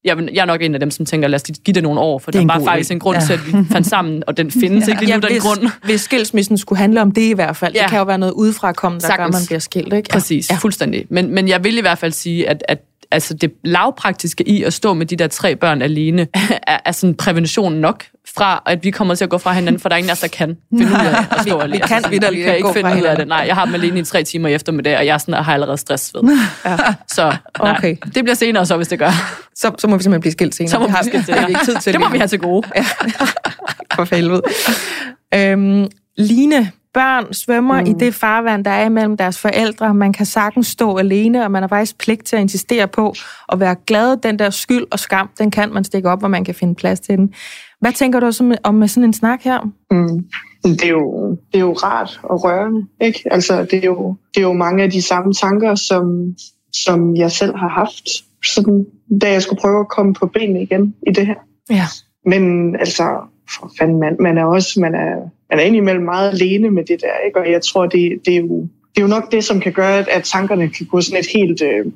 jeg, 0.06 0.28
jeg 0.32 0.42
er 0.42 0.46
nok 0.46 0.62
en 0.62 0.74
af 0.74 0.80
dem, 0.80 0.90
som 0.90 1.06
tænker, 1.06 1.28
lad 1.28 1.40
os 1.40 1.42
give 1.64 1.74
det 1.74 1.82
nogle 1.82 2.00
år, 2.00 2.18
for 2.18 2.30
det 2.30 2.40
der 2.40 2.46
var 2.46 2.64
faktisk 2.64 2.90
en 2.90 2.98
grund 2.98 3.18
ja. 3.18 3.24
til, 3.24 3.32
at 3.32 3.46
vi 3.46 3.52
fandt 3.70 3.86
sammen, 3.86 4.22
og 4.26 4.36
den 4.36 4.50
findes 4.50 4.84
ja. 4.88 4.92
ikke 4.92 5.04
lige 5.04 5.16
nu, 5.16 5.20
ja, 5.22 5.28
den 5.28 5.32
hvis, 5.32 5.42
grund. 5.42 5.70
Hvis 5.84 6.00
skilsmissen 6.00 6.58
skulle 6.58 6.78
handle 6.78 7.02
om 7.02 7.12
det 7.12 7.22
i 7.22 7.32
hvert 7.32 7.56
fald, 7.56 7.74
ja. 7.74 7.82
det 7.82 7.90
kan 7.90 7.98
jo 7.98 8.04
være 8.04 8.18
noget 8.18 8.32
udefra 8.32 8.72
komme, 8.72 8.98
der 8.98 9.06
Sagtens. 9.06 9.34
gør, 9.34 9.38
man 9.38 9.46
bliver 9.46 9.58
skilt, 9.58 9.92
ikke? 9.92 10.08
Præcis, 10.08 10.50
ja. 10.50 10.56
fuldstændig. 10.56 11.06
Men, 11.08 11.34
men 11.34 11.48
jeg 11.48 11.64
vil 11.64 11.78
i 11.78 11.80
hvert 11.80 11.98
fald 11.98 12.12
sige, 12.12 12.48
at, 12.48 12.62
at 12.68 12.78
altså 13.16 13.34
det 13.34 13.52
lavpraktiske 13.64 14.48
i 14.48 14.62
at 14.62 14.72
stå 14.72 14.94
med 14.94 15.06
de 15.06 15.16
der 15.16 15.26
tre 15.26 15.56
børn 15.56 15.82
alene, 15.82 16.26
er, 16.66 16.78
er 16.84 16.92
sådan 16.92 17.14
prævention 17.14 17.72
nok 17.72 18.04
fra, 18.36 18.62
at 18.66 18.84
vi 18.84 18.90
kommer 18.90 19.14
til 19.14 19.24
at 19.24 19.30
gå 19.30 19.38
fra 19.38 19.52
hinanden, 19.52 19.80
for 19.80 19.88
der 19.88 19.96
er 19.96 19.98
ingen 19.98 20.10
af 20.10 20.14
os, 20.14 20.20
der 20.20 20.28
kan 20.28 20.56
finde 20.78 20.92
ud 20.92 20.96
af 20.96 21.24
at 21.30 21.42
stå 21.42 21.58
alene. 21.58 21.72
Vi 21.72 21.86
kan, 21.88 22.04
vi, 22.10 22.18
vi 22.30 22.42
kan 22.42 22.56
ikke 22.56 22.72
finde 22.74 22.96
ud 22.96 23.02
af 23.02 23.16
det. 23.16 23.28
Nej, 23.28 23.44
jeg 23.46 23.54
har 23.54 23.64
dem 23.64 23.74
alene 23.74 24.00
i 24.00 24.02
tre 24.02 24.22
timer 24.22 24.48
i 24.48 24.54
eftermiddag, 24.54 24.98
og 24.98 25.06
jeg 25.06 25.20
sådan, 25.20 25.44
har 25.44 25.54
allerede 25.54 25.76
stress 25.76 26.14
ved. 26.14 26.22
Ja. 26.64 26.76
Så 27.08 27.36
nej, 27.62 27.76
okay. 27.76 27.96
det 28.14 28.24
bliver 28.24 28.34
senere 28.34 28.66
så, 28.66 28.76
hvis 28.76 28.88
det 28.88 28.98
gør. 28.98 29.10
Så, 29.54 29.72
så 29.78 29.88
må 29.88 29.96
vi 29.96 30.02
simpelthen 30.02 30.20
blive 30.20 30.32
skilt 30.32 30.54
senere. 30.54 30.70
Så 30.70 30.78
må 30.78 30.86
vi 30.86 30.92
have 30.92 31.04
skilt 31.04 31.26
senere. 31.26 31.42
Det, 31.42 31.48
ikke 31.48 31.64
tid 31.64 31.76
til 31.76 31.92
det 31.92 32.00
må 32.00 32.08
vi 32.08 32.18
have 32.18 32.28
til 32.28 32.38
gode. 32.38 32.68
Ja. 32.76 32.84
For 33.94 34.14
helvede. 34.14 34.42
Øhm, 35.34 35.88
Line, 36.18 36.72
børn 36.96 37.32
svømmer 37.32 37.80
mm. 37.80 37.86
i 37.86 37.92
det 37.92 38.14
farvand, 38.14 38.64
der 38.64 38.70
er 38.70 38.86
imellem 38.86 39.16
deres 39.16 39.38
forældre. 39.38 39.94
Man 39.94 40.12
kan 40.12 40.26
sagtens 40.26 40.66
stå 40.66 40.96
alene, 40.96 41.44
og 41.44 41.50
man 41.50 41.62
har 41.62 41.68
faktisk 41.68 41.98
pligt 41.98 42.24
til 42.24 42.36
at 42.36 42.42
insistere 42.42 42.88
på 42.88 43.14
at 43.52 43.60
være 43.60 43.76
glad. 43.86 44.16
Den 44.16 44.38
der 44.38 44.50
skyld 44.50 44.84
og 44.90 44.98
skam, 44.98 45.30
den 45.38 45.50
kan 45.50 45.72
man 45.72 45.84
stikke 45.84 46.10
op, 46.10 46.18
hvor 46.18 46.28
man 46.28 46.44
kan 46.44 46.54
finde 46.54 46.74
plads 46.74 47.00
til 47.00 47.18
den. 47.18 47.34
Hvad 47.80 47.92
tænker 47.92 48.20
du 48.20 48.32
så 48.32 48.56
om 48.62 48.74
med 48.74 48.88
sådan 48.88 49.04
en 49.04 49.12
snak 49.12 49.42
her? 49.42 49.60
Mm. 49.90 50.24
Det, 50.62 50.84
er 50.84 50.88
jo, 50.88 51.30
det 51.52 51.58
er 51.58 51.60
jo 51.60 51.72
rart 51.72 52.20
og 52.22 52.44
rørende. 52.44 52.86
Ikke? 53.00 53.20
Altså, 53.30 53.64
det, 53.70 53.74
er 53.74 53.86
jo, 53.86 54.16
det 54.34 54.40
er 54.40 54.46
jo 54.46 54.52
mange 54.52 54.82
af 54.82 54.90
de 54.90 55.02
samme 55.02 55.32
tanker, 55.32 55.74
som, 55.74 56.34
som 56.72 57.16
jeg 57.16 57.30
selv 57.30 57.56
har 57.56 57.68
haft, 57.68 58.08
sådan, 58.46 58.86
da 59.20 59.32
jeg 59.32 59.42
skulle 59.42 59.60
prøve 59.60 59.80
at 59.80 59.88
komme 59.88 60.14
på 60.14 60.26
benene 60.26 60.62
igen 60.62 60.94
i 61.06 61.12
det 61.12 61.26
her. 61.26 61.34
Ja. 61.70 61.86
Men 62.26 62.76
altså, 62.76 63.18
for 63.50 63.70
fanden, 63.78 64.00
man, 64.00 64.16
man 64.20 64.38
er 64.38 64.44
også 64.44 64.80
man 64.80 64.94
er, 64.94 65.16
man 65.50 65.58
er 65.58 65.62
indimellem 65.62 66.04
meget 66.04 66.30
alene 66.30 66.70
med 66.70 66.84
det 66.84 67.00
der, 67.00 67.26
ikke? 67.26 67.40
og 67.40 67.50
jeg 67.50 67.62
tror, 67.62 67.86
det, 67.86 68.18
det, 68.24 68.34
er 68.34 68.40
jo, 68.40 68.60
det 68.60 68.96
er 68.96 69.02
jo 69.02 69.06
nok 69.06 69.32
det, 69.32 69.44
som 69.44 69.60
kan 69.60 69.72
gøre, 69.72 69.98
at, 69.98 70.08
at 70.08 70.24
tankerne 70.24 70.68
kan 70.68 70.86
gå 70.86 71.00
sådan 71.00 71.20
et 71.20 71.26
helt 71.34 71.62
øh, 71.62 71.86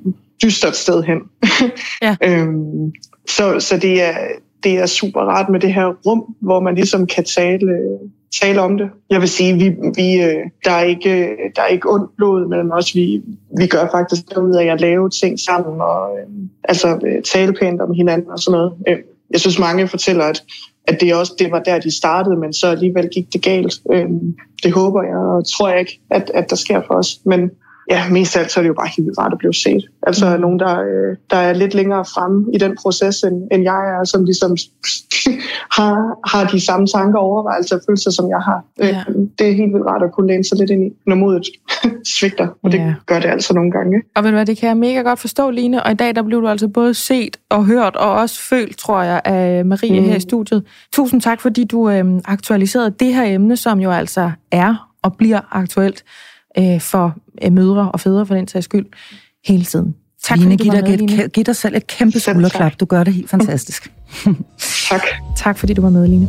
dystert 0.42 0.76
sted 0.76 1.02
hen. 1.02 1.18
Ja. 2.02 2.16
øhm, 2.26 2.92
så, 3.28 3.60
så 3.60 3.76
det 3.76 4.02
er, 4.02 4.14
det 4.62 4.78
er 4.78 4.86
super 4.86 5.20
rart 5.20 5.48
med 5.48 5.60
det 5.60 5.74
her 5.74 5.86
rum, 6.06 6.34
hvor 6.40 6.60
man 6.60 6.74
ligesom 6.74 7.06
kan 7.06 7.24
tale, 7.24 7.98
tale 8.40 8.60
om 8.60 8.78
det. 8.78 8.90
Jeg 9.10 9.20
vil 9.20 9.28
sige, 9.28 9.54
vi, 9.54 9.68
vi, 9.94 10.22
øh, 10.22 10.44
der, 10.64 10.70
er 10.70 10.82
ikke, 10.82 11.36
der 11.56 11.62
er 11.62 11.66
ikke 11.66 11.92
ondt 11.92 12.16
blod 12.16 12.48
mellem 12.48 12.70
os. 12.70 12.94
Vi, 12.94 13.22
vi 13.58 13.66
gør 13.66 13.88
faktisk 13.90 14.22
ud 14.38 14.54
af 14.54 14.64
at 14.64 14.80
lave 14.80 15.10
ting 15.10 15.40
sammen 15.40 15.80
og 15.80 16.18
øh, 16.18 16.26
altså, 16.64 16.98
øh, 17.06 17.22
tale 17.22 17.52
pænt 17.52 17.80
om 17.80 17.94
hinanden 17.94 18.30
og 18.30 18.38
sådan 18.38 18.58
noget. 18.58 18.72
Jeg 19.30 19.40
synes, 19.40 19.58
mange 19.58 19.88
fortæller, 19.88 20.24
at, 20.24 20.42
at 20.88 21.00
det, 21.00 21.14
også, 21.14 21.32
det 21.38 21.52
var 21.52 21.58
der, 21.60 21.78
de 21.78 21.96
startede, 21.96 22.36
men 22.36 22.52
så 22.52 22.66
alligevel 22.66 23.08
gik 23.08 23.32
det 23.32 23.42
galt. 23.42 23.74
Det 24.62 24.72
håber 24.72 25.02
jeg, 25.02 25.16
og 25.16 25.44
tror 25.56 25.68
jeg 25.68 25.80
ikke, 25.80 26.00
at, 26.10 26.30
at 26.34 26.50
der 26.50 26.56
sker 26.56 26.82
for 26.86 26.94
os. 26.94 27.20
Men 27.24 27.50
ja, 27.90 28.10
mest 28.10 28.36
af 28.36 28.40
alt 28.40 28.52
så 28.52 28.60
er 28.60 28.62
det 28.62 28.68
jo 28.68 28.74
bare 28.74 28.90
helt 28.96 29.18
rart 29.18 29.32
at 29.32 29.38
blive 29.38 29.54
set. 29.54 29.84
Altså 30.02 30.34
mm. 30.34 30.40
nogen, 30.40 30.58
der, 30.58 30.80
øh, 30.80 31.16
der 31.30 31.36
er 31.36 31.52
lidt 31.52 31.74
længere 31.74 32.04
fremme 32.04 32.46
i 32.54 32.58
den 32.58 32.76
proces, 32.82 33.22
end, 33.22 33.48
end 33.52 33.62
jeg 33.62 33.80
er, 33.94 34.04
som 34.04 34.24
ligesom 34.24 34.56
har, 35.78 36.28
har 36.30 36.48
de 36.52 36.64
samme 36.64 36.86
tanker, 36.86 37.18
overvejelser 37.18 37.76
og 37.76 37.82
følelser, 37.86 38.10
som 38.10 38.28
jeg 38.28 38.38
har. 38.38 38.64
Ja. 38.78 39.04
Det 39.38 39.48
er 39.48 39.52
helt 39.52 39.72
vildt 39.72 39.86
rart 39.86 40.02
at 40.02 40.12
kunne 40.12 40.26
læne 40.26 40.44
sig 40.44 40.58
lidt 40.58 40.70
ind 40.70 40.84
i, 40.84 40.90
når 41.06 41.16
modet 41.16 41.46
svigter, 42.18 42.48
og 42.62 42.72
det 42.72 42.78
ja. 42.78 42.94
gør 43.06 43.20
det 43.20 43.28
altså 43.28 43.54
nogle 43.54 43.70
gange. 43.70 44.02
Og 44.16 44.24
ved 44.24 44.30
du 44.30 44.36
hvad, 44.36 44.46
det 44.46 44.58
kan 44.58 44.68
jeg 44.68 44.76
mega 44.76 45.00
godt 45.00 45.18
forstå, 45.18 45.50
Line, 45.50 45.82
og 45.82 45.92
i 45.92 45.94
dag 45.94 46.14
der 46.14 46.22
blev 46.22 46.42
du 46.42 46.48
altså 46.48 46.68
både 46.68 46.94
set 46.94 47.36
og 47.48 47.66
hørt, 47.66 47.96
og 47.96 48.12
også 48.12 48.40
følt, 48.40 48.78
tror 48.78 49.02
jeg, 49.02 49.20
af 49.24 49.64
Marie 49.64 50.00
mm. 50.00 50.06
her 50.06 50.16
i 50.16 50.20
studiet. 50.20 50.64
Tusind 50.92 51.20
tak, 51.20 51.40
fordi 51.40 51.64
du 51.64 51.90
øh, 51.90 52.04
aktualiserede 52.24 52.90
det 52.90 53.14
her 53.14 53.24
emne, 53.24 53.56
som 53.56 53.80
jo 53.80 53.90
altså 53.90 54.30
er 54.50 54.90
og 55.02 55.16
bliver 55.16 55.40
aktuelt 55.50 56.04
øh, 56.58 56.80
for 56.80 57.14
øh, 57.44 57.52
mødre 57.52 57.90
og 57.92 58.00
fædre 58.00 58.26
for 58.26 58.34
den 58.34 58.48
sags 58.48 58.64
skyld 58.64 58.86
hele 59.44 59.64
tiden. 59.64 59.94
Tak 60.22 60.38
Line, 60.38 60.50
fordi 60.50 60.68
du 60.68 60.74
var 60.74 60.80
med, 60.82 60.98
Line. 60.98 61.28
Giv 61.28 61.44
dig 61.44 61.56
selv 61.56 61.76
et 61.76 61.86
kæmpe 61.86 62.20
skulderklap. 62.20 62.72
Du 62.80 62.84
gør 62.84 63.04
det 63.04 63.14
helt 63.14 63.30
fantastisk. 63.30 63.92
tak. 64.90 65.02
Tak 65.36 65.58
fordi 65.58 65.74
du 65.74 65.82
var 65.82 65.90
med, 65.90 66.08
Line. 66.08 66.28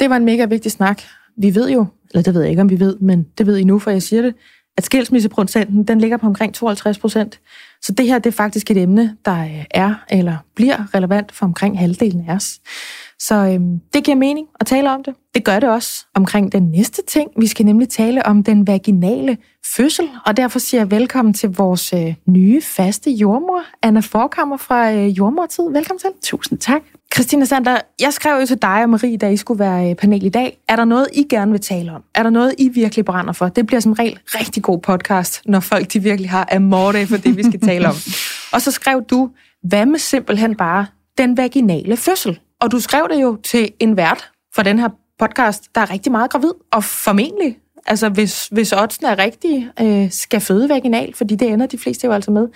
Det 0.00 0.10
var 0.10 0.16
en 0.16 0.24
mega 0.24 0.44
vigtig 0.44 0.72
snak. 0.72 1.02
Vi 1.36 1.54
ved 1.54 1.70
jo, 1.70 1.86
eller 2.10 2.22
det 2.22 2.34
ved 2.34 2.40
jeg 2.40 2.50
ikke, 2.50 2.62
om 2.62 2.70
vi 2.70 2.80
ved, 2.80 2.98
men 2.98 3.26
det 3.38 3.46
ved 3.46 3.56
I 3.56 3.64
nu, 3.64 3.78
for 3.78 3.90
jeg 3.90 4.02
siger 4.02 4.22
det, 4.22 4.34
at 4.76 4.84
skilsmisseprocenten, 4.84 5.84
den 5.84 6.00
ligger 6.00 6.16
på 6.16 6.26
omkring 6.26 6.54
52 6.54 6.98
procent. 6.98 7.40
Så 7.82 7.92
det 7.92 8.06
her, 8.06 8.18
det 8.18 8.30
er 8.30 8.36
faktisk 8.36 8.70
et 8.70 8.76
emne, 8.76 9.16
der 9.24 9.64
er 9.70 9.94
eller 10.10 10.36
bliver 10.54 10.94
relevant 10.94 11.32
for 11.32 11.46
omkring 11.46 11.78
halvdelen 11.78 12.24
af 12.28 12.34
os. 12.34 12.60
Så 13.18 13.34
øhm, 13.34 13.80
det 13.94 14.04
giver 14.04 14.16
mening 14.16 14.46
at 14.60 14.66
tale 14.66 14.90
om 14.90 15.04
det. 15.04 15.14
Det 15.34 15.44
gør 15.44 15.60
det 15.60 15.68
også 15.68 16.06
omkring 16.14 16.52
den 16.52 16.62
næste 16.62 17.02
ting. 17.08 17.30
Vi 17.36 17.46
skal 17.46 17.66
nemlig 17.66 17.88
tale 17.88 18.26
om 18.26 18.44
den 18.44 18.66
vaginale 18.66 19.38
fødsel, 19.76 20.08
og 20.26 20.36
derfor 20.36 20.58
siger 20.58 20.80
jeg 20.80 20.90
velkommen 20.90 21.34
til 21.34 21.48
vores 21.50 21.92
øh, 21.92 22.14
nye 22.28 22.62
faste 22.62 23.10
jordmor, 23.10 23.62
Anna 23.82 24.00
Forkammer 24.00 24.56
fra 24.56 24.92
øh, 24.92 25.18
Jordmortid. 25.18 25.64
Velkommen 25.72 25.98
til. 25.98 26.10
Tusind 26.22 26.58
tak. 26.58 26.82
Christina 27.14 27.44
Sander, 27.44 27.78
jeg 28.00 28.12
skrev 28.12 28.40
jo 28.40 28.46
til 28.46 28.62
dig 28.62 28.82
og 28.82 28.90
Marie, 28.90 29.16
da 29.16 29.28
I 29.28 29.36
skulle 29.36 29.58
være 29.58 29.90
øh, 29.90 29.96
panel 29.96 30.24
i 30.24 30.28
dag. 30.28 30.58
Er 30.68 30.76
der 30.76 30.84
noget, 30.84 31.08
I 31.12 31.26
gerne 31.30 31.50
vil 31.50 31.60
tale 31.60 31.92
om? 31.92 32.02
Er 32.14 32.22
der 32.22 32.30
noget, 32.30 32.54
I 32.58 32.68
virkelig 32.68 33.04
brænder 33.04 33.32
for? 33.32 33.48
Det 33.48 33.66
bliver 33.66 33.80
som 33.80 33.92
regel 33.92 34.18
rigtig 34.24 34.62
god 34.62 34.78
podcast, 34.78 35.42
når 35.44 35.60
folk 35.60 35.92
de 35.92 36.02
virkelig 36.02 36.30
har 36.30 36.48
amorte 36.52 37.06
for 37.06 37.16
det, 37.16 37.36
vi 37.36 37.42
skal 37.42 37.60
tale 37.60 37.88
om. 37.88 37.94
Og 38.54 38.62
så 38.62 38.70
skrev 38.70 39.02
du, 39.10 39.30
hvad 39.62 39.86
med 39.86 39.98
simpelthen 39.98 40.56
bare 40.56 40.86
den 41.18 41.36
vaginale 41.36 41.96
fødsel? 41.96 42.38
Og 42.60 42.72
du 42.72 42.80
skrev 42.80 43.08
det 43.10 43.22
jo 43.22 43.36
til 43.44 43.72
en 43.80 43.96
vært 43.96 44.30
for 44.54 44.62
den 44.62 44.78
her 44.78 44.88
podcast, 45.18 45.74
der 45.74 45.80
er 45.80 45.90
rigtig 45.90 46.12
meget 46.12 46.30
gravid, 46.30 46.52
og 46.72 46.84
formentlig, 46.84 47.58
altså 47.86 48.08
hvis, 48.08 48.48
hvis 48.48 48.72
oddsene 48.72 49.08
er 49.08 49.18
rigtige, 49.18 49.72
øh, 49.80 50.10
skal 50.10 50.40
føde 50.40 50.68
vaginal, 50.68 51.14
fordi 51.14 51.36
det 51.36 51.48
ender 51.48 51.66
de 51.66 51.78
fleste 51.78 52.06
jo 52.06 52.12
altså 52.12 52.30
med. 52.30 52.48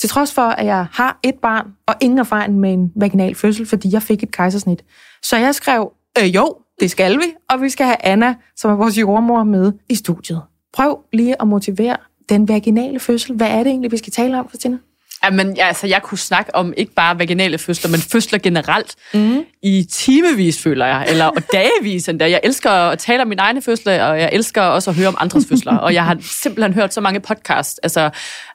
Til 0.00 0.08
trods 0.08 0.32
for, 0.32 0.42
at 0.42 0.66
jeg 0.66 0.86
har 0.92 1.18
et 1.22 1.34
barn 1.34 1.66
og 1.86 1.94
ingen 2.00 2.18
erfaring 2.18 2.58
med 2.58 2.72
en 2.72 2.92
vaginal 2.96 3.34
fødsel, 3.34 3.66
fordi 3.66 3.92
jeg 3.92 4.02
fik 4.02 4.22
et 4.22 4.30
kejsersnit. 4.30 4.84
Så 5.22 5.36
jeg 5.36 5.54
skrev, 5.54 5.92
øh, 6.18 6.34
jo, 6.34 6.56
det 6.80 6.90
skal 6.90 7.18
vi, 7.18 7.34
og 7.50 7.62
vi 7.62 7.68
skal 7.68 7.86
have 7.86 8.04
Anna, 8.04 8.34
som 8.56 8.70
er 8.70 8.74
vores 8.74 8.98
jordmor, 8.98 9.44
med 9.44 9.72
i 9.88 9.94
studiet. 9.94 10.42
Prøv 10.72 10.98
lige 11.12 11.42
at 11.42 11.48
motivere 11.48 11.96
den 12.28 12.48
vaginale 12.48 13.00
fødsel. 13.00 13.36
Hvad 13.36 13.50
er 13.50 13.58
det 13.58 13.66
egentlig, 13.66 13.92
vi 13.92 13.96
skal 13.96 14.12
tale 14.12 14.38
om, 14.38 14.48
Christina? 14.48 14.78
Jamen, 15.24 15.56
ja, 15.56 15.66
altså, 15.66 15.86
jeg 15.86 16.02
kunne 16.02 16.18
snakke 16.18 16.54
om 16.54 16.74
ikke 16.76 16.92
bare 16.92 17.18
vaginale 17.18 17.58
fødsler, 17.58 17.90
men 17.90 18.00
fødsler 18.00 18.38
generelt 18.38 18.94
mm. 19.14 19.44
i 19.62 19.86
timevis, 19.90 20.62
føler 20.62 20.86
jeg, 20.86 21.06
eller 21.08 21.24
og 21.26 21.42
dagevis 21.52 22.08
endda. 22.08 22.30
Jeg 22.30 22.40
elsker 22.42 22.70
at 22.70 22.98
tale 22.98 23.22
om 23.22 23.28
min 23.28 23.38
egne 23.38 23.62
fødsler, 23.62 24.04
og 24.04 24.20
jeg 24.20 24.30
elsker 24.32 24.62
også 24.62 24.90
at 24.90 24.96
høre 24.96 25.08
om 25.08 25.16
andres 25.18 25.46
fødsler. 25.48 25.76
Og 25.76 25.94
jeg 25.94 26.04
har 26.04 26.16
simpelthen 26.20 26.72
hørt 26.72 26.94
så 26.94 27.00
mange 27.00 27.20
podcasts, 27.20 27.78
altså 27.82 28.10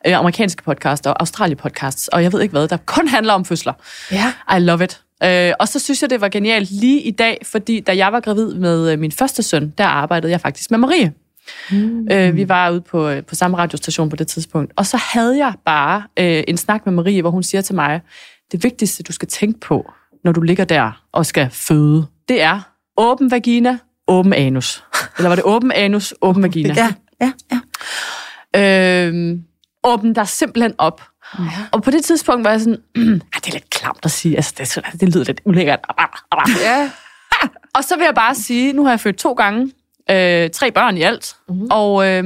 øh, 0.07 0.17
amerikanske 0.17 0.63
podcasts 0.63 1.07
og 1.07 1.15
australiske 1.19 1.61
podcasts, 1.61 2.07
og 2.07 2.23
jeg 2.23 2.33
ved 2.33 2.41
ikke 2.41 2.51
hvad, 2.51 2.67
der 2.67 2.77
kun 2.85 3.07
handler 3.07 3.33
om 3.33 3.45
fødsler. 3.45 3.73
Ja. 4.11 4.33
I 4.57 4.59
love 4.59 4.83
it. 4.83 5.01
Øh, 5.23 5.53
og 5.59 5.67
så 5.67 5.79
synes 5.79 6.01
jeg, 6.01 6.09
det 6.09 6.21
var 6.21 6.29
genialt 6.29 6.71
lige 6.71 7.01
i 7.01 7.11
dag, 7.11 7.37
fordi 7.43 7.79
da 7.79 7.97
jeg 7.97 8.11
var 8.11 8.19
gravid 8.19 8.53
med 8.53 8.91
øh, 8.91 8.99
min 8.99 9.11
første 9.11 9.43
søn, 9.43 9.73
der 9.77 9.85
arbejdede 9.85 10.31
jeg 10.31 10.41
faktisk 10.41 10.71
med 10.71 10.79
Marie. 10.79 11.13
Mm. 11.71 12.07
Øh, 12.11 12.35
vi 12.35 12.49
var 12.49 12.71
ude 12.71 12.81
på, 12.81 13.09
øh, 13.09 13.23
på 13.23 13.35
samme 13.35 13.57
radiostation 13.57 14.09
på 14.09 14.15
det 14.15 14.27
tidspunkt. 14.27 14.73
Og 14.75 14.85
så 14.85 14.97
havde 14.97 15.37
jeg 15.37 15.53
bare 15.65 16.03
øh, 16.19 16.43
en 16.47 16.57
snak 16.57 16.85
med 16.85 16.93
Marie, 16.93 17.21
hvor 17.21 17.31
hun 17.31 17.43
siger 17.43 17.61
til 17.61 17.75
mig, 17.75 18.01
det 18.51 18.63
vigtigste, 18.63 19.03
du 19.03 19.11
skal 19.11 19.27
tænke 19.27 19.59
på, 19.59 19.91
når 20.23 20.31
du 20.31 20.41
ligger 20.41 20.65
der 20.65 21.03
og 21.11 21.25
skal 21.25 21.49
føde, 21.51 22.07
det 22.27 22.41
er 22.41 22.61
åben 22.97 23.31
vagina, 23.31 23.77
åben 24.07 24.33
anus. 24.33 24.83
Eller 25.17 25.29
var 25.29 25.35
det 25.35 25.43
åben 25.43 25.71
anus, 25.71 26.13
åben 26.21 26.43
vagina? 26.43 26.73
Ja, 26.73 26.93
ja, 27.21 27.31
ja. 28.53 29.07
Øh, 29.07 29.39
åben 29.83 30.13
dig 30.13 30.27
simpelthen 30.27 30.73
op. 30.77 31.01
Ja. 31.39 31.43
Og 31.71 31.83
på 31.83 31.91
det 31.91 32.03
tidspunkt 32.03 32.43
var 32.43 32.51
jeg 32.51 32.59
sådan, 32.59 32.81
ah, 33.33 33.41
det 33.41 33.47
er 33.47 33.51
lidt 33.53 33.69
klamt 33.69 33.99
at 34.03 34.11
sige, 34.11 34.35
altså 34.35 34.81
det, 34.91 35.01
det 35.01 35.15
lyder 35.15 35.23
lidt 35.23 35.41
ulækkert. 35.45 35.79
Ja. 36.61 36.91
Og 37.75 37.83
så 37.83 37.95
vil 37.95 38.03
jeg 38.03 38.15
bare 38.15 38.35
sige, 38.35 38.73
nu 38.73 38.83
har 38.83 38.91
jeg 38.91 38.99
født 38.99 39.17
to 39.17 39.33
gange, 39.33 39.71
øh, 40.11 40.49
tre 40.49 40.71
børn 40.71 40.97
i 40.97 41.01
alt, 41.01 41.35
mm-hmm. 41.49 41.67
og 41.71 42.07
øh, 42.07 42.23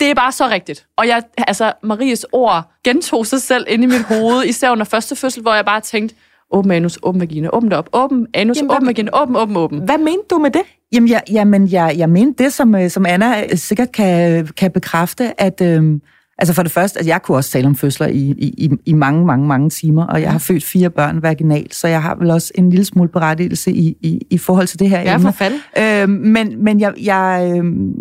det 0.00 0.10
er 0.10 0.14
bare 0.14 0.32
så 0.32 0.48
rigtigt. 0.48 0.86
Og 0.96 1.06
jeg, 1.08 1.22
altså, 1.38 1.72
Maries 1.82 2.26
ord 2.32 2.70
gentog 2.84 3.26
sig 3.26 3.42
selv 3.42 3.66
ind 3.68 3.82
i 3.82 3.86
mit 3.86 4.02
hoved, 4.02 4.44
især 4.50 4.70
under 4.70 4.84
første 4.84 5.16
fødsel, 5.16 5.42
hvor 5.42 5.54
jeg 5.54 5.64
bare 5.64 5.80
tænkte, 5.80 6.14
åben 6.50 6.70
anus, 6.70 6.98
åben 7.02 7.20
vagina, 7.20 7.48
åben 7.52 7.70
det 7.70 7.78
op, 7.78 7.88
åben 7.92 8.26
anus, 8.34 8.56
Jamen, 8.56 8.70
åben 8.70 8.78
hvad- 8.84 8.88
vagina, 8.88 9.10
åben, 9.22 9.36
åben, 9.36 9.56
åben. 9.56 9.78
Hvad 9.78 9.98
mente 9.98 10.22
du 10.30 10.38
med 10.38 10.50
det? 10.50 10.62
Jamen, 10.92 11.08
jeg, 11.08 11.22
jamen 11.30 11.68
jeg, 11.72 11.94
jeg 11.96 12.08
mente 12.08 12.44
det, 12.44 12.52
som, 12.52 12.74
øh, 12.74 12.90
som 12.90 13.06
Anna 13.06 13.42
øh, 13.42 13.56
sikkert 13.58 13.92
kan, 13.92 14.46
kan 14.46 14.70
bekræfte, 14.70 15.40
at 15.40 15.60
øhm, 15.60 16.00
altså 16.38 16.54
for 16.54 16.62
det 16.62 16.72
første, 16.72 17.00
at 17.00 17.06
jeg 17.06 17.22
kunne 17.22 17.36
også 17.36 17.50
tale 17.50 17.66
om 17.66 17.74
fødsler 17.76 18.06
i, 18.06 18.18
i, 18.38 18.70
i- 18.86 18.92
mange, 18.92 19.26
mange, 19.26 19.46
mange 19.46 19.70
timer, 19.70 20.06
og 20.06 20.22
jeg 20.22 20.32
har 20.32 20.38
født 20.38 20.64
fire 20.64 20.90
børn 20.90 21.22
vaginalt, 21.22 21.74
så 21.74 21.88
jeg 21.88 22.02
har 22.02 22.14
vel 22.14 22.30
også 22.30 22.52
en 22.54 22.70
lille 22.70 22.84
smule 22.84 23.08
berettigelse 23.08 23.72
i, 23.72 23.96
i, 24.00 24.26
i 24.30 24.38
forhold 24.38 24.66
til 24.66 24.78
det 24.78 24.90
her 24.90 25.00
Ja, 25.00 25.14
emne. 25.14 25.32
for 25.32 25.32
fanden. 25.32 25.60
Øhm, 25.78 26.10
men 26.32 26.64
men 26.64 26.80
jeg, 26.80 26.92
jeg, 27.02 27.52
øhm, 27.56 27.92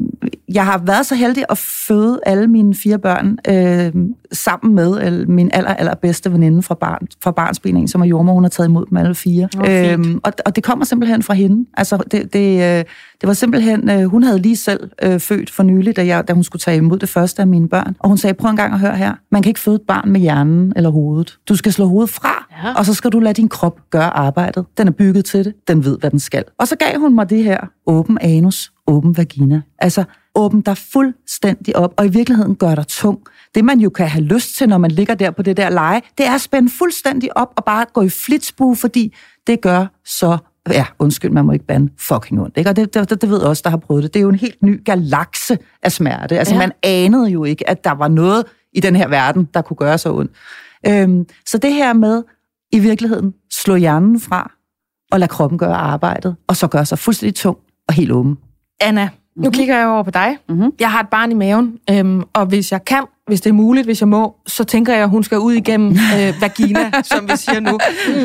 jeg 0.54 0.66
har 0.66 0.82
været 0.86 1.06
så 1.06 1.16
heldig 1.16 1.46
at 1.50 1.58
føde 1.58 2.20
alle 2.26 2.48
mine 2.48 2.76
fire 2.76 3.00
børn 3.00 3.38
øhm, 3.50 4.16
sammen 4.32 4.76
med 4.76 5.08
øh, 5.08 5.30
min 5.30 5.50
aller, 5.54 5.74
allerbedste 5.74 6.32
veninde 6.34 6.62
fra, 6.64 6.76
barn, 6.76 7.08
fra 7.24 7.32
barnsbening, 7.32 7.90
som 7.90 8.02
er 8.02 8.06
jordmor. 8.06 8.34
Hun 8.34 8.44
har 8.44 8.50
taget 8.50 8.68
imod 8.68 8.86
dem 8.90 8.98
alle 8.98 9.16
fire. 9.16 9.50
Øhm, 9.70 10.20
og, 10.24 10.34
og 10.46 10.56
det 10.56 10.64
kommer 10.64 10.86
simpelthen 10.86 11.24
fra 11.24 11.34
hende. 11.34 11.66
Altså, 11.78 11.98
det, 12.12 12.34
det, 12.34 12.54
øh, 12.56 12.86
det 13.22 13.28
var 13.28 13.34
simpelthen... 13.34 13.90
Øh, 13.90 14.04
hun 14.04 14.24
havde 14.24 14.40
lige 14.40 14.58
selv 14.58 14.90
øh, 15.04 15.20
født 15.20 15.50
for 15.50 15.64
nylig, 15.64 15.96
da, 15.96 16.06
jeg, 16.06 16.28
da 16.28 16.34
hun 16.34 16.44
skulle 16.44 16.60
tage 16.60 16.78
imod 16.78 17.00
det 17.00 17.10
første 17.10 17.42
af 17.42 17.48
mine 17.48 17.70
børn. 17.70 17.96
Og 18.00 18.10
hun 18.10 18.18
sagde, 18.18 18.34
prøv 18.34 18.50
en 18.50 18.58
gang 18.58 18.74
at 18.74 18.80
høre 18.80 18.96
her. 18.96 19.14
Man 19.32 19.42
kan 19.42 19.50
ikke 19.50 19.60
føde 19.60 19.76
et 19.76 19.82
barn 19.88 20.12
med 20.12 20.22
hjernen 20.22 20.74
eller 20.76 20.90
hovedet. 20.90 21.38
Du 21.50 21.56
skal 21.56 21.74
slå 21.74 21.86
hovedet 21.86 22.10
fra, 22.10 22.48
Ja. 22.64 22.74
og 22.78 22.86
så 22.86 22.94
skal 22.94 23.12
du 23.12 23.20
lade 23.20 23.34
din 23.34 23.50
krop 23.50 23.80
gøre 23.90 24.18
arbejdet. 24.18 24.66
Den 24.78 24.88
er 24.88 24.92
bygget 24.92 25.26
til 25.26 25.46
det. 25.46 25.54
Den 25.68 25.86
ved, 25.86 25.98
hvad 26.00 26.12
den 26.12 26.20
skal. 26.20 26.44
Og 26.60 26.68
så 26.68 26.76
gav 26.76 27.00
hun 27.00 27.16
mig 27.16 27.30
det 27.30 27.44
her 27.44 27.58
åben 27.88 28.18
anus, 28.22 28.72
åben 28.88 29.18
vagina. 29.18 29.62
Altså, 29.80 30.04
åbn 30.36 30.62
dig 30.62 30.78
fuldstændig 30.78 31.76
op, 31.76 31.94
og 31.98 32.06
i 32.06 32.10
virkeligheden 32.10 32.56
gør 32.56 32.76
dig 32.76 32.88
tung. 32.88 33.20
Det, 33.56 33.65
man 33.65 33.80
jo 33.80 33.89
kan 33.89 34.08
have 34.08 34.24
lyst 34.24 34.58
til, 34.58 34.70
når 34.70 34.78
man 34.78 34.91
ligger 34.91 35.15
der 35.15 35.32
på 35.32 35.41
det 35.41 35.58
der 35.58 35.70
leje, 35.70 36.02
det 36.17 36.26
er 36.26 36.32
at 36.36 36.41
spænde 36.41 36.70
fuldstændig 36.70 37.38
op 37.38 37.54
og 37.58 37.63
bare 37.65 37.86
gå 37.94 38.02
i 38.02 38.10
flitsbue, 38.10 38.76
fordi 38.76 39.15
det 39.48 39.62
gør 39.62 39.86
så 40.06 40.38
ja, 40.70 40.86
undskyld, 41.00 41.32
man 41.32 41.46
må 41.46 41.52
ikke 41.52 41.65
bande 41.65 41.94
fucking 42.00 42.41
ondt. 42.41 42.58
Ikke? 42.58 42.70
Og 42.70 42.76
det, 42.76 42.94
det, 42.94 43.22
det 43.22 43.30
ved 43.30 43.39
også, 43.39 43.62
der 43.63 43.70
har 43.70 43.78
prøvet 43.78 44.04
det. 44.04 44.13
Det 44.13 44.20
er 44.20 44.24
jo 44.24 44.30
en 44.30 44.36
helt 44.36 44.63
ny 44.63 44.84
galakse 44.86 45.58
af 45.84 45.91
smerte. 45.91 46.39
Altså, 46.39 46.54
Ja. 46.54 46.62
ja. 46.62 46.67
man 46.67 46.72
anede 46.84 47.28
jo 47.30 47.44
ikke, 47.44 47.70
at 47.70 47.84
der 47.84 47.91
var 47.91 48.08
noget 48.08 48.44
i 48.74 48.80
den 48.80 48.96
her 48.96 49.08
verden, 49.08 49.48
der 49.54 49.62
kunne 49.62 49.78
gøre 49.78 49.98
så 49.98 50.13
ondt. 50.13 50.32
Øhm, 50.88 51.26
så 51.46 51.58
det 51.58 51.74
her 51.74 51.94
med 51.94 52.24
i 52.72 52.80
virkeligheden 52.80 53.34
slå 53.52 53.76
hjernen 53.76 54.20
fra 54.20 54.52
og 55.12 55.20
lade 55.20 55.30
kroppen 55.30 55.60
gøre 55.60 55.76
arbejdet, 55.76 56.36
og 56.48 56.56
så 56.56 56.67
gøre 56.67 56.86
sig 56.86 57.00
fuldstændig 57.00 57.36
tung 57.36 57.58
og 57.88 57.94
helt 57.94 58.12
åben. 58.12 58.38
Anna, 58.82 59.10
nu 59.36 59.50
kigger 59.52 59.78
jeg 59.78 59.88
over 59.88 60.04
på 60.04 60.12
dig. 60.12 60.38
Mhm. 60.50 60.72
Jeg 60.80 60.91
har 60.91 61.00
et 61.00 61.08
barn 61.10 61.32
i 61.32 61.34
maven, 61.34 61.74
øhm, 61.89 62.24
og 62.34 62.46
hvis 62.46 62.72
jeg 62.72 62.86
kan, 62.86 63.04
hvis 63.28 63.41
det 63.41 63.50
er 63.50 63.54
muligt, 63.54 63.86
hvis 63.88 64.02
jeg 64.02 64.08
må, 64.08 64.36
så 64.48 64.63
tænker 64.63 64.94
jeg, 64.94 65.04
at 65.04 65.10
hun 65.10 65.24
skal 65.24 65.39
ud 65.39 65.54
igennem 65.54 65.89
øh, 65.91 66.41
vagina, 66.41 66.91
som 67.04 67.28
vi 67.30 67.34
siger 67.38 67.60
nu, 67.60 67.80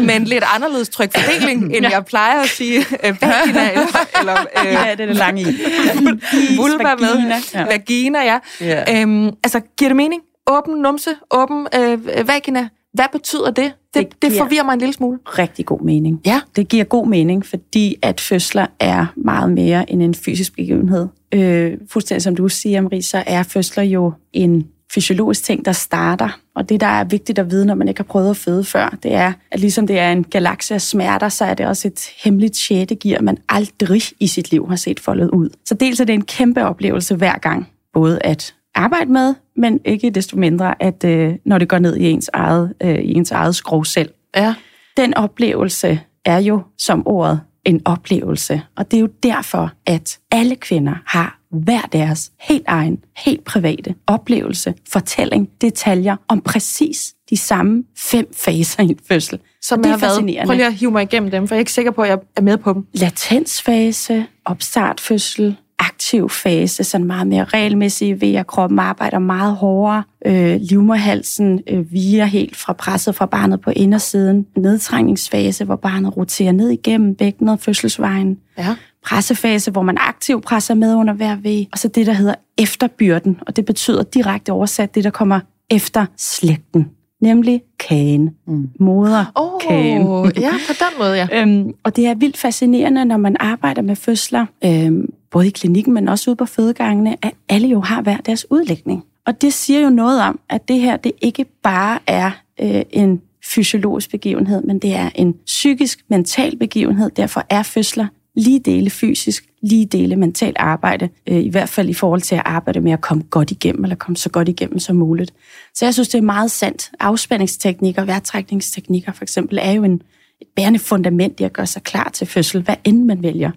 med 0.06 0.16
en 0.16 0.24
lidt 0.24 0.44
anderledes 0.54 0.88
trykfordeling, 0.88 1.76
end 1.76 1.86
jeg 1.90 2.04
plejer 2.04 2.40
at 2.42 2.48
sige 2.48 2.78
øh, 3.04 3.16
vagina 3.22 3.70
eller, 3.72 3.86
eller 4.20 4.36
øh, 4.66 4.72
Ja, 4.72 4.90
det 4.92 5.00
er 5.00 5.06
det 5.06 5.16
lange 5.16 5.42
i. 5.42 5.44
vulva 6.60 6.94
med. 6.94 7.08
vagina. 7.08 7.36
Ja. 7.54 7.64
Vagina, 7.64 8.18
ja. 8.24 8.38
Ja. 8.60 9.00
Øhm, 9.02 9.26
altså, 9.26 9.60
giver 9.78 9.88
det 9.88 9.96
mening? 9.96 10.22
Åben 10.50 10.74
numse, 10.82 11.10
åben 11.30 11.66
øh, 11.74 12.28
vagina. 12.28 12.68
Hvad 12.96 13.04
betyder 13.12 13.50
det? 13.50 13.72
Det, 13.94 14.12
Det 14.12 14.22
det 14.22 14.32
forvirrer 14.38 14.64
mig 14.64 14.72
en 14.72 14.78
lille 14.78 14.92
smule. 14.92 15.18
Rigtig 15.26 15.66
god 15.66 15.80
mening. 15.80 16.20
Ja. 16.26 16.40
Det 16.56 16.68
giver 16.68 16.84
god 16.84 17.06
mening, 17.06 17.46
fordi 17.46 17.96
at 18.02 18.20
fødsler 18.20 18.66
er 18.80 19.06
meget 19.16 19.52
mere 19.52 19.90
end 19.90 20.02
en 20.02 20.14
fysisk 20.14 20.56
begivenhed. 20.56 21.08
Øh, 21.34 21.78
fuldstændig 21.88 22.22
som 22.22 22.36
du 22.36 22.48
siger, 22.48 22.80
Marie, 22.80 23.02
så 23.02 23.22
er 23.26 23.42
fødsler 23.42 23.84
jo 23.84 24.12
en 24.32 24.68
fysiologisk 24.94 25.44
ting, 25.44 25.64
der 25.64 25.72
starter. 25.72 26.40
Og 26.54 26.68
det, 26.68 26.80
der 26.80 26.86
er 26.86 27.04
vigtigt 27.04 27.38
at 27.38 27.50
vide, 27.50 27.66
når 27.66 27.74
man 27.74 27.88
ikke 27.88 27.98
har 27.98 28.04
prøvet 28.04 28.30
at 28.30 28.36
føde 28.36 28.64
før, 28.64 28.98
det 29.02 29.14
er, 29.14 29.32
at 29.50 29.60
ligesom 29.60 29.86
det 29.86 29.98
er 29.98 30.12
en 30.12 30.24
galakse 30.24 30.74
af 30.74 30.80
smerter, 30.80 31.28
så 31.28 31.44
er 31.44 31.54
det 31.54 31.66
også 31.66 31.88
et 31.88 32.08
hemmeligt 32.24 32.56
sjette 32.56 32.94
gear, 32.94 33.22
man 33.22 33.38
aldrig 33.48 34.02
i 34.20 34.26
sit 34.26 34.50
liv 34.50 34.68
har 34.68 34.76
set 34.76 35.00
foldet 35.00 35.30
ud. 35.30 35.48
Så 35.64 35.74
dels 35.74 36.00
er 36.00 36.04
det 36.04 36.12
en 36.12 36.24
kæmpe 36.24 36.64
oplevelse 36.64 37.14
hver 37.16 37.38
gang, 37.38 37.68
både 37.92 38.18
at 38.24 38.54
arbejde 38.76 39.12
med, 39.12 39.34
men 39.56 39.80
ikke 39.84 40.10
desto 40.10 40.36
mindre, 40.36 40.82
at 40.82 41.04
øh, 41.04 41.34
når 41.44 41.58
det 41.58 41.68
går 41.68 41.78
ned 41.78 41.96
i 41.96 42.10
ens 42.10 42.30
eget, 42.32 42.74
øh, 42.82 42.98
i 42.98 43.14
ens 43.14 43.30
eget 43.30 43.54
skrov 43.54 43.84
selv. 43.84 44.10
Ja. 44.36 44.54
Den 44.96 45.14
oplevelse 45.14 46.00
er 46.24 46.38
jo 46.38 46.62
som 46.78 47.06
ordet 47.06 47.40
en 47.64 47.80
oplevelse, 47.84 48.62
og 48.76 48.90
det 48.90 48.96
er 48.96 49.00
jo 49.00 49.08
derfor, 49.22 49.72
at 49.86 50.18
alle 50.30 50.56
kvinder 50.56 50.94
har 51.06 51.40
hver 51.50 51.80
deres 51.80 52.32
helt 52.40 52.64
egen, 52.66 52.98
helt 53.16 53.44
private 53.44 53.94
oplevelse, 54.06 54.74
fortælling, 54.92 55.48
detaljer 55.60 56.16
om 56.28 56.40
præcis 56.40 57.14
de 57.30 57.36
samme 57.36 57.84
fem 57.98 58.26
faser 58.34 58.82
i 58.82 58.86
en 58.86 58.98
fødsel. 59.08 59.38
Som 59.62 59.82
det 59.82 59.90
er 59.90 59.94
er 59.94 59.98
fascinerende. 59.98 60.46
Prøv 60.46 60.56
lige 60.56 60.66
at 60.66 60.74
hive 60.74 60.90
mig 60.90 61.02
igennem 61.02 61.30
dem, 61.30 61.48
for 61.48 61.54
jeg 61.54 61.58
er 61.58 61.60
ikke 61.60 61.72
sikker 61.72 61.90
på, 61.90 62.02
at 62.02 62.08
jeg 62.08 62.18
er 62.36 62.40
med 62.40 62.56
på 62.56 62.72
dem. 62.72 62.86
Latensfase, 62.94 64.26
opstartfødsel, 64.44 65.56
aktiv 65.78 66.28
fase, 66.28 66.84
sådan 66.84 67.06
meget 67.06 67.26
mere 67.26 67.44
regelmæssig 67.44 68.20
ved, 68.20 68.34
at 68.34 68.46
kroppen 68.46 68.78
arbejder 68.78 69.18
meget 69.18 69.56
hårdere. 69.56 70.02
Øh, 70.26 70.60
livmorhalsen 70.60 71.60
øh, 71.66 71.92
viger 71.92 72.24
helt 72.24 72.56
fra 72.56 72.72
presset 72.72 73.14
fra 73.14 73.26
barnet 73.26 73.60
på 73.60 73.70
indersiden. 73.70 74.46
Nedtrængningsfase, 74.56 75.64
hvor 75.64 75.76
barnet 75.76 76.16
roterer 76.16 76.52
ned 76.52 76.70
igennem 76.70 77.14
bækkenet 77.14 77.52
og 77.52 77.60
fødselsvejen. 77.60 78.38
Ja. 78.58 78.76
Pressefase, 79.06 79.70
hvor 79.70 79.82
man 79.82 79.96
aktivt 80.00 80.44
presser 80.44 80.74
med 80.74 80.94
under 80.94 81.14
hver 81.14 81.36
V. 81.36 81.66
Og 81.72 81.78
så 81.78 81.88
det, 81.88 82.06
der 82.06 82.12
hedder 82.12 82.34
efterbyrden, 82.58 83.38
og 83.46 83.56
det 83.56 83.64
betyder 83.64 84.02
direkte 84.02 84.52
oversat 84.52 84.94
det, 84.94 85.04
der 85.04 85.10
kommer 85.10 85.40
efter 85.70 86.06
slægten. 86.16 86.90
Nemlig 87.20 87.62
kagen. 87.78 88.30
Mm. 88.46 88.70
Moderkagen. 88.80 90.02
Åh, 90.02 90.28
ja, 90.40 90.52
på 90.68 90.72
den 90.78 90.98
måde, 90.98 91.14
ja. 91.14 91.28
Øhm, 91.32 91.74
og 91.82 91.96
det 91.96 92.06
er 92.06 92.14
vildt 92.14 92.36
fascinerende, 92.36 93.04
når 93.04 93.16
man 93.16 93.36
arbejder 93.40 93.82
med 93.82 93.96
fødsler, 93.96 94.46
øhm, 94.64 95.12
både 95.30 95.46
i 95.46 95.50
klinikken, 95.50 95.94
men 95.94 96.08
også 96.08 96.30
ude 96.30 96.36
på 96.36 96.46
fødegangene, 96.46 97.16
at 97.22 97.32
alle 97.48 97.68
jo 97.68 97.80
har 97.80 98.02
hver 98.02 98.16
deres 98.16 98.50
udlægning. 98.50 99.04
Og 99.26 99.42
det 99.42 99.52
siger 99.52 99.80
jo 99.80 99.90
noget 99.90 100.22
om, 100.22 100.40
at 100.48 100.68
det 100.68 100.80
her, 100.80 100.96
det 100.96 101.12
ikke 101.20 101.44
bare 101.62 101.98
er 102.06 102.30
øh, 102.60 102.82
en 102.90 103.20
fysiologisk 103.44 104.10
begivenhed, 104.10 104.62
men 104.62 104.78
det 104.78 104.94
er 104.94 105.10
en 105.14 105.34
psykisk, 105.46 106.00
mental 106.08 106.58
begivenhed. 106.58 107.10
Derfor 107.10 107.44
er 107.50 107.62
fødsler 107.62 108.06
lige 108.36 108.58
dele 108.58 108.90
fysisk, 108.90 109.44
lige 109.62 109.86
dele 109.86 110.16
mentalt 110.16 110.56
arbejde, 110.58 111.08
øh, 111.26 111.38
i 111.38 111.48
hvert 111.48 111.68
fald 111.68 111.88
i 111.88 111.94
forhold 111.94 112.20
til 112.20 112.34
at 112.34 112.42
arbejde 112.44 112.80
med 112.80 112.92
at 112.92 113.00
komme 113.00 113.22
godt 113.22 113.50
igennem, 113.50 113.84
eller 113.84 113.96
komme 113.96 114.16
så 114.16 114.30
godt 114.30 114.48
igennem 114.48 114.78
som 114.78 114.96
muligt. 114.96 115.34
Så 115.74 115.84
jeg 115.84 115.94
synes, 115.94 116.08
det 116.08 116.18
er 116.18 116.22
meget 116.22 116.50
sandt. 116.50 116.90
Afspændingsteknikker, 117.00 118.04
vejrtrækningsteknikker 118.04 119.12
for 119.12 119.22
eksempel, 119.22 119.58
er 119.62 119.72
jo 119.72 119.84
en, 119.84 120.02
et 120.40 120.48
bærende 120.56 120.78
fundament 120.78 121.40
i 121.40 121.44
at 121.44 121.52
gøre 121.52 121.66
sig 121.66 121.82
klar 121.82 122.10
til 122.12 122.26
fødsel, 122.26 122.62
hvad 122.62 122.76
end 122.84 123.04
man 123.04 123.22
vælger. 123.22 123.50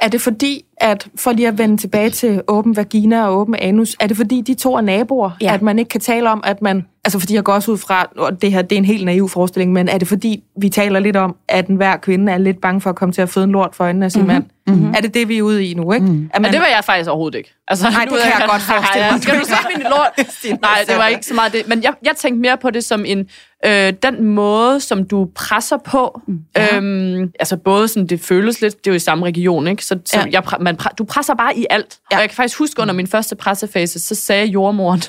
Er 0.00 0.08
det 0.08 0.20
fordi, 0.20 0.64
at 0.76 1.08
for 1.16 1.32
lige 1.32 1.48
at 1.48 1.58
vende 1.58 1.76
tilbage 1.76 2.10
til 2.10 2.42
åben 2.48 2.76
vagina 2.76 3.26
og 3.26 3.38
åben 3.38 3.54
anus, 3.54 3.96
er 4.00 4.06
det 4.06 4.16
fordi, 4.16 4.40
de 4.40 4.54
to 4.54 4.74
er 4.74 4.80
naboer, 4.80 5.30
Ja. 5.40 5.54
at 5.54 5.62
man 5.62 5.78
ikke 5.78 5.88
kan 5.88 6.00
tale 6.00 6.30
om, 6.30 6.40
at 6.44 6.62
man... 6.62 6.86
Altså 7.04 7.18
fordi 7.18 7.34
jeg 7.34 7.44
går 7.44 7.52
også 7.52 7.72
ud 7.72 7.78
fra, 7.78 8.08
og 8.16 8.42
det 8.42 8.52
her 8.52 8.62
det 8.62 8.76
er 8.76 8.78
en 8.78 8.84
helt 8.84 9.04
naiv 9.04 9.28
forestilling, 9.28 9.72
men 9.72 9.88
er 9.88 9.98
det 9.98 10.08
fordi, 10.08 10.42
vi 10.56 10.68
taler 10.68 11.00
lidt 11.00 11.16
om, 11.16 11.36
at 11.48 11.66
enhver 11.66 11.96
kvinde 11.96 12.32
er 12.32 12.38
lidt 12.38 12.60
bange 12.60 12.80
for 12.80 12.90
at 12.90 12.96
komme 12.96 13.12
til 13.12 13.22
at 13.22 13.28
føde 13.28 13.44
en 13.44 13.50
lort 13.52 13.74
for 13.74 13.84
øjnene 13.84 14.04
af 14.04 14.12
sin 14.12 14.20
mm-hmm. 14.20 14.34
mand? 14.34 14.44
Mm-hmm. 14.68 14.94
Er 14.94 15.00
det 15.00 15.14
det, 15.14 15.28
vi 15.28 15.38
er 15.38 15.42
ude 15.42 15.66
i 15.66 15.74
nu, 15.74 15.92
ikke? 15.92 16.06
Mm. 16.06 16.30
At 16.34 16.42
Men 16.42 16.52
det 16.52 16.60
var 16.60 16.66
jeg 16.66 16.84
faktisk 16.84 17.08
overhovedet 17.10 17.38
ikke. 17.38 17.54
Altså, 17.68 17.90
Nej, 17.90 18.00
det 18.04 18.08
kan 18.08 18.18
jeg 18.18 18.26
ikke, 18.26 18.50
godt 18.50 18.62
forestille 18.72 19.10
mig. 19.12 19.22
Skal 19.22 19.40
du 19.40 19.44
se 19.44 19.54
min 19.76 19.86
lort? 19.90 20.60
Nej, 20.62 20.84
det 20.88 20.96
var 20.96 21.06
ikke 21.06 21.26
så 21.26 21.34
meget 21.34 21.52
det. 21.52 21.68
Men 21.68 21.82
jeg, 21.82 21.92
jeg 22.04 22.16
tænkte 22.16 22.40
mere 22.40 22.56
på 22.58 22.70
det 22.70 22.84
som 22.84 23.04
en 23.04 23.26
øh, 23.66 23.92
den 24.02 24.24
måde, 24.24 24.80
som 24.80 25.04
du 25.08 25.28
presser 25.34 25.76
på. 25.76 26.20
Ja. 26.56 26.76
Øhm, 26.76 27.30
altså 27.40 27.56
både 27.56 27.88
sådan, 27.88 28.06
det 28.06 28.20
føles 28.20 28.60
lidt, 28.60 28.78
det 28.78 28.86
er 28.86 28.92
jo 28.92 28.96
i 28.96 28.98
samme 28.98 29.26
region, 29.26 29.66
ikke? 29.68 29.84
Så, 29.84 29.98
så 30.06 30.18
Ja. 30.18 30.24
jeg, 30.32 30.42
man, 30.60 30.78
du 30.98 31.04
presser 31.04 31.34
bare 31.34 31.58
i 31.58 31.66
alt. 31.70 31.98
Ja. 32.12 32.16
Og 32.16 32.20
jeg 32.20 32.28
kan 32.30 32.36
faktisk 32.36 32.58
huske, 32.58 32.82
under 32.82 32.94
min 32.94 33.06
første 33.06 33.36
pressefase, 33.36 34.00
så 34.00 34.14
sagde 34.14 34.46
jordmoren, 34.46 35.02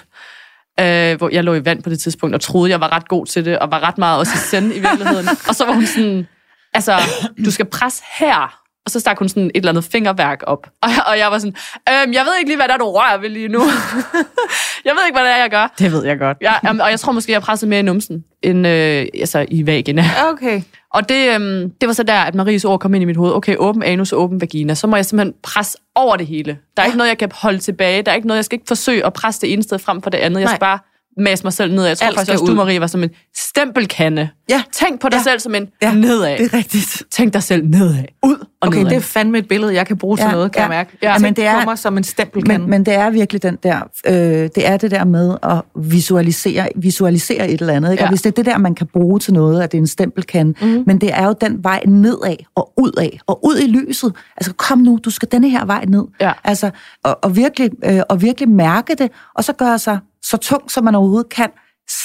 øh, 0.79 1.17
hvor 1.17 1.29
jeg 1.33 1.43
lå 1.43 1.53
i 1.53 1.65
vand 1.65 1.83
på 1.83 1.89
det 1.89 1.99
tidspunkt, 1.99 2.35
og 2.35 2.41
troede, 2.41 2.71
jeg 2.71 2.79
var 2.79 2.91
ret 2.95 3.07
god 3.07 3.25
til 3.25 3.45
det, 3.45 3.59
og 3.59 3.71
var 3.71 3.87
ret 3.87 3.97
meget 3.97 4.19
også 4.19 4.31
i 4.35 4.37
send 4.37 4.73
i 4.75 4.79
virkeligheden. 4.79 5.27
og 5.49 5.55
så 5.55 5.65
var 5.65 5.73
hun 5.73 5.85
sådan, 5.85 6.27
altså, 6.73 6.93
du 7.45 7.51
skal 7.51 7.65
presse 7.65 8.03
her. 8.19 8.58
Og 8.85 8.91
så 8.91 8.99
stak 8.99 9.19
hun 9.19 9.29
sådan 9.29 9.43
et 9.43 9.51
eller 9.55 9.69
andet 9.69 9.83
fingerværk 9.83 10.43
op. 10.47 10.67
Og, 10.83 10.89
og 11.07 11.17
jeg 11.17 11.31
var 11.31 11.39
sådan, 11.39 11.55
øhm, 11.89 12.13
jeg 12.13 12.25
ved 12.25 12.31
ikke 12.39 12.49
lige, 12.49 12.57
hvad 12.57 12.67
der 12.67 12.73
er, 12.73 12.77
du 12.77 12.85
rører 12.85 13.17
ved 13.17 13.29
lige 13.29 13.47
nu. 13.47 13.59
jeg 14.85 14.93
ved 14.95 15.05
ikke, 15.07 15.19
hvad 15.19 15.23
det 15.23 15.31
er, 15.31 15.37
jeg 15.37 15.49
gør. 15.49 15.73
Det 15.79 15.91
ved 15.91 16.05
jeg 16.05 16.19
godt. 16.19 16.37
Ja, 16.41 16.53
jamen, 16.63 16.81
og 16.81 16.89
jeg 16.89 16.99
tror 16.99 17.11
måske, 17.11 17.31
jeg 17.31 17.41
pressede 17.41 17.69
mere 17.69 17.79
i 17.79 17.83
numsen, 17.83 18.23
end 18.41 18.67
øh, 18.67 19.05
altså, 19.19 19.45
i 19.49 19.65
vagina. 19.65 20.05
Okay. 20.31 20.61
Og 20.93 21.09
det, 21.09 21.35
øhm, 21.35 21.69
det 21.81 21.87
var 21.87 21.93
så 21.93 22.03
der, 22.03 22.13
at 22.13 22.35
Maries 22.35 22.65
ord 22.65 22.79
kom 22.79 22.93
ind 22.93 23.01
i 23.01 23.05
mit 23.05 23.17
hoved. 23.17 23.33
Okay, 23.33 23.55
åben 23.57 23.83
anus 23.83 24.13
åben 24.13 24.41
vagina. 24.41 24.75
Så 24.75 24.87
må 24.87 24.95
jeg 24.95 25.05
simpelthen 25.05 25.33
presse 25.43 25.77
over 25.95 26.15
det 26.15 26.27
hele. 26.27 26.57
Der 26.77 26.83
er 26.83 26.85
ikke 26.85 26.97
noget, 26.97 27.09
jeg 27.09 27.17
kan 27.17 27.31
holde 27.33 27.59
tilbage. 27.59 28.01
Der 28.01 28.11
er 28.11 28.15
ikke 28.15 28.27
noget, 28.27 28.37
jeg 28.37 28.45
skal 28.45 28.55
ikke 28.55 28.67
forsøge 28.67 29.05
at 29.05 29.13
presse 29.13 29.41
det 29.41 29.53
ene 29.53 29.63
sted 29.63 29.79
frem 29.79 30.01
for 30.01 30.09
det 30.09 30.17
andet. 30.17 30.39
Jeg 30.39 30.45
Nej. 30.45 30.53
skal 30.53 30.59
bare 30.59 30.79
mase 31.19 31.43
mig 31.43 31.53
selv 31.53 31.71
nedad. 31.73 31.87
Jeg 31.87 31.97
tror 31.97 32.07
Alt 32.07 32.15
faktisk 32.17 32.31
også, 32.31 32.45
du, 32.45 32.51
ud. 32.51 32.55
Marie, 32.55 32.81
var 32.81 32.87
som 32.87 33.03
en 33.03 33.09
stempelkande. 33.37 34.29
Ja. 34.49 34.63
Tænk 34.73 35.01
på 35.01 35.09
dig 35.09 35.17
Ja. 35.17 35.23
selv 35.23 35.39
som 35.39 35.55
en 35.55 35.67
Ja, 35.81 35.93
nedad. 35.93 36.37
Det 36.37 36.45
er 36.53 36.57
rigtigt. 36.57 37.03
Tænk 37.11 37.33
dig 37.33 37.43
selv 37.43 37.67
nedad. 37.67 38.03
Ud 38.23 38.35
og 38.61 38.67
Okay, 38.67 38.77
nedad. 38.77 38.89
det 38.89 38.95
er 38.97 39.01
fandme 39.01 39.37
et 39.37 39.47
billede, 39.47 39.73
jeg 39.73 39.87
kan 39.87 39.97
bruge 39.97 40.17
til 40.17 40.23
Ja, 40.25 40.31
noget, 40.31 40.51
kan 40.51 40.59
ja. 40.59 40.63
jeg 40.63 40.69
mærke. 40.69 40.97
Ja, 41.03 41.11
Jeg 41.11 41.21
men 41.21 41.23
men 41.27 41.33
det 41.35 41.45
er- 41.45 41.59
på 41.59 41.65
mig 41.69 41.77
som 41.77 41.97
en 41.97 42.03
stempelkande. 42.03 42.59
Men, 42.61 42.69
men 42.69 42.85
det 42.85 42.93
er 42.93 43.09
virkelig 43.09 43.43
den 43.43 43.57
der, 43.63 43.79
øh, 44.07 44.13
det 44.55 44.67
er 44.67 44.77
det 44.77 44.91
der 44.91 45.03
med 45.05 45.37
at 45.43 45.61
visualisere, 45.75 46.67
visualisere 46.75 47.49
et 47.49 47.61
eller 47.61 47.73
andet. 47.73 47.91
Ikke? 47.91 48.01
Ja. 48.01 48.05
Ja. 48.05 48.07
Og 48.07 48.11
hvis 48.11 48.21
det 48.21 48.29
er 48.29 48.35
det 48.35 48.45
der, 48.45 48.57
man 48.57 48.75
kan 48.75 48.87
bruge 48.93 49.19
til 49.19 49.33
noget, 49.33 49.61
at 49.61 49.71
det 49.71 49.77
er 49.77 49.81
en 49.81 49.87
stempelkande, 49.87 50.53
mm. 50.65 50.83
men 50.87 51.01
det 51.01 51.13
er 51.13 51.25
jo 51.25 51.35
den 51.41 51.63
vej 51.63 51.83
nedad 51.87 52.35
og 52.55 52.73
udad 52.77 53.09
og 53.27 53.45
ud 53.45 53.57
i 53.57 53.67
lyset. 53.67 54.13
Altså 54.37 54.53
kom 54.53 54.77
nu, 54.77 54.99
du 55.05 55.09
skal 55.09 55.27
denne 55.31 55.49
her 55.49 55.65
vej 55.65 55.85
ned. 55.87 56.03
Ja. 56.21 56.31
Altså, 56.43 56.69
og, 57.03 57.19
og, 57.23 57.35
virkelig, 57.35 57.69
øh, 57.85 58.01
og 58.09 58.21
virkelig 58.21 58.49
mærke 58.49 58.95
det, 58.95 59.11
og 59.35 59.43
så 59.43 59.53
gøre 59.53 59.79
sig 59.79 59.99
så 60.23 60.37
tung, 60.37 60.71
som 60.71 60.83
man 60.83 60.95
overhovedet 60.95 61.29
kan, 61.29 61.49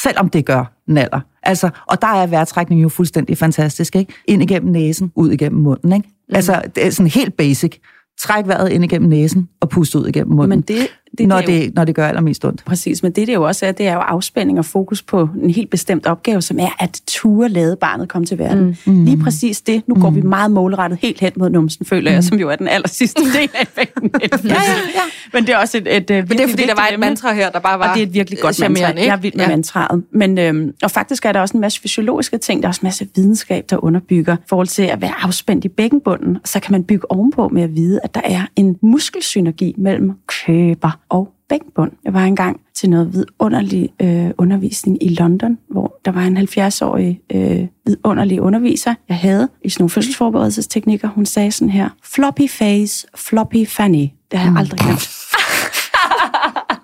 selvom 0.02 0.28
det 0.28 0.46
gør 0.46 0.72
naller. 0.86 1.20
Altså, 1.42 1.70
og 1.86 2.02
der 2.02 2.08
er 2.08 2.26
vejrtrækning 2.26 2.82
jo 2.82 2.88
fuldstændig 2.88 3.38
fantastisk, 3.38 3.96
ikke? 3.96 4.14
Ind 4.24 4.42
igennem 4.42 4.72
næsen, 4.72 5.12
ud 5.14 5.30
igennem 5.30 5.62
munden, 5.62 5.92
ikke? 5.92 6.08
Mm. 6.28 6.34
Altså, 6.34 6.62
det 6.74 6.86
er 6.86 6.90
sådan 6.90 7.10
helt 7.10 7.36
basic. 7.36 7.78
Træk 8.20 8.46
vejret 8.46 8.70
ind 8.70 8.84
igennem 8.84 9.08
næsen 9.08 9.48
og 9.60 9.68
pust 9.68 9.94
ud 9.94 10.06
igennem 10.06 10.36
munden, 10.36 10.48
Men 10.48 10.60
det, 10.60 10.88
det, 11.18 11.28
når, 11.28 11.40
det, 11.40 11.48
er 11.54 11.58
jo, 11.58 11.64
det, 11.64 11.74
når 11.74 11.84
det 11.84 11.94
gør 11.94 12.06
allermest 12.08 12.44
ondt. 12.44 12.64
Præcis, 12.64 13.02
men 13.02 13.12
det 13.12 13.26
det 13.28 13.34
jo 13.34 13.42
også 13.42 13.66
er, 13.66 13.72
det 13.72 13.86
er 13.86 13.92
jo 13.94 13.98
afspænding 14.00 14.58
og 14.58 14.64
fokus 14.64 15.02
på 15.02 15.28
en 15.42 15.50
helt 15.50 15.70
bestemt 15.70 16.06
opgave, 16.06 16.42
som 16.42 16.58
er 16.58 16.76
at 16.82 17.00
ture 17.06 17.48
lade 17.48 17.76
barnet 17.76 18.08
komme 18.08 18.26
til 18.26 18.38
verden. 18.38 18.78
Mm. 18.86 19.04
Lige 19.04 19.18
præcis 19.18 19.60
det. 19.60 19.82
Nu 19.88 19.94
går 19.94 20.10
vi 20.10 20.20
meget 20.20 20.50
målrettet 20.50 20.98
helt 21.02 21.20
hen 21.20 21.32
mod 21.36 21.50
numsen, 21.50 21.86
føler 21.86 22.12
jeg, 22.12 22.24
som 22.24 22.38
jo 22.38 22.48
er 22.50 22.56
den 22.56 22.68
aller 22.68 22.88
sidste 22.88 23.22
del 23.38 23.50
af 23.54 23.62
effekten. 23.62 24.10
ja, 24.22 24.28
ja, 24.44 24.54
ja. 24.94 25.00
Men 25.32 25.46
det 25.46 25.54
er 25.54 25.58
også 25.58 25.78
et, 25.78 25.96
et, 25.96 26.10
et 26.10 26.28
Men 26.28 26.38
det 26.38 26.40
er 26.44 26.48
fordi, 26.48 26.62
der 26.62 26.74
var 26.74 26.88
et 26.92 27.00
mantra 27.00 27.32
her, 27.32 27.50
der 27.50 27.58
bare 27.58 27.78
var 27.78 27.88
og 27.88 27.94
det 27.94 28.02
er 28.02 28.06
et 28.06 28.14
virkelig 28.14 28.38
godt 28.40 28.54
charmerende, 28.56 28.80
mantra. 28.82 29.00
ikke? 29.00 29.08
Jeg 29.10 29.16
er 29.16 29.20
vild 29.20 29.34
med 29.34 29.44
Ja. 29.44 29.50
mantraet. 29.50 30.02
Men, 30.12 30.38
øhm, 30.38 30.72
og 30.82 30.90
faktisk 30.90 31.24
er 31.24 31.32
der 31.32 31.40
også 31.40 31.54
en 31.56 31.60
masse 31.60 31.80
fysiologiske 31.80 32.38
ting. 32.38 32.62
Der 32.62 32.66
er 32.66 32.70
også 32.70 32.80
en 32.82 32.86
masse 32.86 33.06
videnskab, 33.14 33.64
der 33.70 33.84
underbygger 33.84 34.34
i 34.36 34.44
forhold 34.48 34.66
til 34.66 34.82
at 34.82 35.00
være 35.00 35.12
afspændt 35.22 35.64
i 35.64 35.68
bækkenbunden. 35.68 36.38
Så 36.44 36.60
kan 36.60 36.72
man 36.72 36.84
bygge 36.84 37.10
ovenpå 37.12 37.48
med 37.48 37.62
at 37.62 37.76
vide, 37.76 38.00
at 38.04 38.14
der 38.14 38.20
er 38.24 38.42
en 38.56 38.76
muskelsynergi 38.82 39.74
mellem 39.78 40.12
køber 40.46 40.98
og 41.08 41.32
bækkenbund. 41.48 41.92
Jeg 42.04 42.14
var 42.14 42.24
engang 42.24 42.60
til 42.74 42.90
noget 42.90 43.12
vidunderlig 43.12 43.88
øh, 44.02 44.30
undervisning 44.38 45.02
i 45.02 45.08
London, 45.08 45.58
hvor 45.70 46.00
der 46.04 46.12
var 46.12 46.22
en 46.22 46.36
70-årig 46.38 47.20
øh, 47.34 47.66
vidunderlig 47.86 48.40
underviser, 48.40 48.94
jeg 49.08 49.16
havde 49.16 49.48
i 49.64 49.68
sådan 49.68 49.82
nogle 49.82 49.90
fødselsforberedelsesteknikker. 49.90 51.08
Hun 51.08 51.26
sagde 51.26 51.52
sådan 51.52 51.70
her, 51.70 51.88
floppy 52.04 52.48
face, 52.50 53.06
floppy 53.16 53.66
fanny. 53.66 54.08
Det 54.30 54.38
har 54.38 54.50
jeg 54.50 54.58
aldrig 54.58 54.80
glemt. 54.80 55.10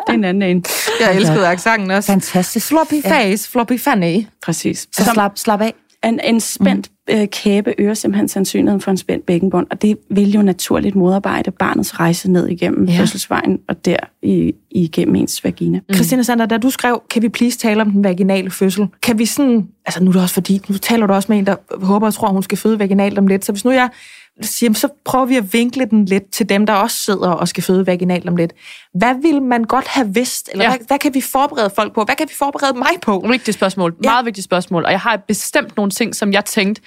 det 0.07 0.09
er 0.09 0.13
en 0.13 0.25
anden 0.25 0.43
en. 0.43 0.65
Jeg 1.01 1.17
elskede 1.17 1.47
accenten 1.47 1.91
også. 1.91 2.13
Fantastisk. 2.13 2.69
Floppy 2.69 3.03
face, 3.03 3.51
floppy 3.51 3.79
fanny. 3.79 4.27
Præcis. 4.43 4.89
Så 4.93 5.11
slap, 5.15 5.39
slap 5.39 5.61
af. 5.61 5.75
En, 6.05 6.21
en 6.25 6.41
spændt 6.41 6.91
øh, 7.11 7.29
kæbe 7.29 7.75
øger 7.79 7.95
simpelthen 7.95 8.29
sandsynligheden 8.29 8.81
for 8.81 8.91
en 8.91 8.97
spændt 8.97 9.27
bækkenbund, 9.27 9.67
og 9.71 9.83
det 9.83 9.97
vil 10.11 10.33
jo 10.33 10.43
naturligt 10.43 10.95
modarbejde 10.95 11.51
barnets 11.51 12.01
rejse 12.01 12.31
ned 12.31 12.49
igennem 12.49 12.85
Ja. 12.85 12.93
ja. 12.93 13.01
fødselsvejen 13.01 13.59
og 13.69 13.85
der 13.85 13.97
i, 14.23 14.55
igennem 14.71 15.15
ens 15.15 15.45
vagina. 15.45 15.81
Mm. 15.89 15.95
Christina 15.95 16.23
Sander, 16.23 16.47
da 16.47 16.59
du 16.59 16.71
skrev, 16.71 17.03
kan 17.11 17.23
vi 17.23 17.29
please 17.29 17.59
tale 17.59 17.83
om 17.83 17.91
den 17.91 18.05
vaginale 18.05 18.51
fødsel? 18.51 18.87
Kan 19.03 19.19
vi 19.19 19.27
sådan, 19.27 19.69
altså 19.87 20.05
nu 20.05 20.09
er 20.09 20.13
det 20.13 20.23
også 20.23 20.35
fordi, 20.35 20.61
nu 20.69 20.79
taler 20.79 21.07
du 21.07 21.13
også 21.13 21.27
med 21.33 21.39
en, 21.39 21.47
der 21.47 21.57
håber 21.85 22.07
og 22.07 22.15
tror, 22.15 22.29
hun 22.29 22.43
skal 22.43 22.59
føde 22.59 22.79
vaginalt 22.79 23.19
om 23.19 23.27
lidt, 23.27 23.45
så 23.45 23.53
hvis 23.53 23.65
nu 23.65 23.71
jeg 23.71 23.89
siger, 24.43 24.73
så 24.73 24.89
prøver 25.05 25.25
vi 25.25 25.37
at 25.37 25.53
vinkle 25.53 25.85
den 25.85 26.05
lidt 26.05 26.31
til 26.31 26.49
dem, 26.49 26.67
der 26.67 26.73
også 26.73 26.97
sidder 26.97 27.31
og 27.31 27.49
skal 27.49 27.63
føde 27.63 27.87
vaginalt 27.87 28.29
om 28.29 28.37
lidt. 28.37 28.53
Hvad 28.95 29.15
vil 29.23 29.43
man 29.43 29.65
godt 29.65 29.89
have 29.89 30.15
vidst, 30.15 30.49
eller 30.53 30.65
ja. 30.65 30.71
Hvad, 30.71 30.87
hvad 30.87 30.99
kan 30.99 31.15
vi 31.15 31.21
forberede 31.21 31.71
folk 31.77 31.95
på? 31.95 32.05
Hvad 32.05 32.17
kan 32.17 32.29
vi 32.29 32.35
forberede 32.39 32.79
mig 32.79 32.91
på? 33.03 33.25
Vigtigt 33.29 33.55
spørgsmål. 33.55 33.97
Ja. 34.05 34.11
Meget 34.11 34.27
vigtigt 34.27 34.45
spørgsmål. 34.45 34.85
Og 34.85 34.91
jeg 34.91 35.01
har 35.01 35.17
bestemt 35.29 35.77
nogle 35.77 35.91
ting, 35.91 36.15
som 36.15 36.33
jeg 36.33 36.45
tænkte, 36.45 36.83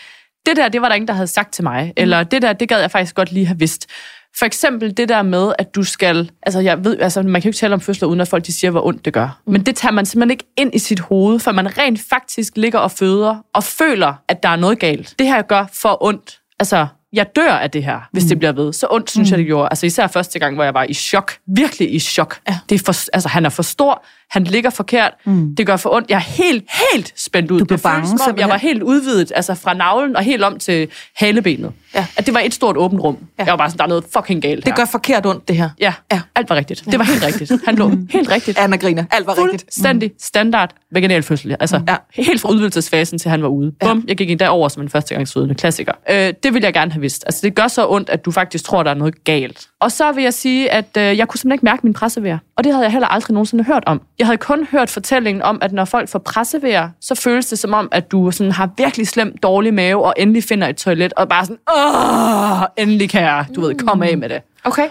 det 0.45 0.55
der, 0.55 0.69
det 0.69 0.81
var 0.81 0.87
der 0.87 0.95
ingen, 0.95 1.07
der 1.07 1.13
havde 1.13 1.27
sagt 1.27 1.53
til 1.53 1.63
mig. 1.63 1.85
Mm. 1.85 1.93
Eller 1.97 2.23
det 2.23 2.41
der, 2.41 2.53
det 2.53 2.69
gad 2.69 2.79
jeg 2.79 2.91
faktisk 2.91 3.15
godt 3.15 3.31
lige 3.31 3.45
have 3.45 3.59
vidst. 3.59 3.89
For 4.37 4.45
eksempel 4.45 4.97
det 4.97 5.09
der 5.09 5.21
med, 5.21 5.53
at 5.59 5.75
du 5.75 5.83
skal... 5.83 6.31
Altså, 6.41 6.59
jeg 6.59 6.85
ved, 6.85 6.99
altså, 6.99 7.21
man 7.21 7.41
kan 7.41 7.41
jo 7.41 7.49
ikke 7.49 7.57
tale 7.57 7.73
om 7.73 7.81
fødsler, 7.81 8.07
uden 8.07 8.21
at 8.21 8.27
folk 8.27 8.45
de 8.45 8.53
siger, 8.53 8.71
hvor 8.71 8.85
ondt 8.85 9.05
det 9.05 9.13
gør. 9.13 9.39
Mm. 9.45 9.53
Men 9.53 9.65
det 9.65 9.75
tager 9.75 9.91
man 9.91 10.05
simpelthen 10.05 10.31
ikke 10.31 10.45
ind 10.57 10.75
i 10.75 10.79
sit 10.79 10.99
hoved, 10.99 11.39
for 11.39 11.51
man 11.51 11.77
rent 11.77 11.99
faktisk 12.09 12.57
ligger 12.57 12.79
og 12.79 12.91
føder, 12.91 13.35
og 13.53 13.63
føler, 13.63 14.13
at 14.27 14.43
der 14.43 14.49
er 14.49 14.55
noget 14.55 14.79
galt. 14.79 15.15
Det 15.19 15.27
her 15.27 15.41
gør 15.41 15.65
for 15.73 16.03
ondt. 16.03 16.39
Altså, 16.59 16.87
jeg 17.13 17.35
dør 17.35 17.51
af 17.51 17.71
det 17.71 17.83
her, 17.83 17.99
hvis 18.11 18.23
mm. 18.23 18.29
det 18.29 18.39
bliver 18.39 18.51
ved. 18.51 18.73
Så 18.73 18.87
ondt, 18.89 19.11
synes 19.11 19.29
mm. 19.29 19.31
jeg, 19.31 19.37
det 19.37 19.45
gjorde. 19.45 19.67
Altså, 19.71 19.85
især 19.85 20.07
første 20.07 20.39
gang, 20.39 20.55
hvor 20.55 20.63
jeg 20.63 20.73
var 20.73 20.83
i 20.83 20.93
chok. 20.93 21.37
Virkelig 21.47 21.93
i 21.93 21.99
chok. 21.99 22.39
Ja. 22.49 22.57
Det 22.69 22.75
er 22.75 22.83
for, 22.85 23.09
altså, 23.13 23.29
han 23.29 23.45
er 23.45 23.49
for 23.49 23.63
stor. 23.63 24.05
Han 24.33 24.43
ligger 24.43 24.69
forkert. 24.69 25.11
Mm. 25.25 25.55
Det 25.55 25.65
gør 25.67 25.77
for 25.77 25.93
ondt. 25.95 26.09
Jeg 26.09 26.15
er 26.15 26.19
helt, 26.19 26.63
helt 26.93 27.13
spændt 27.15 27.51
ud. 27.51 27.59
Du 27.59 27.65
blev 27.65 27.77
det 27.77 27.83
føles, 27.83 27.95
bange, 28.09 28.17
som 28.17 28.31
om, 28.33 28.39
jeg 28.39 28.49
var 28.49 28.57
helt 28.57 28.83
udvidet, 28.83 29.31
altså 29.35 29.55
fra 29.55 29.73
navlen 29.73 30.15
og 30.15 30.23
helt 30.23 30.43
om 30.43 30.59
til 30.59 30.87
halebenet. 31.15 31.71
Ja. 31.95 32.05
At 32.17 32.25
det 32.25 32.33
var 32.33 32.39
et 32.39 32.53
stort 32.53 32.77
åbent 32.77 33.01
rum. 33.01 33.17
Ja. 33.39 33.43
Jeg 33.43 33.51
var 33.51 33.57
bare 33.57 33.69
sådan, 33.69 33.77
der 33.77 33.83
er 33.83 33.87
noget 33.87 34.03
fucking 34.13 34.41
galt 34.41 34.65
Det 34.65 34.71
her. 34.73 34.75
gør 34.75 34.85
forkert 34.85 35.25
ondt, 35.25 35.47
det 35.47 35.57
her. 35.57 35.69
Ja, 35.79 35.93
Ja. 36.11 36.15
ja, 36.15 36.21
alt 36.35 36.49
var 36.49 36.55
rigtigt. 36.55 36.83
Det 36.85 36.99
var 36.99 37.05
helt 37.05 37.25
rigtigt. 37.25 37.51
Han 37.65 37.75
lå 37.75 37.91
helt 38.09 38.31
rigtigt. 38.31 38.57
Anna 38.57 38.75
griner. 38.77 39.03
Alt 39.11 39.27
var 39.27 39.37
rigtigt. 39.37 39.63
Fuldstændig 39.63 40.11
standard 40.21 40.69
vaginal 40.91 41.23
fødsel. 41.23 41.55
Altså, 41.59 41.81
Ja. 41.87 41.91
ja. 42.17 42.23
helt 42.23 42.41
fra 42.41 42.49
udvidelsesfasen 42.49 43.19
til 43.19 43.31
han 43.31 43.41
var 43.41 43.47
ude. 43.49 43.71
Bum, 43.85 44.05
jeg 44.07 44.17
gik 44.17 44.31
endda 44.31 44.47
over 44.49 44.69
som 44.69 44.83
en 44.83 44.89
førstegangsfødende 44.89 45.55
klassiker. 45.55 45.91
Øh, 46.09 46.33
det 46.43 46.53
vil 46.53 46.61
jeg 46.63 46.73
gerne 46.73 46.91
have 46.91 47.01
vidst. 47.01 47.23
Altså, 47.25 47.39
det 47.43 47.55
gør 47.55 47.67
så 47.67 47.87
ondt, 47.89 48.09
at 48.09 48.25
du 48.25 48.31
faktisk 48.31 48.63
tror, 48.63 48.83
der 48.83 48.89
er 48.91 48.95
noget 48.95 49.23
galt. 49.23 49.67
Og 49.79 49.91
så 49.91 50.11
vil 50.11 50.23
jeg 50.23 50.33
sige, 50.33 50.71
at 50.71 50.97
øh, 50.97 51.03
jeg 51.17 51.27
kunne 51.27 51.37
simpelthen 51.39 51.51
ikke 51.55 51.65
mærke 51.65 51.79
min 51.83 51.93
pressevejr. 51.93 52.37
Og 52.57 52.63
det 52.63 52.73
havde 52.73 52.83
jeg 52.83 52.91
heller 52.91 53.07
aldrig 53.07 53.33
nogensinde 53.33 53.63
hørt 53.63 53.83
om. 53.85 54.01
Jeg 54.23 54.27
havde 54.27 54.37
kun 54.37 54.67
hørt 54.71 54.89
fortællingen 54.89 55.41
om, 55.41 55.57
at 55.61 55.71
når 55.71 55.85
folk 55.85 56.09
får 56.09 56.19
pressevejr, 56.19 56.89
så 57.01 57.15
føles 57.15 57.45
det 57.45 57.59
som 57.59 57.73
om, 57.73 57.89
at 57.91 58.11
du 58.11 58.31
sådan 58.31 58.51
har 58.51 58.69
virkelig 58.77 59.07
slemt 59.07 59.43
dårlig 59.43 59.73
mave, 59.73 60.05
og 60.05 60.13
endelig 60.17 60.43
finder 60.43 60.67
et 60.67 60.77
toilet, 60.77 61.13
og 61.13 61.29
bare 61.29 61.45
sådan, 61.45 61.57
åh, 61.75 62.83
endelig 62.83 63.09
kan 63.09 63.21
jeg, 63.21 63.45
du 63.55 63.61
ved, 63.61 63.75
komme 63.75 64.07
af 64.07 64.17
med 64.17 64.29
det. 64.29 64.41
Okay. 64.63 64.89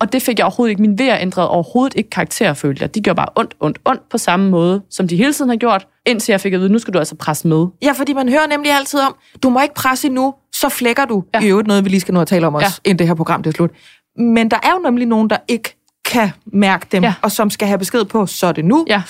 Og 0.00 0.12
det 0.12 0.22
fik 0.22 0.38
jeg 0.38 0.44
overhovedet 0.46 0.70
ikke. 0.70 0.82
Min 0.82 0.98
vejr 0.98 1.18
ændrede 1.20 1.50
overhovedet 1.50 1.96
ikke 1.96 2.10
karakter, 2.10 2.54
følte 2.54 2.82
jeg. 2.82 2.94
De 2.94 3.00
gjorde 3.00 3.16
bare 3.16 3.28
ondt, 3.36 3.54
ondt, 3.60 3.78
ondt 3.84 4.08
på 4.08 4.18
samme 4.18 4.50
måde, 4.50 4.82
som 4.90 5.08
de 5.08 5.16
hele 5.16 5.32
tiden 5.32 5.48
har 5.48 5.56
gjort, 5.56 5.86
indtil 6.06 6.32
jeg 6.32 6.40
fik 6.40 6.52
at 6.52 6.60
vide, 6.60 6.72
nu 6.72 6.78
skal 6.78 6.94
du 6.94 6.98
altså 6.98 7.14
presse 7.14 7.48
med. 7.48 7.66
Ja, 7.82 7.92
fordi 7.92 8.12
man 8.12 8.28
hører 8.28 8.46
nemlig 8.46 8.72
altid 8.72 9.00
om, 9.00 9.16
du 9.42 9.50
må 9.50 9.60
ikke 9.60 9.74
presse 9.74 10.06
endnu, 10.06 10.34
så 10.52 10.68
flækker 10.68 11.04
du. 11.04 11.24
Ja. 11.34 11.40
I 11.40 11.48
øvrigt 11.48 11.68
noget, 11.68 11.84
vi 11.84 11.88
lige 11.88 12.00
skal 12.00 12.14
nå 12.14 12.20
at 12.20 12.28
tale 12.28 12.46
om 12.46 12.54
også. 12.54 12.80
Ja. 12.84 12.90
inden 12.90 12.98
det 12.98 13.06
her 13.06 13.14
program 13.14 13.42
det 13.42 13.50
er 13.50 13.54
slut. 13.54 13.70
Men 14.18 14.50
der 14.50 14.58
er 14.62 14.70
jo 14.70 14.78
nemlig 14.78 15.06
nogen, 15.06 15.30
der 15.30 15.36
ikke 15.48 15.75
kan 16.06 16.30
mærke 16.46 16.86
dem, 16.92 17.02
ja. 17.02 17.08
Ja. 17.08 17.14
og 17.22 17.32
som 17.32 17.50
skal 17.50 17.68
have 17.68 17.78
besked 17.78 18.04
på, 18.04 18.26
så 18.26 18.46
er 18.46 18.52
det 18.52 18.64
nu, 18.64 18.84
Ja, 18.88 19.02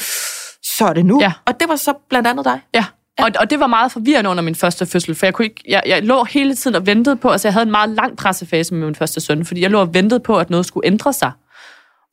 så 0.77 0.87
er 0.89 0.93
det 0.93 1.07
nu. 1.07 1.21
Ja. 1.21 1.33
Og 1.47 1.61
det 1.61 1.69
var 1.69 1.77
så 1.77 1.95
blandt 2.09 2.29
andet 2.29 2.45
dig. 2.45 2.61
ja. 2.75 2.85
Og, 3.19 3.31
og 3.41 3.51
det 3.51 3.61
var 3.61 3.67
meget 3.67 3.93
forvirrende 3.93 4.31
under 4.31 4.43
min 4.43 4.55
første 4.55 4.87
fødsel, 4.87 5.15
for 5.15 5.27
jeg, 5.27 5.35
kunne 5.35 5.45
ikke, 5.45 5.63
jeg, 5.69 5.83
jeg 5.87 6.03
lå 6.03 6.25
hele 6.25 6.55
tiden 6.55 6.75
og 6.77 6.87
ventede 6.87 7.17
på, 7.17 7.29
altså 7.31 7.49
jeg 7.49 7.53
havde 7.53 7.65
en 7.65 7.71
meget 7.71 7.91
lang 7.91 8.17
pressefase 8.17 8.75
med 8.75 8.87
min 8.87 8.95
første 8.95 9.21
søn, 9.21 9.45
fordi 9.45 9.61
jeg 9.63 9.71
lå 9.71 9.81
og 9.81 9.95
ventede 9.95 10.21
på, 10.21 10.37
at 10.39 10.51
noget 10.51 10.67
skulle 10.67 10.87
ændre 10.87 11.13
sig. 11.13 11.31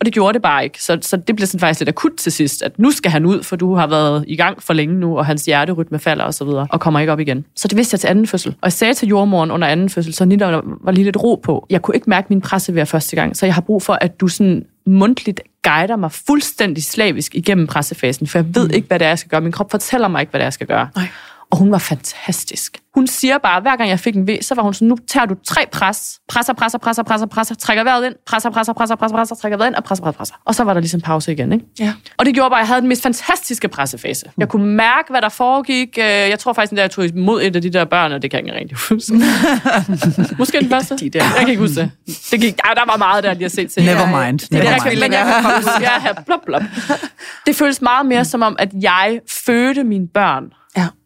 Og 0.03 0.05
det 0.05 0.13
gjorde 0.13 0.33
det 0.33 0.41
bare 0.41 0.63
ikke. 0.63 0.83
Så, 0.83 0.97
så 1.01 1.17
det 1.17 1.35
blev 1.35 1.47
sådan 1.47 1.59
faktisk 1.59 1.79
lidt 1.79 1.89
akut 1.89 2.11
til 2.17 2.31
sidst, 2.31 2.61
at 2.61 2.79
nu 2.79 2.91
skal 2.91 3.11
han 3.11 3.25
ud, 3.25 3.43
for 3.43 3.55
du 3.55 3.75
har 3.75 3.87
været 3.87 4.25
i 4.27 4.35
gang 4.35 4.63
for 4.63 4.73
længe 4.73 4.95
nu, 4.95 5.17
og 5.17 5.25
hans 5.25 5.45
hjerterytme 5.45 5.99
falder 5.99 6.23
og 6.23 6.33
så 6.33 6.45
videre, 6.45 6.67
og 6.69 6.79
kommer 6.79 6.99
ikke 6.99 7.13
op 7.13 7.19
igen. 7.19 7.45
Så 7.55 7.67
det 7.67 7.77
vidste 7.77 7.93
jeg 7.93 7.99
til 7.99 8.07
anden 8.07 8.27
fødsel. 8.27 8.51
Og 8.51 8.65
jeg 8.65 8.73
sagde 8.73 8.93
til 8.93 9.07
jordmoren 9.07 9.51
under 9.51 9.67
anden 9.67 9.89
fødsel, 9.89 10.13
så 10.13 10.25
Nina 10.25 10.61
var 10.81 10.91
lige 10.91 11.03
lidt 11.03 11.17
ro 11.17 11.35
på. 11.43 11.65
Jeg 11.69 11.81
kunne 11.81 11.95
ikke 11.95 12.09
mærke 12.09 12.27
min 12.29 12.41
presse 12.41 12.75
ved 12.75 12.85
første 12.85 13.15
gang, 13.15 13.37
så 13.37 13.45
jeg 13.45 13.55
har 13.55 13.61
brug 13.61 13.81
for, 13.81 13.93
at 13.93 14.19
du 14.19 14.27
sådan 14.27 14.65
mundtligt 14.85 15.41
guider 15.63 15.95
mig 15.95 16.11
fuldstændig 16.11 16.83
slavisk 16.83 17.35
igennem 17.35 17.67
pressefasen, 17.67 18.27
for 18.27 18.37
jeg 18.37 18.55
ved 18.55 18.67
mm. 18.67 18.73
ikke, 18.73 18.87
hvad 18.87 18.99
det 18.99 19.05
er, 19.05 19.09
jeg 19.09 19.19
skal 19.19 19.29
gøre. 19.29 19.41
Min 19.41 19.51
krop 19.51 19.71
fortæller 19.71 20.07
mig 20.07 20.19
ikke, 20.19 20.29
hvad 20.29 20.39
det 20.39 20.43
er, 20.43 20.47
jeg 20.47 20.53
skal 20.53 20.67
gøre. 20.67 20.89
Nej. 20.95 21.07
Og 21.53 21.59
hun 21.59 21.71
var 21.71 21.77
fantastisk. 21.77 22.77
Hun 22.95 23.07
siger 23.07 23.37
bare, 23.37 23.61
hver 23.61 23.75
gang 23.75 23.89
jeg 23.89 23.99
fik 23.99 24.15
en 24.15 24.27
V, 24.27 24.37
så 24.41 24.55
var 24.55 24.63
hun 24.63 24.73
sådan, 24.73 24.87
nu 24.87 24.97
tager 25.07 25.25
du 25.25 25.35
tre 25.47 25.61
pres. 25.71 26.19
Presser, 26.29 26.53
presser, 26.53 26.77
presser, 26.77 27.03
presser, 27.03 27.25
presser, 27.27 27.55
trækker 27.55 27.83
vejret 27.83 28.05
ind, 28.05 28.13
presser, 28.27 28.49
presser, 28.49 28.73
presser, 28.73 28.95
presser, 28.95 29.15
presser, 29.17 29.35
trækker 29.35 29.57
vejret 29.57 29.69
ind 29.69 29.75
og 29.75 29.83
presser, 29.83 30.03
presser, 30.03 30.17
presser. 30.17 30.35
Og 30.45 30.55
så 30.55 30.63
var 30.63 30.73
der 30.73 30.79
ligesom 30.81 31.01
pause 31.01 31.31
igen, 31.31 31.53
ikke? 31.53 31.65
Ja. 31.79 31.93
Og 32.17 32.25
det 32.25 32.33
gjorde 32.33 32.49
bare, 32.49 32.59
at 32.59 32.63
jeg 32.63 32.67
havde 32.67 32.81
den 32.81 32.87
mest 32.89 33.03
fantastiske 33.03 33.67
pressefase. 33.67 34.25
Jeg 34.37 34.49
kunne 34.49 34.65
mærke, 34.67 35.07
hvad 35.09 35.21
der 35.21 35.29
foregik. 35.29 35.97
Øh, 35.97 36.03
Jeg 36.05 36.39
tror 36.39 36.53
faktisk, 36.53 36.71
at 36.73 36.77
jeg 36.79 36.91
tog 36.91 37.05
imod 37.05 37.41
et 37.43 37.55
af 37.55 37.61
de 37.61 37.69
der 37.69 37.85
børn, 37.85 38.11
og 38.11 38.21
det 38.21 38.31
kan 38.31 38.47
jeg 38.47 38.61
ikke 38.61 38.73
rigtig 38.73 38.77
huske. 38.89 40.35
Måske 40.39 40.59
den 40.59 40.69
første. 40.69 40.95
De 40.97 41.09
der. 41.09 41.23
Jeg 41.23 41.33
kan 41.39 41.49
ikke 41.49 41.61
huske 41.61 41.75
det. 41.81 41.91
det 42.31 42.41
gik, 42.41 42.53
ja, 42.65 42.73
der 42.75 42.85
var 42.91 42.97
meget 42.97 43.23
der, 43.23 43.33
lige 43.33 43.45
at 43.45 43.51
se 43.51 43.67
til. 43.67 43.83
Never 43.85 44.23
mind. 44.25 44.39
Det, 44.39 44.51
Never 44.51 44.69
jeg 44.69 44.81
kan, 44.81 44.91
mind. 44.91 45.01
men 45.01 45.13
jeg 45.13 45.25
kan 45.25 45.43
komme 45.43 45.57
ud. 45.57 45.81
Ja, 45.81 46.21
blop, 46.25 46.39
blop. 46.45 46.61
Det 47.45 47.55
føles 47.55 47.81
meget 47.81 48.05
mere 48.05 48.25
som 48.25 48.41
om, 48.41 48.55
at 48.59 48.69
jeg 48.81 49.19
fødte 49.45 49.83
mine 49.83 50.07
børn. 50.07 50.43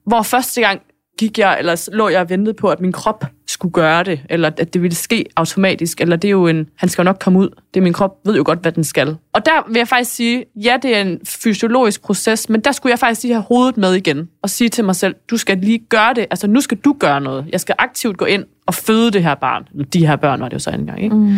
Hvor 0.08 0.22
første 0.22 0.62
gang 0.62 0.82
gik 1.20 1.40
jeg, 1.40 1.56
eller 1.60 1.90
lå 1.94 2.10
jeg 2.10 2.22
og 2.22 2.30
ventede 2.30 2.54
på, 2.54 2.70
at 2.70 2.80
min 2.80 2.92
krop 2.92 3.26
skulle 3.48 3.72
gøre 3.72 4.04
det, 4.04 4.20
eller 4.30 4.50
at 4.58 4.74
det 4.74 4.82
ville 4.82 4.96
ske 4.96 5.26
automatisk, 5.36 6.02
eller 6.02 6.16
det 6.16 6.28
er 6.28 6.32
jo 6.32 6.48
en, 6.48 6.68
han 6.76 6.90
skal 6.90 7.02
jo 7.02 7.04
nok 7.04 7.18
komme 7.20 7.40
ud. 7.40 7.50
Det 7.74 7.80
er 7.80 7.84
min 7.84 7.94
krop, 7.94 8.18
ved 8.26 8.36
jo 8.36 8.44
godt, 8.46 8.60
hvad 8.60 8.72
den 8.72 8.84
skal. 8.84 9.18
Og 9.34 9.46
der 9.46 9.68
vil 9.68 9.78
jeg 9.78 9.88
faktisk 9.88 10.16
sige, 10.16 10.46
ja, 10.56 10.78
det 10.82 10.98
er 10.98 11.02
en 11.02 11.20
fysiologisk 11.26 12.02
proces, 12.02 12.50
men 12.50 12.62
der 12.62 12.72
skulle 12.72 12.92
jeg 12.92 13.00
faktisk 13.00 13.24
lige 13.24 13.34
have 13.34 13.44
hovedet 13.48 13.78
med 13.78 13.94
igen, 13.94 14.30
og 14.42 14.50
sige 14.50 14.70
til 14.70 14.86
mig 14.86 14.96
selv, 14.96 15.16
du 15.30 15.38
skal 15.38 15.58
lige 15.58 15.80
gøre 15.80 16.14
det, 16.14 16.26
altså 16.30 16.48
nu 16.48 16.62
skal 16.62 16.78
du 16.78 16.96
gøre 17.00 17.22
noget. 17.22 17.46
Jeg 17.52 17.60
skal 17.60 17.76
aktivt 17.78 18.18
gå 18.18 18.26
ind 18.26 18.44
og 18.66 18.74
føde 18.74 19.12
det 19.12 19.24
her 19.24 19.36
barn. 19.36 19.68
De 19.94 20.08
her 20.08 20.16
børn 20.16 20.42
var 20.42 20.50
det 20.50 20.54
jo 20.54 20.60
så 20.60 20.72
gang, 20.72 21.04
ikke? 21.04 21.16
Mm. 21.16 21.36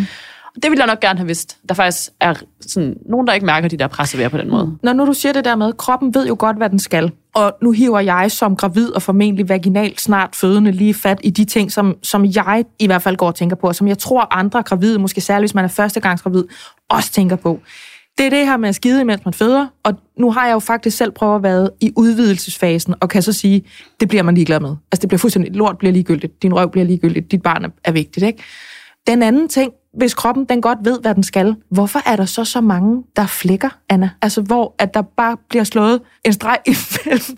Og 0.56 0.62
det 0.62 0.70
ville 0.70 0.80
jeg 0.80 0.86
nok 0.86 1.00
gerne 1.00 1.18
have 1.18 1.26
vidst. 1.26 1.58
Der 1.68 1.74
faktisk 1.74 2.10
er 2.20 2.34
sådan, 2.60 2.96
nogen, 3.08 3.26
der 3.26 3.32
ikke 3.32 3.46
mærker 3.46 3.68
de 3.68 3.76
der 3.76 3.86
presser 3.86 4.18
ved 4.18 4.30
på 4.30 4.36
den 4.36 4.50
måde. 4.50 4.76
Når 4.82 4.92
nu 4.92 5.06
du 5.06 5.12
siger 5.12 5.32
det 5.32 5.44
der 5.44 5.56
med, 5.56 5.72
kroppen 5.72 6.14
ved 6.14 6.26
jo 6.26 6.36
godt, 6.38 6.56
hvad 6.56 6.70
den 6.70 6.78
skal. 6.78 7.12
Og 7.34 7.52
nu 7.62 7.70
hiver 7.70 8.00
jeg 8.00 8.30
som 8.30 8.56
gravid 8.56 8.90
og 8.90 9.02
formentlig 9.02 9.48
vaginalt 9.48 10.00
snart 10.00 10.36
fødende 10.36 10.72
lige 10.72 10.94
fat 10.94 11.18
i 11.24 11.30
de 11.30 11.44
ting, 11.44 11.72
som, 11.72 11.96
som 12.02 12.24
jeg 12.24 12.64
i 12.78 12.86
hvert 12.86 13.02
fald 13.02 13.16
går 13.16 13.26
og 13.26 13.34
tænker 13.34 13.56
på, 13.56 13.66
og 13.66 13.74
som 13.74 13.88
jeg 13.88 13.98
tror 13.98 14.34
andre 14.34 14.62
gravide, 14.62 14.98
måske 14.98 15.20
særligt 15.20 15.42
hvis 15.50 15.54
man 15.54 15.64
er 15.64 15.68
førstegangsgravid, 15.68 16.44
også 16.88 17.12
tænker 17.12 17.36
på. 17.36 17.60
Det 18.18 18.26
er 18.26 18.30
det 18.30 18.46
her 18.46 18.56
med 18.56 18.68
at 18.68 18.74
skide, 18.74 19.04
mens 19.04 19.24
man 19.24 19.34
føder, 19.34 19.66
og 19.82 19.94
nu 20.18 20.32
har 20.32 20.46
jeg 20.46 20.52
jo 20.52 20.58
faktisk 20.58 20.96
selv 20.96 21.10
prøvet 21.10 21.36
at 21.36 21.42
være 21.42 21.70
i 21.80 21.92
udvidelsesfasen, 21.96 22.94
og 23.00 23.08
kan 23.08 23.22
så 23.22 23.32
sige, 23.32 23.64
det 24.00 24.08
bliver 24.08 24.22
man 24.22 24.34
ligeglad 24.34 24.60
med. 24.60 24.76
Altså 24.92 25.00
det 25.00 25.08
bliver 25.08 25.18
fuldstændig, 25.18 25.52
lort 25.52 25.78
bliver 25.78 25.92
ligegyldigt, 25.92 26.42
din 26.42 26.54
røv 26.54 26.70
bliver 26.70 26.84
ligegyldigt, 26.84 27.30
dit 27.30 27.42
barn 27.42 27.72
er 27.84 27.92
vigtigt, 27.92 28.26
ikke? 28.26 28.42
Den 29.06 29.22
anden 29.22 29.48
ting, 29.48 29.72
hvis 29.96 30.14
kroppen 30.14 30.44
den 30.44 30.60
godt 30.60 30.78
ved, 30.82 31.00
hvad 31.00 31.14
den 31.14 31.22
skal, 31.22 31.56
hvorfor 31.70 32.00
er 32.06 32.16
der 32.16 32.24
så 32.24 32.44
så 32.44 32.60
mange, 32.60 33.02
der 33.16 33.26
flækker, 33.26 33.68
Anna? 33.88 34.10
Altså, 34.22 34.40
hvor 34.40 34.74
at 34.78 34.94
der 34.94 35.02
bare 35.02 35.36
bliver 35.48 35.64
slået 35.64 36.00
en 36.24 36.32
streg 36.32 36.58
imellem 36.66 37.36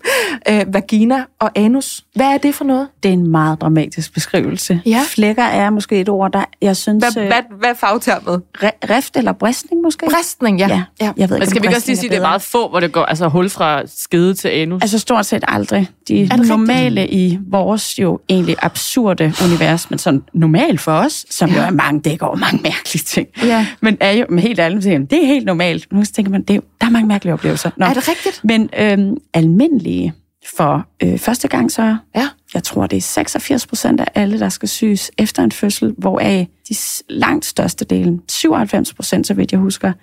øh, 0.49 0.73
vagina 0.73 1.23
og 1.39 1.51
anus. 1.55 2.03
Hvad 2.15 2.25
er 2.25 2.37
det 2.37 2.55
for 2.55 2.65
noget? 2.65 2.87
Det 3.03 3.09
er 3.09 3.13
en 3.13 3.27
meget 3.27 3.61
dramatisk 3.61 4.13
beskrivelse. 4.13 4.81
Ja. 4.85 5.01
Flækker 5.07 5.43
er 5.43 5.69
måske 5.69 5.99
et 5.99 6.09
ord, 6.09 6.31
der 6.31 6.43
jeg 6.61 6.77
synes... 6.77 7.03
Hvad, 7.03 7.23
øh, 7.23 7.27
hvad, 7.27 7.41
hvad 7.59 7.69
er 7.69 7.73
fagtermet? 7.73 8.41
re- 8.57 8.95
rift 8.95 9.17
eller 9.17 9.31
bristning 9.31 9.81
måske? 9.81 10.05
Bristning, 10.05 10.59
ja. 10.59 10.67
Ja. 10.67 10.83
ja. 11.01 11.11
Jeg 11.17 11.29
ved 11.29 11.35
Men 11.35 11.41
ikke, 11.41 11.49
skal 11.49 11.61
vi 11.61 11.67
ikke 11.67 11.77
også 11.77 11.87
lige 11.87 11.97
sige, 11.97 12.07
at 12.07 12.11
det 12.11 12.17
er 12.17 12.21
meget 12.21 12.41
få, 12.41 12.69
hvor 12.69 12.79
det 12.79 12.91
går 12.91 13.05
altså 13.05 13.27
hul 13.27 13.49
fra 13.49 13.81
skede 13.87 14.33
til 14.33 14.47
anus? 14.47 14.81
Altså 14.81 14.99
stort 14.99 15.25
set 15.25 15.43
aldrig. 15.47 15.89
De 16.07 16.13
rigtigt? 16.13 16.47
normale 16.47 17.07
i 17.09 17.39
vores 17.47 17.99
jo 17.99 18.19
egentlig 18.29 18.55
absurde 18.61 19.33
univers, 19.45 19.89
men 19.89 19.99
sådan 19.99 20.23
normalt 20.33 20.81
for 20.81 20.91
os, 20.91 21.25
som 21.29 21.49
ja. 21.49 21.55
jo 21.55 21.61
er 21.61 21.71
mange 21.71 21.99
dækker 22.01 22.25
over 22.25 22.35
mange 22.43 22.63
mærkelige 22.63 23.03
ting. 23.03 23.27
Ja. 23.43 23.67
Men 23.81 23.97
er 23.99 24.11
jo 24.11 24.37
helt 24.37 24.59
ærligt, 24.59 24.83
det 24.83 25.23
er 25.23 25.25
helt 25.25 25.45
normalt. 25.45 25.93
Nu 25.93 26.03
tænker 26.03 26.31
man, 26.31 26.43
det 26.43 26.55
er, 26.55 26.59
der 26.81 26.87
er 26.87 26.91
mange 26.91 27.07
mærkelige 27.07 27.33
oplevelser. 27.33 27.69
Nå. 27.77 27.85
Er 27.85 27.93
det 27.93 28.09
rigtigt? 28.09 28.41
Men 28.43 28.69
øhm, 28.77 29.17
almindelige 29.33 30.13
for 30.57 30.87
øh, 31.03 31.17
første 31.17 31.47
gang 31.47 31.71
så, 31.71 31.97
Ja. 32.15 32.27
jeg 32.53 32.63
tror 32.63 32.87
det 32.87 32.97
er 32.97 33.01
86 33.01 33.67
procent 33.67 33.99
af 34.01 34.05
alle, 34.15 34.39
der 34.39 34.49
skal 34.49 34.69
syes 34.69 35.11
efter 35.17 35.43
en 35.43 35.51
fødsel, 35.51 35.93
hvoraf 35.97 36.47
de 36.69 36.75
langt 37.09 37.45
største 37.45 37.85
delen, 37.85 38.21
97 38.29 38.93
procent, 38.93 39.27
så 39.27 39.33
vidt 39.33 39.51
jeg 39.51 39.59
husker, 39.59 39.93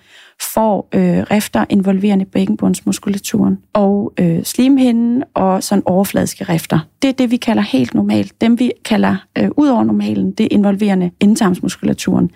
får 0.53 0.89
øh, 0.93 1.17
rifter 1.31 1.65
involverende 1.69 2.25
bækkenbundsmuskulaturen 2.25 3.57
og 3.73 4.13
øh, 4.19 4.43
slimhinden 4.43 5.23
og 5.33 5.63
sådan 5.63 5.83
overfladiske 5.85 6.43
rifter. 6.43 6.79
Det 7.01 7.07
er 7.07 7.13
det, 7.13 7.31
vi 7.31 7.37
kalder 7.37 7.61
helt 7.63 7.93
normalt. 7.93 8.41
Dem, 8.41 8.59
vi 8.59 8.71
kalder 8.85 9.15
øh, 9.37 9.49
ud 9.57 9.67
over 9.67 9.83
normalen, 9.83 10.31
det 10.31 10.43
er 10.43 10.47
involverende 10.51 11.11
endetarmsmuskulaturen. 11.19 12.31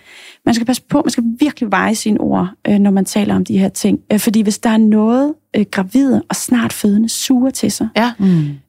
Man 0.46 0.56
skal 0.56 0.66
passe 0.68 0.82
på, 0.90 1.02
man 1.06 1.10
skal 1.12 1.24
virkelig 1.40 1.72
veje 1.72 1.96
sine 1.96 2.20
ord, 2.20 2.50
øh, 2.68 2.80
når 2.80 2.92
man 2.92 3.06
taler 3.06 3.36
om 3.36 3.46
de 3.46 3.58
her 3.58 3.70
ting. 3.70 4.00
Øh, 4.14 4.20
fordi 4.20 4.42
hvis 4.42 4.58
der 4.60 4.70
er 4.70 4.78
noget, 4.78 5.34
øh, 5.56 5.66
gravide 5.72 6.24
og 6.30 6.36
snart 6.36 6.74
fødende 6.74 7.10
suger 7.10 7.50
til 7.50 7.72
sig, 7.72 7.88
Ja. 7.98 8.12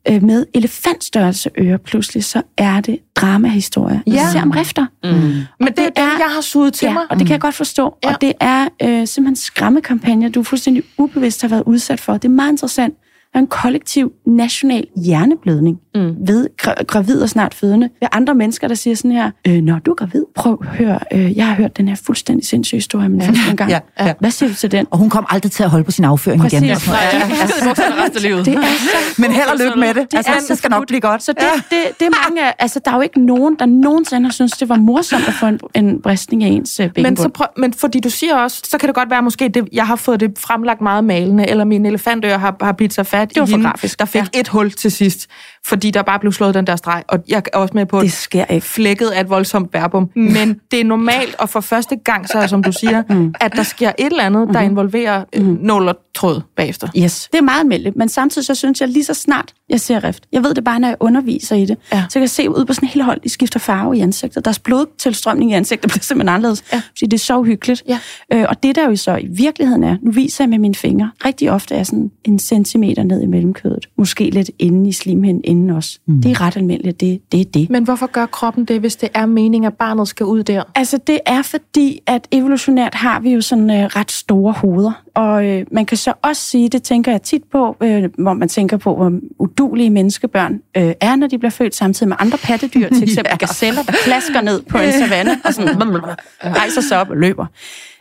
øh, 0.09 0.23
med 0.23 0.47
elefantstørrelse 0.55 1.51
ører 1.59 1.77
pludselig, 1.77 2.25
så 2.25 2.43
er 2.59 2.81
det 2.81 2.99
dramahistorie. 3.17 4.03
Vi 4.07 4.13
Ja. 4.13 4.31
ser 4.33 4.43
om 4.43 4.51
rifter. 4.51 4.87
Mm. 5.05 5.11
Men 5.11 5.69
det, 5.69 5.79
er 5.79 5.89
det, 5.89 5.97
jeg 5.97 6.29
har 6.35 6.41
suget 6.41 6.73
til 6.75 6.87
ja, 6.87 6.93
mig. 6.93 7.03
og 7.11 7.19
det 7.19 7.27
kan 7.27 7.33
jeg 7.33 7.41
godt 7.41 7.55
forstå. 7.55 7.97
Ja. 8.05 8.15
Og 8.15 8.21
det 8.21 8.33
er 8.41 8.69
øh, 8.83 9.07
simpelthen 9.07 9.37
skræmmekampagner, 9.37 10.29
du 10.29 10.43
fuldstændig 10.43 10.83
ubevidst 10.99 11.43
har 11.43 11.49
været 11.49 11.63
udsat 11.67 12.01
for. 12.01 12.13
Det 12.13 12.25
er 12.25 12.29
meget 12.33 12.51
interessant. 12.53 12.95
Er 13.37 13.41
en 13.41 13.47
kollektiv 13.47 14.13
national 14.27 14.85
hjerneblødning 15.05 15.79
mm. 15.95 16.15
ved 16.27 16.47
gra- 16.63 16.85
gravid 16.85 17.21
og 17.23 17.29
snart 17.29 17.55
fødende. 17.55 17.89
Ved 18.01 18.09
andre 18.13 18.35
mennesker, 18.35 18.69
der 18.69 18.75
siger 18.75 18.97
sådan 18.97 19.11
her, 19.11 19.31
øh, 19.49 19.55
når 19.63 19.79
du 19.79 19.91
er 19.91 19.95
gravid, 19.95 20.25
prøv 20.35 20.59
at 20.63 20.69
høre, 20.69 20.99
øh, 21.13 21.37
jeg 21.37 21.47
har 21.47 21.55
hørt 21.55 21.77
den 21.77 21.89
her 21.89 21.95
fuldstændig 22.07 22.47
sindssyge 22.47 22.77
historie 22.77 23.07
om 23.07 23.15
ja. 23.15 23.29
en 23.51 23.57
gang. 23.57 23.71
Ja, 23.71 23.79
ja. 24.01 24.13
Hvad 24.21 24.31
siger 24.31 24.49
du 24.49 24.55
til 24.55 24.71
den? 24.73 24.87
Og 24.91 24.99
hun 24.99 25.11
kom 25.11 25.27
aldrig 25.29 25.53
til 25.53 25.63
at 25.63 25.71
holde 25.71 25.85
på 25.85 25.91
sin 25.91 26.05
afføring 26.05 26.41
Præcis. 26.41 26.61
igen. 26.61 26.71
resten 26.73 28.17
af 28.17 28.23
livet. 28.23 28.47
Det 28.47 28.55
er 28.55 28.61
så 28.63 28.97
Men 29.23 29.31
held 29.31 29.47
og 29.53 29.59
lykke 29.65 29.79
med 29.79 29.89
det. 29.89 30.11
Det 30.11 30.17
Altså, 30.17 30.33
er 30.33 30.37
det 30.39 30.45
så 30.49 30.55
skal 30.55 30.71
nok 30.71 30.87
blive 30.87 31.01
godt. 31.01 31.23
Så 31.23 31.33
det, 31.33 31.43
det, 31.71 31.79
det 32.01 32.07
er 32.07 32.11
mange 32.31 32.63
altså 32.63 32.81
der 32.85 32.91
er 32.91 32.95
jo 32.95 33.01
ikke 33.01 33.21
nogen, 33.27 33.57
der 33.59 33.67
nogensinde 33.67 34.25
har 34.27 34.33
syntes, 34.33 34.53
det 34.53 34.69
var 34.69 34.77
morsomt 34.77 35.29
at 35.29 35.35
få 35.35 35.47
en, 35.47 35.61
en 35.75 36.03
bristning 36.03 36.45
af 36.45 36.49
ens 36.49 36.81
øh, 36.81 36.85
Men, 36.87 36.93
bækkenbund. 36.93 37.17
så 37.17 37.29
prøv, 37.29 37.47
men 37.57 37.73
fordi 37.73 38.01
du 38.01 38.11
siger 38.11 38.37
også, 38.37 38.63
så 38.65 38.79
kan 38.79 38.87
det 38.87 38.95
godt 38.95 39.11
være 39.11 39.23
måske, 39.23 39.49
det, 39.49 39.69
jeg 39.73 39.87
har 39.87 39.97
fået 39.97 40.21
det 40.21 40.39
fremlagt 40.39 40.81
meget 40.81 41.05
malende, 41.05 41.49
eller 41.49 41.65
min 41.65 41.87
elefantør 41.87 42.39
har, 42.39 42.57
har 42.61 42.73
bidt 42.73 42.95
sig 42.95 43.07
fat 43.07 43.26
Det 43.35 43.41
var 43.41 43.47
i 43.47 43.51
for 43.51 43.57
hende, 43.57 43.69
grafisk. 43.71 43.99
der 43.99 44.05
fik 44.05 44.23
ja. 44.35 44.41
et 44.41 44.49
hul 44.49 44.71
til 44.71 44.91
sidst, 44.91 45.27
fordi 45.69 45.91
der 45.91 46.03
bare 46.03 46.19
blev 46.19 46.33
slået 46.33 46.55
den 46.55 46.67
der 46.67 46.77
streg. 46.77 47.03
Og 47.09 47.19
jeg 47.29 47.43
er 47.53 47.59
også 47.59 47.75
med 47.75 47.87
på, 47.87 48.01
Det 48.01 48.13
sker 48.13 48.45
ikke. 48.45 48.67
flækket 48.67 49.17
er 49.17 49.21
et 49.21 49.31
voldsomt 49.31 49.75
verbum. 49.75 50.11
Men 50.15 50.61
det 50.71 50.81
er 50.81 50.85
normalt, 50.85 51.35
og 51.39 51.49
for 51.49 51.61
første 51.61 51.97
gang, 51.97 52.29
så 52.29 52.47
som 52.49 52.63
du 52.63 52.73
siger, 52.73 53.03
Mm. 53.11 53.35
at 53.41 53.53
der 53.57 53.63
sker 53.63 53.89
et 53.99 54.07
eller 54.07 54.23
andet, 54.25 54.49
der 54.53 54.61
involverer 54.61 55.25
mm. 55.37 55.59
nål 55.63 55.89
og 55.89 55.97
tråd 56.15 56.41
bagefter. 56.57 56.89
Yes. 56.99 57.29
Det 57.33 57.39
er 57.39 57.43
meget 57.43 57.61
almindeligt, 57.61 57.97
men 57.97 58.09
samtidig 58.09 58.47
så 58.47 58.55
synes 58.55 58.81
jeg 58.81 58.89
lige 58.89 59.05
så 59.05 59.15
snart, 59.15 59.53
jeg 59.69 59.81
ser 59.81 60.05
rift. 60.05 60.25
Jeg 60.33 60.45
ved 60.45 60.55
det 60.55 60.65
bare, 60.65 60.81
når 60.81 60.89
jeg 60.89 60.97
underviser 61.01 61.57
i 61.57 61.65
det. 61.65 61.77
Ja. 61.93 62.05
Så 62.09 62.13
kan 62.13 62.21
jeg 62.21 62.31
se 62.31 62.51
ud 62.51 62.65
på 62.65 62.73
sådan 62.73 62.89
hele 62.89 63.05
hold, 63.05 63.21
de 63.21 63.29
skifter 63.29 63.61
farve 63.61 63.97
i 63.97 64.01
ansigtet. 64.01 64.45
Deres 64.45 64.59
blodtilstrømning 64.59 65.51
i 65.51 65.55
ansigtet 65.55 65.89
bliver 65.91 66.03
simpelthen 66.03 66.35
anderledes. 66.35 66.65
Ja. 66.73 66.83
Fordi 66.89 67.07
det 67.07 67.15
er 67.15 67.19
så 67.19 67.39
uhyggeligt. 67.39 67.83
Ja. 67.89 67.99
Øh, 68.33 68.45
og 68.49 68.63
det 68.63 68.77
der 68.77 68.89
jo 68.89 68.97
så 68.97 69.17
i 69.17 69.27
virkeligheden 69.31 69.85
er, 69.85 69.97
nu 70.03 70.11
viser 70.11 70.45
jeg 70.45 70.49
med 70.51 70.59
mine 70.59 70.75
fingre, 70.75 71.11
rigtig 71.25 71.51
ofte 71.51 71.75
er 71.75 71.83
sådan 71.83 72.11
en 72.25 72.39
centimeter 72.39 73.03
ned 73.03 73.23
i 73.23 73.27
mellemkødet. 73.27 73.87
Måske 73.99 74.31
lidt 74.31 74.51
inde 74.59 74.89
i 74.89 74.93
slimhinden 74.93 75.43
inden 75.57 75.71
også. 75.71 75.99
Mm. 76.07 76.23
Det 76.23 76.31
er 76.31 76.41
ret 76.41 76.57
almindeligt, 76.57 77.01
det, 77.01 77.33
det 77.33 77.41
er 77.41 77.45
det. 77.45 77.71
Men 77.71 77.85
hvorfor 77.85 78.07
gør 78.07 78.27
kroppen 78.27 78.65
det, 78.65 78.81
hvis 78.81 78.97
det 78.97 79.09
er 79.15 79.27
meningen, 79.27 79.67
at 79.67 79.75
barnet 79.75 80.09
skal 80.09 80.27
ud 80.27 80.43
der? 80.43 80.63
Altså, 80.75 80.99
det 81.07 81.21
er 81.27 81.43
fordi, 81.43 82.01
at 82.07 82.29
evolutionært 82.33 82.95
har 82.95 83.21
vi 83.21 83.31
jo 83.31 83.41
sådan 83.41 83.71
øh, 83.71 83.85
ret 83.85 84.11
store 84.11 84.53
hoveder. 84.53 85.03
Og 85.17 85.47
øh, 85.47 85.67
man 85.71 85.87
kan 85.87 85.97
så 85.97 86.13
også 86.23 86.43
sige, 86.43 86.69
det 86.69 86.83
tænker 86.83 87.13
jeg 87.13 87.23
tit 87.23 87.43
på, 87.53 87.77
øh, 87.83 88.05
hvor 88.19 88.35
man 88.35 88.49
tænker 88.49 88.77
på, 88.77 88.97
hvor 88.97 89.13
udulige 89.39 89.91
menneskebørn 89.91 90.61
øh, 90.77 90.93
er, 91.01 91.17
når 91.17 91.27
de 91.27 91.39
bliver 91.39 91.51
født 91.51 91.75
samtidig 91.75 92.09
med 92.09 92.17
andre 92.21 92.39
pattedyr, 92.39 92.89
til 92.89 93.03
eksempel 93.09 93.31
yeah. 93.31 93.39
gazeller, 93.39 93.83
der 93.83 93.93
plasker 94.05 94.41
ned 94.41 94.63
på 94.63 94.79
en 94.79 94.93
savanne 94.93 95.41
og 95.45 95.55
sådan 95.55 95.79
rejser 96.61 96.81
sig 96.81 97.01
op 97.01 97.11
og 97.11 97.17
løber. 97.17 97.47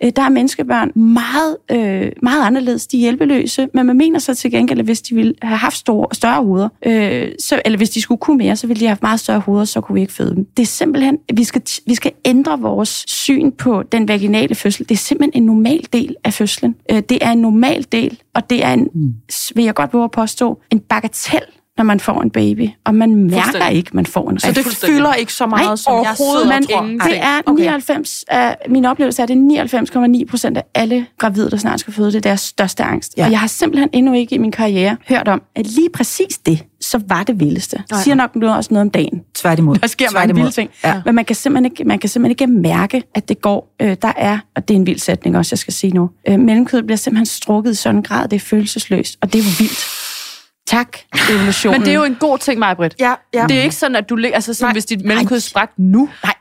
Øh, 0.04 0.12
der 0.16 0.22
er 0.22 0.30
menneskebørn 0.30 0.92
meget, 1.00 1.58
øh, 1.72 2.12
meget 2.22 2.46
anderledes. 2.46 2.88
De 2.88 2.98
er 2.98 3.02
hjælpeløse, 3.02 3.68
men 3.74 3.86
man 3.86 3.98
mener 3.98 4.20
så 4.20 4.36
til 4.36 4.52
gengæld, 4.52 4.80
at 4.80 4.86
hvis 4.86 5.02
de 5.02 5.16
ville 5.16 5.34
have 5.42 5.58
haft 5.58 5.78
store, 5.78 6.08
større 6.12 6.44
hoveder, 6.44 6.70
øh, 6.86 7.32
så, 7.40 7.62
eller 7.66 7.78
hvis 7.78 7.90
de 7.90 8.02
skulle 8.02 8.20
kunne 8.20 8.38
mere, 8.38 8.56
så 8.56 8.68
ville 8.68 8.80
de 8.80 8.86
have 8.86 8.92
haft 8.92 9.02
meget 9.02 9.20
større 9.20 9.40
hoveder, 9.40 9.66
så 9.66 9.82
kunne 9.82 9.94
vi 9.94 10.02
ikke 10.02 10.14
føde 10.14 10.36
dem. 10.36 10.46
Det 10.58 10.64
er 10.64 10.68
simpelthen, 10.68 11.18
vi 11.34 11.44
skal, 11.44 11.62
vi 11.86 11.96
skal 11.96 12.12
ændre 12.26 12.60
vores 12.60 13.06
syn 13.08 13.52
på 13.52 13.84
den 13.84 14.08
vaginale 14.08 14.56
fødsel. 14.56 14.90
Det 14.90 14.96
er 14.96 15.00
simpelthen 15.00 15.44
en 15.44 15.46
normal 15.46 15.88
del 15.94 16.16
af 16.24 16.34
fødslen. 16.34 16.76
Øh, 16.92 17.02
det 17.10 17.18
er 17.22 17.32
en 17.32 17.38
normal 17.38 17.86
del, 17.92 18.22
og 18.34 18.50
det 18.50 18.64
er 18.64 18.74
en, 18.74 18.90
vil 19.56 19.66
jeg 19.66 19.76
godt 19.76 19.94
våge 19.94 20.04
at 20.04 20.12
påstå, 20.12 20.62
en 20.72 20.80
bagatel 20.80 21.46
når 21.78 21.84
man 21.84 22.00
får 22.00 22.22
en 22.22 22.30
baby, 22.30 22.68
og 22.86 22.96
man 22.96 23.16
mærker 23.16 23.68
ikke, 23.68 23.90
man 23.94 24.06
får 24.06 24.30
en 24.30 24.40
Så 24.40 24.52
det 24.52 24.66
fylder 24.66 25.14
ikke 25.14 25.34
så 25.34 25.48
meget, 25.48 25.66
Nej, 25.66 25.76
som 25.76 25.94
jeg 25.94 26.14
sidder 26.18 26.58
og 26.58 26.68
tror. 26.70 27.08
det 27.08 27.18
er 27.22 27.42
Okay. 27.46 27.64
99 27.64 28.26
af, 28.28 28.58
min 28.70 28.86
oplevelse 28.86 29.22
er, 29.22 29.24
at 29.24 29.30
det 29.30 29.58
er 29.60 29.66
99,9 30.24 30.26
procent 30.30 30.58
af 30.58 30.64
alle 30.76 31.06
gravide, 31.18 31.50
der 31.52 31.58
snart 31.58 31.80
skal 31.80 31.94
føde, 31.94 32.08
det 32.08 32.16
er 32.16 32.22
deres 32.22 32.42
største 32.42 32.84
angst. 32.84 33.14
Ja. 33.18 33.26
Og 33.26 33.32
jeg 33.32 33.40
har 33.40 33.48
simpelthen 33.48 33.90
endnu 33.94 34.14
ikke 34.14 34.36
i 34.36 34.38
min 34.38 34.52
karriere 34.52 34.98
hørt 35.10 35.28
om, 35.28 35.42
at 35.56 35.68
lige 35.68 35.90
præcis 35.94 36.38
det, 36.46 36.64
så 36.82 37.02
var 37.08 37.24
det 37.24 37.40
vildeste. 37.40 37.84
Nej. 37.92 38.02
Siger 38.02 38.16
nok 38.16 38.36
noget 38.36 38.56
også 38.56 38.74
noget 38.74 38.82
om 38.82 38.90
dagen. 38.90 39.22
Tværtimod. 39.34 39.76
Der 39.76 39.88
sker 39.88 40.06
mange 40.06 40.14
Tværtimod. 40.14 40.42
vilde 40.44 40.52
ting. 40.56 40.70
Ja. 40.84 41.02
Men 41.06 41.16
man 41.16 41.26
kan, 41.26 41.36
simpelthen 41.36 41.66
ikke, 41.72 41.84
man 41.84 42.00
kan 42.00 42.10
simpelthen 42.10 42.48
ikke 42.50 42.62
mærke, 42.70 43.04
at 43.16 43.30
det 43.30 43.42
går. 43.42 43.76
Øh, 43.82 43.96
der 44.02 44.14
er, 44.18 44.38
og 44.56 44.68
det 44.68 44.74
er 44.74 44.80
en 44.80 44.86
vild 44.86 45.00
sætning 45.00 45.38
også, 45.38 45.54
jeg 45.54 45.60
skal 45.60 45.74
sige 45.74 45.94
nu, 45.94 46.10
øh, 46.28 46.40
mellemkødet 46.40 46.86
bliver 46.86 46.98
simpelthen 46.98 47.26
strukket 47.26 47.72
i 47.72 47.76
sådan 47.76 47.96
en 47.96 48.04
grad, 48.04 48.28
det 48.28 48.36
er 48.36 48.40
følelsesløst, 48.40 49.18
og 49.22 49.34
det 49.34 49.40
er 49.40 49.44
vildt. 49.60 49.86
Tak, 50.76 50.98
evolutionen. 51.32 51.80
Men 51.80 51.86
det 51.86 51.92
er 51.92 51.96
jo 51.96 52.04
en 52.04 52.16
god 52.20 52.38
ting, 52.38 52.60
mig, 52.60 52.76
Britt. 52.76 52.96
Ja, 53.00 53.14
ja. 53.34 53.46
Det 53.50 53.58
er 53.58 53.62
ikke 53.64 53.76
sådan, 53.76 53.96
at 53.96 54.10
du 54.10 54.16
ligger... 54.16 54.36
Altså, 54.36 54.54
sådan, 54.54 54.66
Nej. 54.66 54.74
hvis 54.74 54.86
dit 54.86 55.06
mellemkød 55.06 55.40
sprak 55.40 55.72
nu, 55.78 56.10
Nej. 56.24 56.34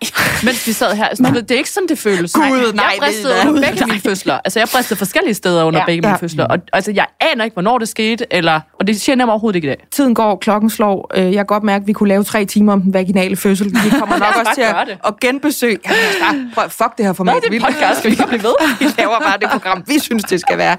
mens 0.45 0.67
vi 0.67 0.73
sad 0.73 0.95
her. 0.97 1.05
Altså, 1.05 1.25
du 1.25 1.33
ved, 1.33 1.43
det 1.43 1.51
er 1.51 1.59
ikke 1.59 1.71
sådan, 1.71 1.89
det 1.89 1.99
føles. 1.99 2.33
Gud, 2.33 2.43
nej, 2.43 2.85
jeg 2.85 2.93
det 2.95 3.01
bristede 3.01 3.35
er- 3.35 3.49
under 3.49 3.63
begge 3.71 3.87
mine 3.87 4.01
fødsler. 4.01 4.39
Altså, 4.45 4.59
jeg 4.61 4.69
bristede 4.75 4.99
forskellige 4.99 5.35
steder 5.35 5.65
under 5.65 5.81
Ja. 5.81 5.87
begge 5.87 6.01
mine 6.01 6.11
Ja. 6.11 6.17
fødsler. 6.17 6.45
Og 6.47 6.59
altså, 6.73 6.93
jeg 6.93 7.07
aner 7.21 7.45
ikke, 7.45 7.55
hvornår 7.55 7.79
det 7.79 7.89
skete, 7.89 8.27
eller, 8.31 8.61
og 8.81 8.87
det 8.87 9.01
siger 9.01 9.17
jeg 9.17 9.29
overhovedet 9.29 9.57
ikke 9.57 9.67
i 9.67 9.69
dag. 9.69 9.87
Tiden 9.93 10.15
går, 10.15 10.37
klokken 10.37 10.71
slår. 10.71 11.11
Øh, 11.15 11.25
Jeg 11.25 11.33
kan 11.35 11.47
godt 11.47 11.63
mærke, 11.63 11.83
at 11.83 11.87
vi 11.87 11.93
kunne 11.93 12.09
lave 12.09 12.25
tre 12.25 12.45
timer 12.45 12.73
om 12.73 12.83
den 12.83 12.95
vaginale 12.95 13.37
fødsel. 13.37 13.67
Vi 13.67 13.91
kommer 13.91 14.17
nok 14.25 14.29
også 14.39 14.51
til 14.55 14.65
gøre 14.65 14.81
at, 14.81 14.87
det. 14.87 14.99
at 15.07 15.21
genbesøge. 15.21 15.79
Jamen, 16.29 16.51
prøv, 16.55 16.71
fuck 16.71 16.97
det 16.99 17.07
her 17.07 17.13
format. 17.13 17.35
Det 17.37 17.45
er 17.47 17.51
Vi- 17.51 17.57
en 17.57 17.63
podcast, 17.63 17.99
skal 17.99 18.11
vi 18.11 18.13
ikke 18.15 18.27
blive 18.29 18.43
ved? 18.43 18.55
vi 18.81 18.87
laver 18.99 19.19
bare 19.21 19.39
det 19.41 19.49
program, 19.51 19.83
vi 19.87 19.99
synes, 19.99 20.25
det 20.25 20.41
skal 20.41 20.59
være. 20.59 20.77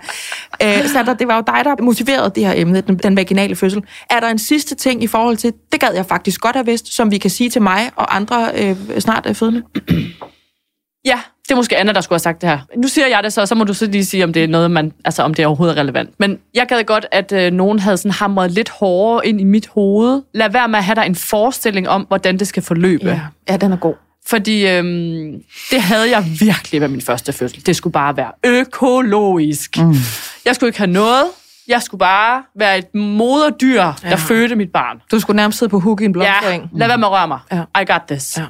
Øh, 0.63 0.87
Sandra, 0.89 1.13
det 1.13 1.27
var 1.27 1.35
jo 1.35 1.43
dig, 1.47 1.61
der 1.63 1.83
motiverede 1.83 2.31
det 2.35 2.45
her 2.45 2.53
emne, 2.55 2.81
den, 2.81 2.97
den 2.97 3.17
vaginale 3.17 3.44
vaginale 3.45 3.55
fødsel. 3.55 3.83
Er 4.09 4.19
der 4.19 4.27
en 4.27 4.39
sidste 4.39 4.75
ting 4.75 5.03
i 5.03 5.07
forhold 5.07 5.37
til, 5.37 5.53
det 5.71 5.79
gad 5.79 5.93
jeg 5.95 6.05
faktisk 6.05 6.41
godt 6.41 6.55
have 6.55 6.65
vidst, 6.65 6.93
som 6.93 7.11
vi 7.11 7.17
kan 7.17 7.29
sige 7.29 7.49
til 7.49 7.61
mig 7.61 7.91
og 7.95 8.15
andre 8.15 8.51
øh, 8.55 8.99
snart 8.99 9.25
øh, 9.29 9.35
fødende? 9.35 9.63
Ja, 11.05 11.19
det 11.43 11.51
er 11.51 11.55
måske 11.55 11.77
Anna, 11.77 11.91
der 11.93 12.01
skulle 12.01 12.15
have 12.15 12.19
sagt 12.19 12.41
det 12.41 12.49
her. 12.49 12.59
Nu 12.77 12.87
siger 12.87 13.07
jeg 13.07 13.23
det 13.23 13.33
så, 13.33 13.45
så 13.45 13.55
må 13.55 13.63
du 13.63 13.73
så 13.73 13.85
lige 13.85 14.05
sige, 14.05 14.23
om 14.23 14.33
det 14.33 14.43
er 14.43 14.47
noget, 14.47 14.71
man, 14.71 14.91
altså 15.05 15.23
om 15.23 15.33
det 15.33 15.43
er 15.43 15.47
overhovedet 15.47 15.77
relevant. 15.77 16.09
Men 16.19 16.39
jeg 16.53 16.65
gad 16.67 16.83
godt, 16.83 17.05
at 17.11 17.31
øh, 17.31 17.51
nogen 17.51 17.79
havde 17.79 17.97
sådan 17.97 18.11
hamret 18.11 18.51
lidt 18.51 18.69
hårdere 18.69 19.27
ind 19.27 19.41
i 19.41 19.43
mit 19.43 19.67
hoved. 19.67 20.21
Lad 20.33 20.49
være 20.49 20.67
med 20.67 20.77
at 20.77 20.83
have 20.83 20.95
dig 20.95 21.05
en 21.05 21.15
forestilling 21.15 21.89
om, 21.89 22.01
hvordan 22.01 22.39
det 22.39 22.47
skal 22.47 22.63
forløbe. 22.63 23.09
Ja, 23.09 23.19
ja 23.49 23.57
den 23.57 23.71
er 23.71 23.77
god. 23.77 23.93
Fordi 24.27 24.67
øhm, 24.67 25.41
det 25.71 25.81
havde 25.81 26.09
jeg 26.09 26.25
virkelig 26.39 26.81
ved 26.81 26.87
min 26.87 27.01
første 27.01 27.33
fødsel. 27.33 27.65
Det 27.65 27.75
skulle 27.75 27.93
bare 27.93 28.17
være 28.17 28.31
økologisk. 28.43 29.77
Mm. 29.77 29.95
Jeg 30.45 30.55
skulle 30.55 30.67
ikke 30.67 30.79
have 30.79 30.91
noget. 30.91 31.25
Jeg 31.67 31.81
skulle 31.81 31.99
bare 31.99 32.43
være 32.55 32.77
et 32.77 32.95
moderdyr, 32.95 33.81
der 33.81 33.93
Ja. 34.09 34.15
fødte 34.15 34.55
mit 34.55 34.71
barn. 34.71 35.01
Du 35.11 35.19
skulle 35.19 35.35
nærmest 35.35 35.59
sidde 35.59 35.69
på 35.69 35.79
hook 35.79 36.01
i 36.01 36.05
en 36.05 36.11
Ja, 36.11 36.13
blomstring. 36.13 36.69
lad 36.73 36.87
være 36.87 36.97
med 36.97 37.07
at 37.07 37.11
røre 37.11 37.27
mig. 37.27 37.39
Ja. 37.51 37.81
I 37.81 37.85
got 37.85 38.01
this. 38.07 38.37
Ja. 38.37 38.43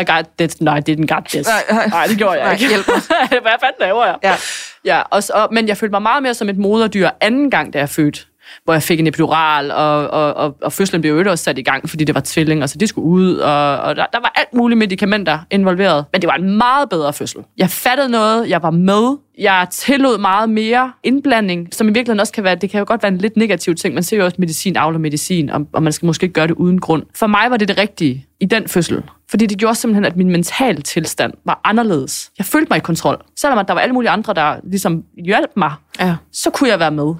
I 0.00 0.04
got 0.04 0.24
this. 0.38 0.60
No, 0.60 0.74
I 0.74 0.78
didn't 0.90 1.06
got 1.14 1.24
this. 1.24 1.46
Nej, 1.46 1.64
nej. 1.70 1.86
Nej, 1.86 2.06
det 2.06 2.18
gjorde 2.18 2.32
jeg 2.32 2.42
Nej, 2.44 2.52
ikke. 2.52 2.68
hjælp 2.68 2.86
Hvad 3.28 3.52
fanden 3.60 3.80
laver 3.80 4.06
jeg? 4.06 4.16
Ja. 4.22 4.34
Ja, 4.84 5.02
og, 5.10 5.22
så- 5.22 5.32
og, 5.32 5.48
men 5.52 5.68
jeg 5.68 5.76
følte 5.76 5.90
mig 5.90 6.02
meget 6.02 6.22
mere 6.22 6.34
som 6.34 6.48
et 6.48 6.58
moderdyr 6.58 7.08
anden 7.20 7.50
gang, 7.50 7.72
da 7.72 7.78
jeg 7.78 7.88
fødte 7.88 8.20
hvor 8.64 8.72
jeg 8.72 8.82
fik 8.82 9.00
en 9.00 9.06
epidural, 9.06 9.70
og, 9.70 10.10
og, 10.10 10.34
og, 10.34 10.56
og 10.62 10.72
fødslen 10.72 11.00
blev 11.00 11.18
jo 11.18 11.30
også 11.30 11.44
sat 11.44 11.58
i 11.58 11.62
gang, 11.62 11.90
fordi 11.90 12.04
det 12.04 12.14
var 12.14 12.22
tvillinger, 12.24 12.66
så 12.66 12.78
det 12.78 12.88
skulle 12.88 13.06
ud, 13.06 13.36
og, 13.36 13.78
og 13.78 13.96
der, 13.96 14.06
der 14.12 14.20
var 14.20 14.32
alt 14.36 14.54
muligt 14.54 14.78
medicamenter 14.78 15.38
involveret. 15.50 16.04
Men 16.12 16.22
det 16.22 16.28
var 16.28 16.34
en 16.34 16.56
meget 16.56 16.88
bedre 16.88 17.12
fødsel. 17.12 17.40
Jeg 17.56 17.70
fattede 17.70 18.08
noget, 18.08 18.48
jeg 18.48 18.62
var 18.62 18.70
med, 18.70 19.16
jeg 19.38 19.66
tillod 19.70 20.18
meget 20.18 20.50
mere 20.50 20.92
indblanding, 21.02 21.68
som 21.72 21.86
i 21.88 21.90
virkeligheden 21.90 22.20
også 22.20 22.32
kan 22.32 22.44
være, 22.44 22.54
det 22.54 22.70
kan 22.70 22.78
jo 22.78 22.84
godt 22.88 23.02
være 23.02 23.12
en 23.12 23.18
lidt 23.18 23.36
negativ 23.36 23.74
ting. 23.74 23.94
Man 23.94 24.02
ser 24.02 24.16
jo 24.16 24.24
også, 24.24 24.36
medicin 24.38 24.76
avler 24.76 24.98
medicin, 24.98 25.50
og, 25.50 25.66
og 25.72 25.82
man 25.82 25.92
skal 25.92 26.06
måske 26.06 26.24
ikke 26.24 26.34
gøre 26.34 26.46
det 26.46 26.54
uden 26.54 26.80
grund. 26.80 27.02
For 27.14 27.26
mig 27.26 27.50
var 27.50 27.56
det 27.56 27.68
det 27.68 27.78
rigtige 27.78 28.26
i 28.40 28.46
den 28.46 28.68
fødsel. 28.68 29.02
Fordi 29.30 29.46
det 29.46 29.58
gjorde 29.58 29.74
simpelthen, 29.74 30.04
at 30.04 30.16
min 30.16 30.30
mentale 30.30 30.82
tilstand 30.82 31.32
var 31.44 31.60
anderledes. 31.64 32.30
Jeg 32.38 32.46
følte 32.46 32.66
mig 32.70 32.76
i 32.76 32.80
kontrol. 32.80 33.22
Selvom 33.36 33.58
at 33.58 33.68
der 33.68 33.74
var 33.74 33.80
alle 33.80 33.92
mulige 33.92 34.10
andre, 34.10 34.34
der 34.34 34.56
ligesom 34.64 35.02
hjalp 35.24 35.50
mig, 35.56 35.72
ja. 36.00 36.16
så 36.32 36.50
kunne 36.50 36.70
jeg 36.70 36.78
være 36.78 36.90
med. 36.90 37.14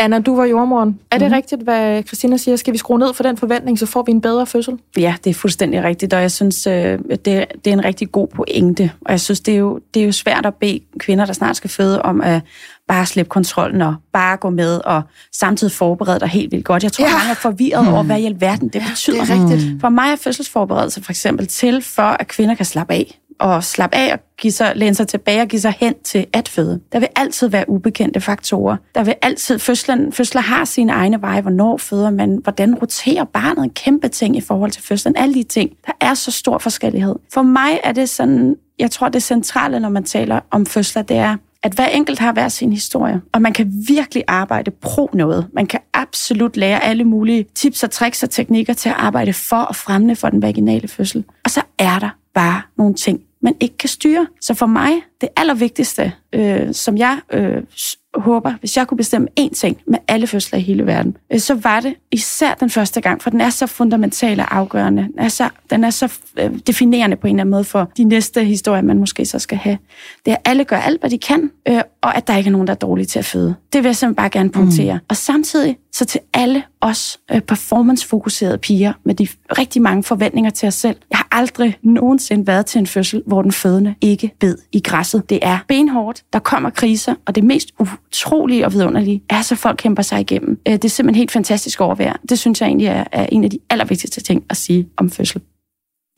Anna, 0.00 0.18
du 0.18 0.36
var 0.36 0.44
jordmoren. 0.44 0.98
Er 1.10 1.18
det 1.18 1.26
Mhm. 1.28 1.34
rigtigt, 1.34 1.62
hvad 1.62 2.02
Christina 2.02 2.36
siger? 2.36 2.56
Skal 2.56 2.72
vi 2.72 2.78
skrue 2.78 2.98
ned 2.98 3.14
for 3.14 3.22
den 3.22 3.36
forventning, 3.36 3.78
så 3.78 3.86
får 3.86 4.02
vi 4.02 4.12
en 4.12 4.20
bedre 4.20 4.46
fødsel? 4.46 4.78
Ja, 4.98 5.14
det 5.24 5.30
er 5.30 5.34
fuldstændig 5.34 5.82
rigtigt, 5.84 6.14
og 6.14 6.20
jeg 6.22 6.30
synes, 6.30 6.66
øh, 6.66 6.98
det, 7.08 7.24
det 7.24 7.66
er 7.66 7.72
en 7.72 7.84
rigtig 7.84 8.12
god 8.12 8.28
pointe. 8.28 8.90
Og 9.00 9.10
jeg 9.12 9.20
synes, 9.20 9.40
det 9.40 9.54
er, 9.54 9.58
jo, 9.58 9.80
det 9.94 10.02
er 10.02 10.06
jo 10.06 10.12
svært 10.12 10.46
at 10.46 10.54
bede 10.54 10.80
kvinder, 10.98 11.24
der 11.26 11.32
snart 11.32 11.56
skal 11.56 11.70
føde, 11.70 12.02
om 12.02 12.20
at 12.20 12.40
bare 12.88 13.06
slippe 13.06 13.28
kontrollen 13.28 13.82
og 13.82 13.94
bare 14.12 14.36
gå 14.36 14.50
med 14.50 14.80
og 14.84 15.02
samtidig 15.32 15.72
forberede 15.72 16.20
dig 16.20 16.28
helt 16.28 16.52
vildt 16.52 16.64
godt. 16.64 16.82
Jeg 16.82 16.92
tror, 16.92 17.04
Ja. 17.04 17.08
ja. 17.10 17.16
mange 17.16 17.30
er 17.30 17.34
forvirret 17.34 17.88
over, 17.92 18.02
hvad 18.02 18.18
i 18.20 18.24
alverden 18.26 18.68
det 18.68 18.82
betyder. 18.90 19.24
det 19.24 19.30
er 19.30 19.50
rigtigt. 19.50 19.80
For 19.80 19.88
mig 19.88 20.12
er 20.12 20.16
fødselsforberedelse 20.16 21.02
for 21.02 21.12
eksempel 21.12 21.46
til, 21.46 21.82
for 21.82 22.02
at 22.02 22.28
kvinder 22.28 22.54
kan 22.54 22.66
slappe 22.66 22.94
af 22.94 23.18
og 23.40 23.64
slappe 23.64 23.96
af 23.96 24.12
og 24.12 24.18
give 24.38 24.52
sig, 24.52 24.72
læne 24.76 24.94
sig 24.94 25.08
tilbage 25.08 25.42
og 25.42 25.48
give 25.48 25.60
sig 25.60 25.74
hen 25.80 25.94
til 26.04 26.26
at 26.32 26.48
føde. 26.48 26.80
Der 26.92 26.98
vil 26.98 27.08
altid 27.16 27.48
være 27.48 27.64
ubekendte 27.68 28.20
faktorer. 28.20 28.76
Der 28.94 29.04
vil 29.04 29.14
altid, 29.22 29.58
fødslen, 29.58 30.12
fødsler 30.12 30.40
har 30.40 30.64
sine 30.64 30.92
egne 30.92 31.22
veje, 31.22 31.40
hvornår 31.40 31.76
føder 31.76 32.10
man, 32.10 32.40
hvordan 32.42 32.74
roterer 32.74 33.24
barnet, 33.24 33.64
en 33.64 33.70
kæmpe 33.70 34.08
ting 34.08 34.36
i 34.36 34.40
forhold 34.40 34.70
til 34.70 34.82
fødslen, 34.82 35.16
alle 35.16 35.34
de 35.34 35.42
ting. 35.42 35.70
Der 35.86 35.92
er 36.00 36.14
så 36.14 36.30
stor 36.30 36.58
forskellighed. 36.58 37.14
For 37.32 37.42
mig 37.42 37.80
er 37.84 37.92
det 37.92 38.08
sådan, 38.08 38.56
jeg 38.78 38.90
tror 38.90 39.08
det 39.08 39.22
centrale, 39.22 39.80
når 39.80 39.88
man 39.88 40.04
taler 40.04 40.40
om 40.50 40.66
fødsler, 40.66 41.02
det 41.02 41.16
er, 41.16 41.36
at 41.62 41.72
hver 41.72 41.86
enkelt 41.86 42.18
har 42.18 42.32
hver 42.32 42.48
sin 42.48 42.72
historie, 42.72 43.20
og 43.32 43.42
man 43.42 43.52
kan 43.52 43.72
virkelig 43.88 44.24
arbejde 44.28 44.70
pro 44.70 45.10
noget. 45.12 45.46
Man 45.52 45.66
kan 45.66 45.80
absolut 45.94 46.56
lære 46.56 46.84
alle 46.84 47.04
mulige 47.04 47.46
tips 47.54 47.82
og 47.82 47.90
tricks 47.90 48.22
og 48.22 48.30
teknikker 48.30 48.72
til 48.72 48.88
at 48.88 48.94
arbejde 48.98 49.32
for 49.32 49.56
og 49.56 49.76
fremme 49.76 50.16
for 50.16 50.30
den 50.30 50.42
vaginale 50.42 50.88
fødsel. 50.88 51.24
Og 51.44 51.50
så 51.50 51.62
er 51.78 51.98
der 51.98 52.08
bare 52.34 52.62
nogle 52.78 52.94
ting, 52.94 53.20
man 53.42 53.54
ikke 53.60 53.76
kan 53.76 53.88
styre. 53.88 54.26
Så 54.40 54.54
for 54.54 54.66
mig, 54.66 55.02
det 55.20 55.28
allervigtigste, 55.36 56.12
øh, 56.32 56.74
som 56.74 56.96
jeg 56.96 57.18
øh, 57.32 57.62
håber, 58.14 58.52
hvis 58.60 58.76
jeg 58.76 58.86
kunne 58.86 58.98
bestemme 58.98 59.28
én 59.40 59.54
ting 59.54 59.78
med 59.86 59.98
alle 60.08 60.26
fødsler 60.26 60.58
i 60.58 60.62
hele 60.62 60.86
verden, 60.86 61.16
øh, 61.32 61.40
så 61.40 61.54
var 61.54 61.80
det 61.80 61.94
især 62.10 62.54
den 62.54 62.70
første 62.70 63.00
gang, 63.00 63.22
for 63.22 63.30
den 63.30 63.40
er 63.40 63.50
så 63.50 63.66
fundamental 63.66 64.40
og 64.40 64.56
afgørende. 64.56 65.02
Den 65.02 65.18
er 65.18 65.28
så, 65.28 65.48
den 65.70 65.84
er 65.84 65.90
så 65.90 66.12
øh, 66.38 66.50
definerende 66.66 67.16
på 67.16 67.26
en 67.26 67.34
eller 67.34 67.42
anden 67.42 67.50
måde 67.50 67.64
for 67.64 67.90
de 67.96 68.04
næste 68.04 68.44
historier, 68.44 68.82
man 68.82 68.98
måske 68.98 69.26
så 69.26 69.38
skal 69.38 69.58
have. 69.58 69.78
Det 70.26 70.30
er, 70.32 70.36
at 70.36 70.42
alle 70.44 70.64
gør 70.64 70.76
alt, 70.76 71.00
hvad 71.00 71.10
de 71.10 71.18
kan, 71.18 71.50
øh, 71.68 71.80
og 72.02 72.16
at 72.16 72.26
der 72.26 72.36
ikke 72.36 72.48
er 72.48 72.52
nogen, 72.52 72.66
der 72.66 72.72
er 72.72 72.78
dårlige 72.78 73.06
til 73.06 73.18
at 73.18 73.24
føde. 73.24 73.54
Det 73.72 73.82
vil 73.82 73.88
jeg 73.88 73.96
simpelthen 73.96 74.16
bare 74.16 74.30
gerne 74.30 74.50
punktere. 74.50 74.94
Mm. 74.94 75.00
Og 75.08 75.16
samtidig 75.16 75.76
så 75.92 76.04
til 76.04 76.20
alle 76.34 76.62
os 76.80 77.18
øh, 77.32 77.40
performance-fokuserede 77.40 78.58
piger 78.58 78.92
med 79.04 79.14
de 79.14 79.28
rigtig 79.58 79.82
mange 79.82 80.02
forventninger 80.02 80.50
til 80.50 80.66
os 80.66 80.74
selv. 80.74 80.96
Jeg 81.10 81.18
har 81.18 81.28
aldrig 81.32 81.78
nogensinde 81.82 82.46
været 82.46 82.66
til 82.66 82.78
en 82.78 82.86
fødsel, 82.86 83.22
hvor 83.26 83.42
den 83.42 83.52
fødende 83.52 83.94
ikke 84.00 84.34
bed 84.40 84.58
i 84.72 84.78
presset. 85.10 85.30
Det 85.30 85.38
er 85.42 85.58
benhårdt, 85.68 86.24
der 86.32 86.38
kommer 86.38 86.70
kriser, 86.70 87.14
og 87.26 87.34
det 87.34 87.44
mest 87.44 87.68
utrolige 87.78 88.66
og 88.66 88.72
vidunderlige 88.72 89.22
er, 89.30 89.42
så 89.42 89.56
folk 89.56 89.76
kæmper 89.76 90.02
sig 90.02 90.20
igennem. 90.20 90.60
Øh, 90.68 90.72
det 90.72 90.84
er 90.84 90.88
simpelthen 90.88 91.20
helt 91.20 91.30
fantastisk 91.30 91.80
overvær. 91.80 92.20
Det 92.28 92.38
synes 92.38 92.60
jeg 92.60 92.66
egentlig 92.66 92.86
er, 92.86 93.04
er 93.12 93.26
en 93.32 93.44
af 93.44 93.50
de 93.50 93.58
allervigtigste 93.70 94.20
ting 94.20 94.44
at 94.50 94.56
sige 94.56 94.88
om 94.96 95.10
fødsel. 95.10 95.42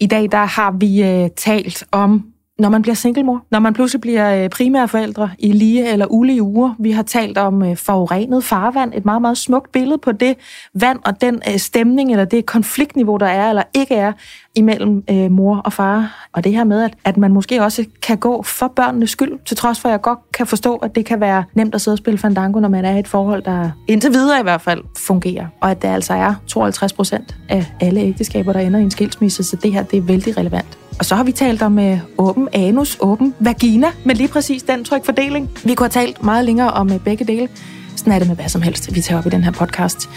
I 0.00 0.06
dag 0.06 0.32
der 0.32 0.44
har 0.44 0.70
vi 0.80 1.02
øh, 1.02 1.30
talt 1.36 1.84
om, 1.92 2.31
når 2.62 2.68
man 2.68 2.82
bliver 2.82 2.94
singlemor, 2.94 3.44
når 3.50 3.58
man 3.58 3.74
pludselig 3.74 4.00
bliver 4.00 4.44
øh, 4.44 4.50
primære 4.50 4.88
forældre 4.88 5.30
i 5.38 5.52
lige 5.52 5.92
eller 5.92 6.06
ulige 6.06 6.42
uger. 6.42 6.74
Vi 6.78 6.90
har 6.90 7.02
talt 7.02 7.38
om 7.38 7.62
øh, 7.62 7.76
forurenet 7.76 8.44
farvand, 8.44 8.92
et 8.94 9.04
meget, 9.04 9.22
meget 9.22 9.38
smukt 9.38 9.72
billede 9.72 9.98
på 9.98 10.12
det 10.12 10.36
vand 10.74 10.98
og 11.04 11.20
den 11.20 11.42
øh, 11.48 11.58
stemning 11.58 12.10
eller 12.10 12.24
det 12.24 12.46
konfliktniveau, 12.46 13.16
der 13.16 13.26
er 13.26 13.48
eller 13.48 13.62
ikke 13.74 13.94
er 13.94 14.12
imellem 14.54 15.04
mor 15.30 15.56
og 15.56 15.72
far. 15.72 16.28
Og 16.32 16.44
det 16.44 16.52
her 16.52 16.64
med, 16.64 16.82
at, 16.82 16.94
at 17.04 17.16
man 17.16 17.32
måske 17.32 17.62
også 17.62 17.84
kan 18.02 18.18
gå 18.18 18.42
for 18.42 18.68
børnenes 18.68 19.10
skyld, 19.10 19.38
til 19.44 19.56
trods 19.56 19.80
for, 19.80 19.88
at 19.88 19.92
jeg 19.92 20.00
godt 20.00 20.18
kan 20.34 20.46
forstå, 20.46 20.76
at 20.76 20.94
det 20.94 21.04
kan 21.04 21.20
være 21.20 21.44
nemt 21.54 21.74
at 21.74 21.80
sidde 21.80 21.94
og 21.94 21.98
spille 21.98 22.18
fandango, 22.18 22.60
når 22.60 22.68
man 22.68 22.84
er 22.84 22.96
i 22.96 22.98
et 22.98 23.08
forhold, 23.08 23.42
der 23.42 23.70
indtil 23.88 24.12
videre 24.12 24.40
i 24.40 24.42
hvert 24.42 24.60
fald 24.60 24.82
fungerer. 24.98 25.46
Og 25.60 25.70
at 25.70 25.82
det 25.82 25.88
altså 25.88 26.14
er 26.14 26.34
52 26.46 26.92
procent 26.92 27.36
af 27.48 27.66
alle 27.80 28.00
ægteskaber, 28.00 28.52
der 28.52 28.60
ender 28.60 28.80
i 28.80 28.82
en 28.82 28.90
skilsmisse, 28.90 29.42
så 29.42 29.56
det 29.56 29.72
her 29.72 29.82
det 29.82 29.96
er 29.96 30.02
vældig 30.02 30.36
relevant. 30.36 30.78
Og 30.98 31.04
så 31.04 31.14
har 31.14 31.24
vi 31.24 31.32
talt 31.32 31.62
om 31.62 31.78
øh, 31.78 31.98
åben 32.18 32.48
anus, 32.52 32.96
åben 33.00 33.34
vagina, 33.40 33.86
med 34.04 34.14
lige 34.14 34.28
præcis 34.28 34.62
den 34.62 34.84
trykfordeling. 34.84 35.50
Vi 35.64 35.74
kunne 35.74 35.84
have 35.84 36.04
talt 36.04 36.24
meget 36.24 36.44
længere 36.44 36.70
om 36.70 36.92
øh, 36.92 37.00
begge 37.00 37.24
dele. 37.24 37.48
Sådan 37.96 38.12
er 38.12 38.18
det 38.18 38.28
med 38.28 38.36
hvad 38.36 38.48
som 38.48 38.62
helst, 38.62 38.94
vi 38.94 39.00
tager 39.00 39.18
op 39.18 39.26
i 39.26 39.30
den 39.30 39.44
her 39.44 39.50
podcast. 39.50 40.08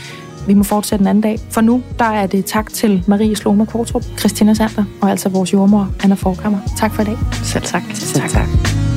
Vi 0.48 0.54
må 0.54 0.64
fortsætte 0.64 1.04
en 1.04 1.08
anden 1.08 1.22
dag. 1.22 1.40
For 1.50 1.62
nu, 1.62 1.84
der 2.00 2.06
er 2.06 2.28
det 2.28 2.46
tak 2.46 2.74
til 2.74 3.04
Marie 3.08 3.36
Sloma 3.36 3.66
Kortrup, 3.66 4.04
Christina 4.20 4.54
Sander 4.54 4.84
og 5.02 5.12
altså 5.12 5.30
vores 5.30 5.54
jordmor, 5.54 5.90
Anna 6.04 6.16
Forkammer. 6.16 6.60
Tak 6.78 6.94
for 6.94 7.02
i 7.02 7.06
dag. 7.06 7.18
Selv 7.44 7.64
tak. 7.64 7.84
tak. 8.14 8.30
tak. 8.30 8.95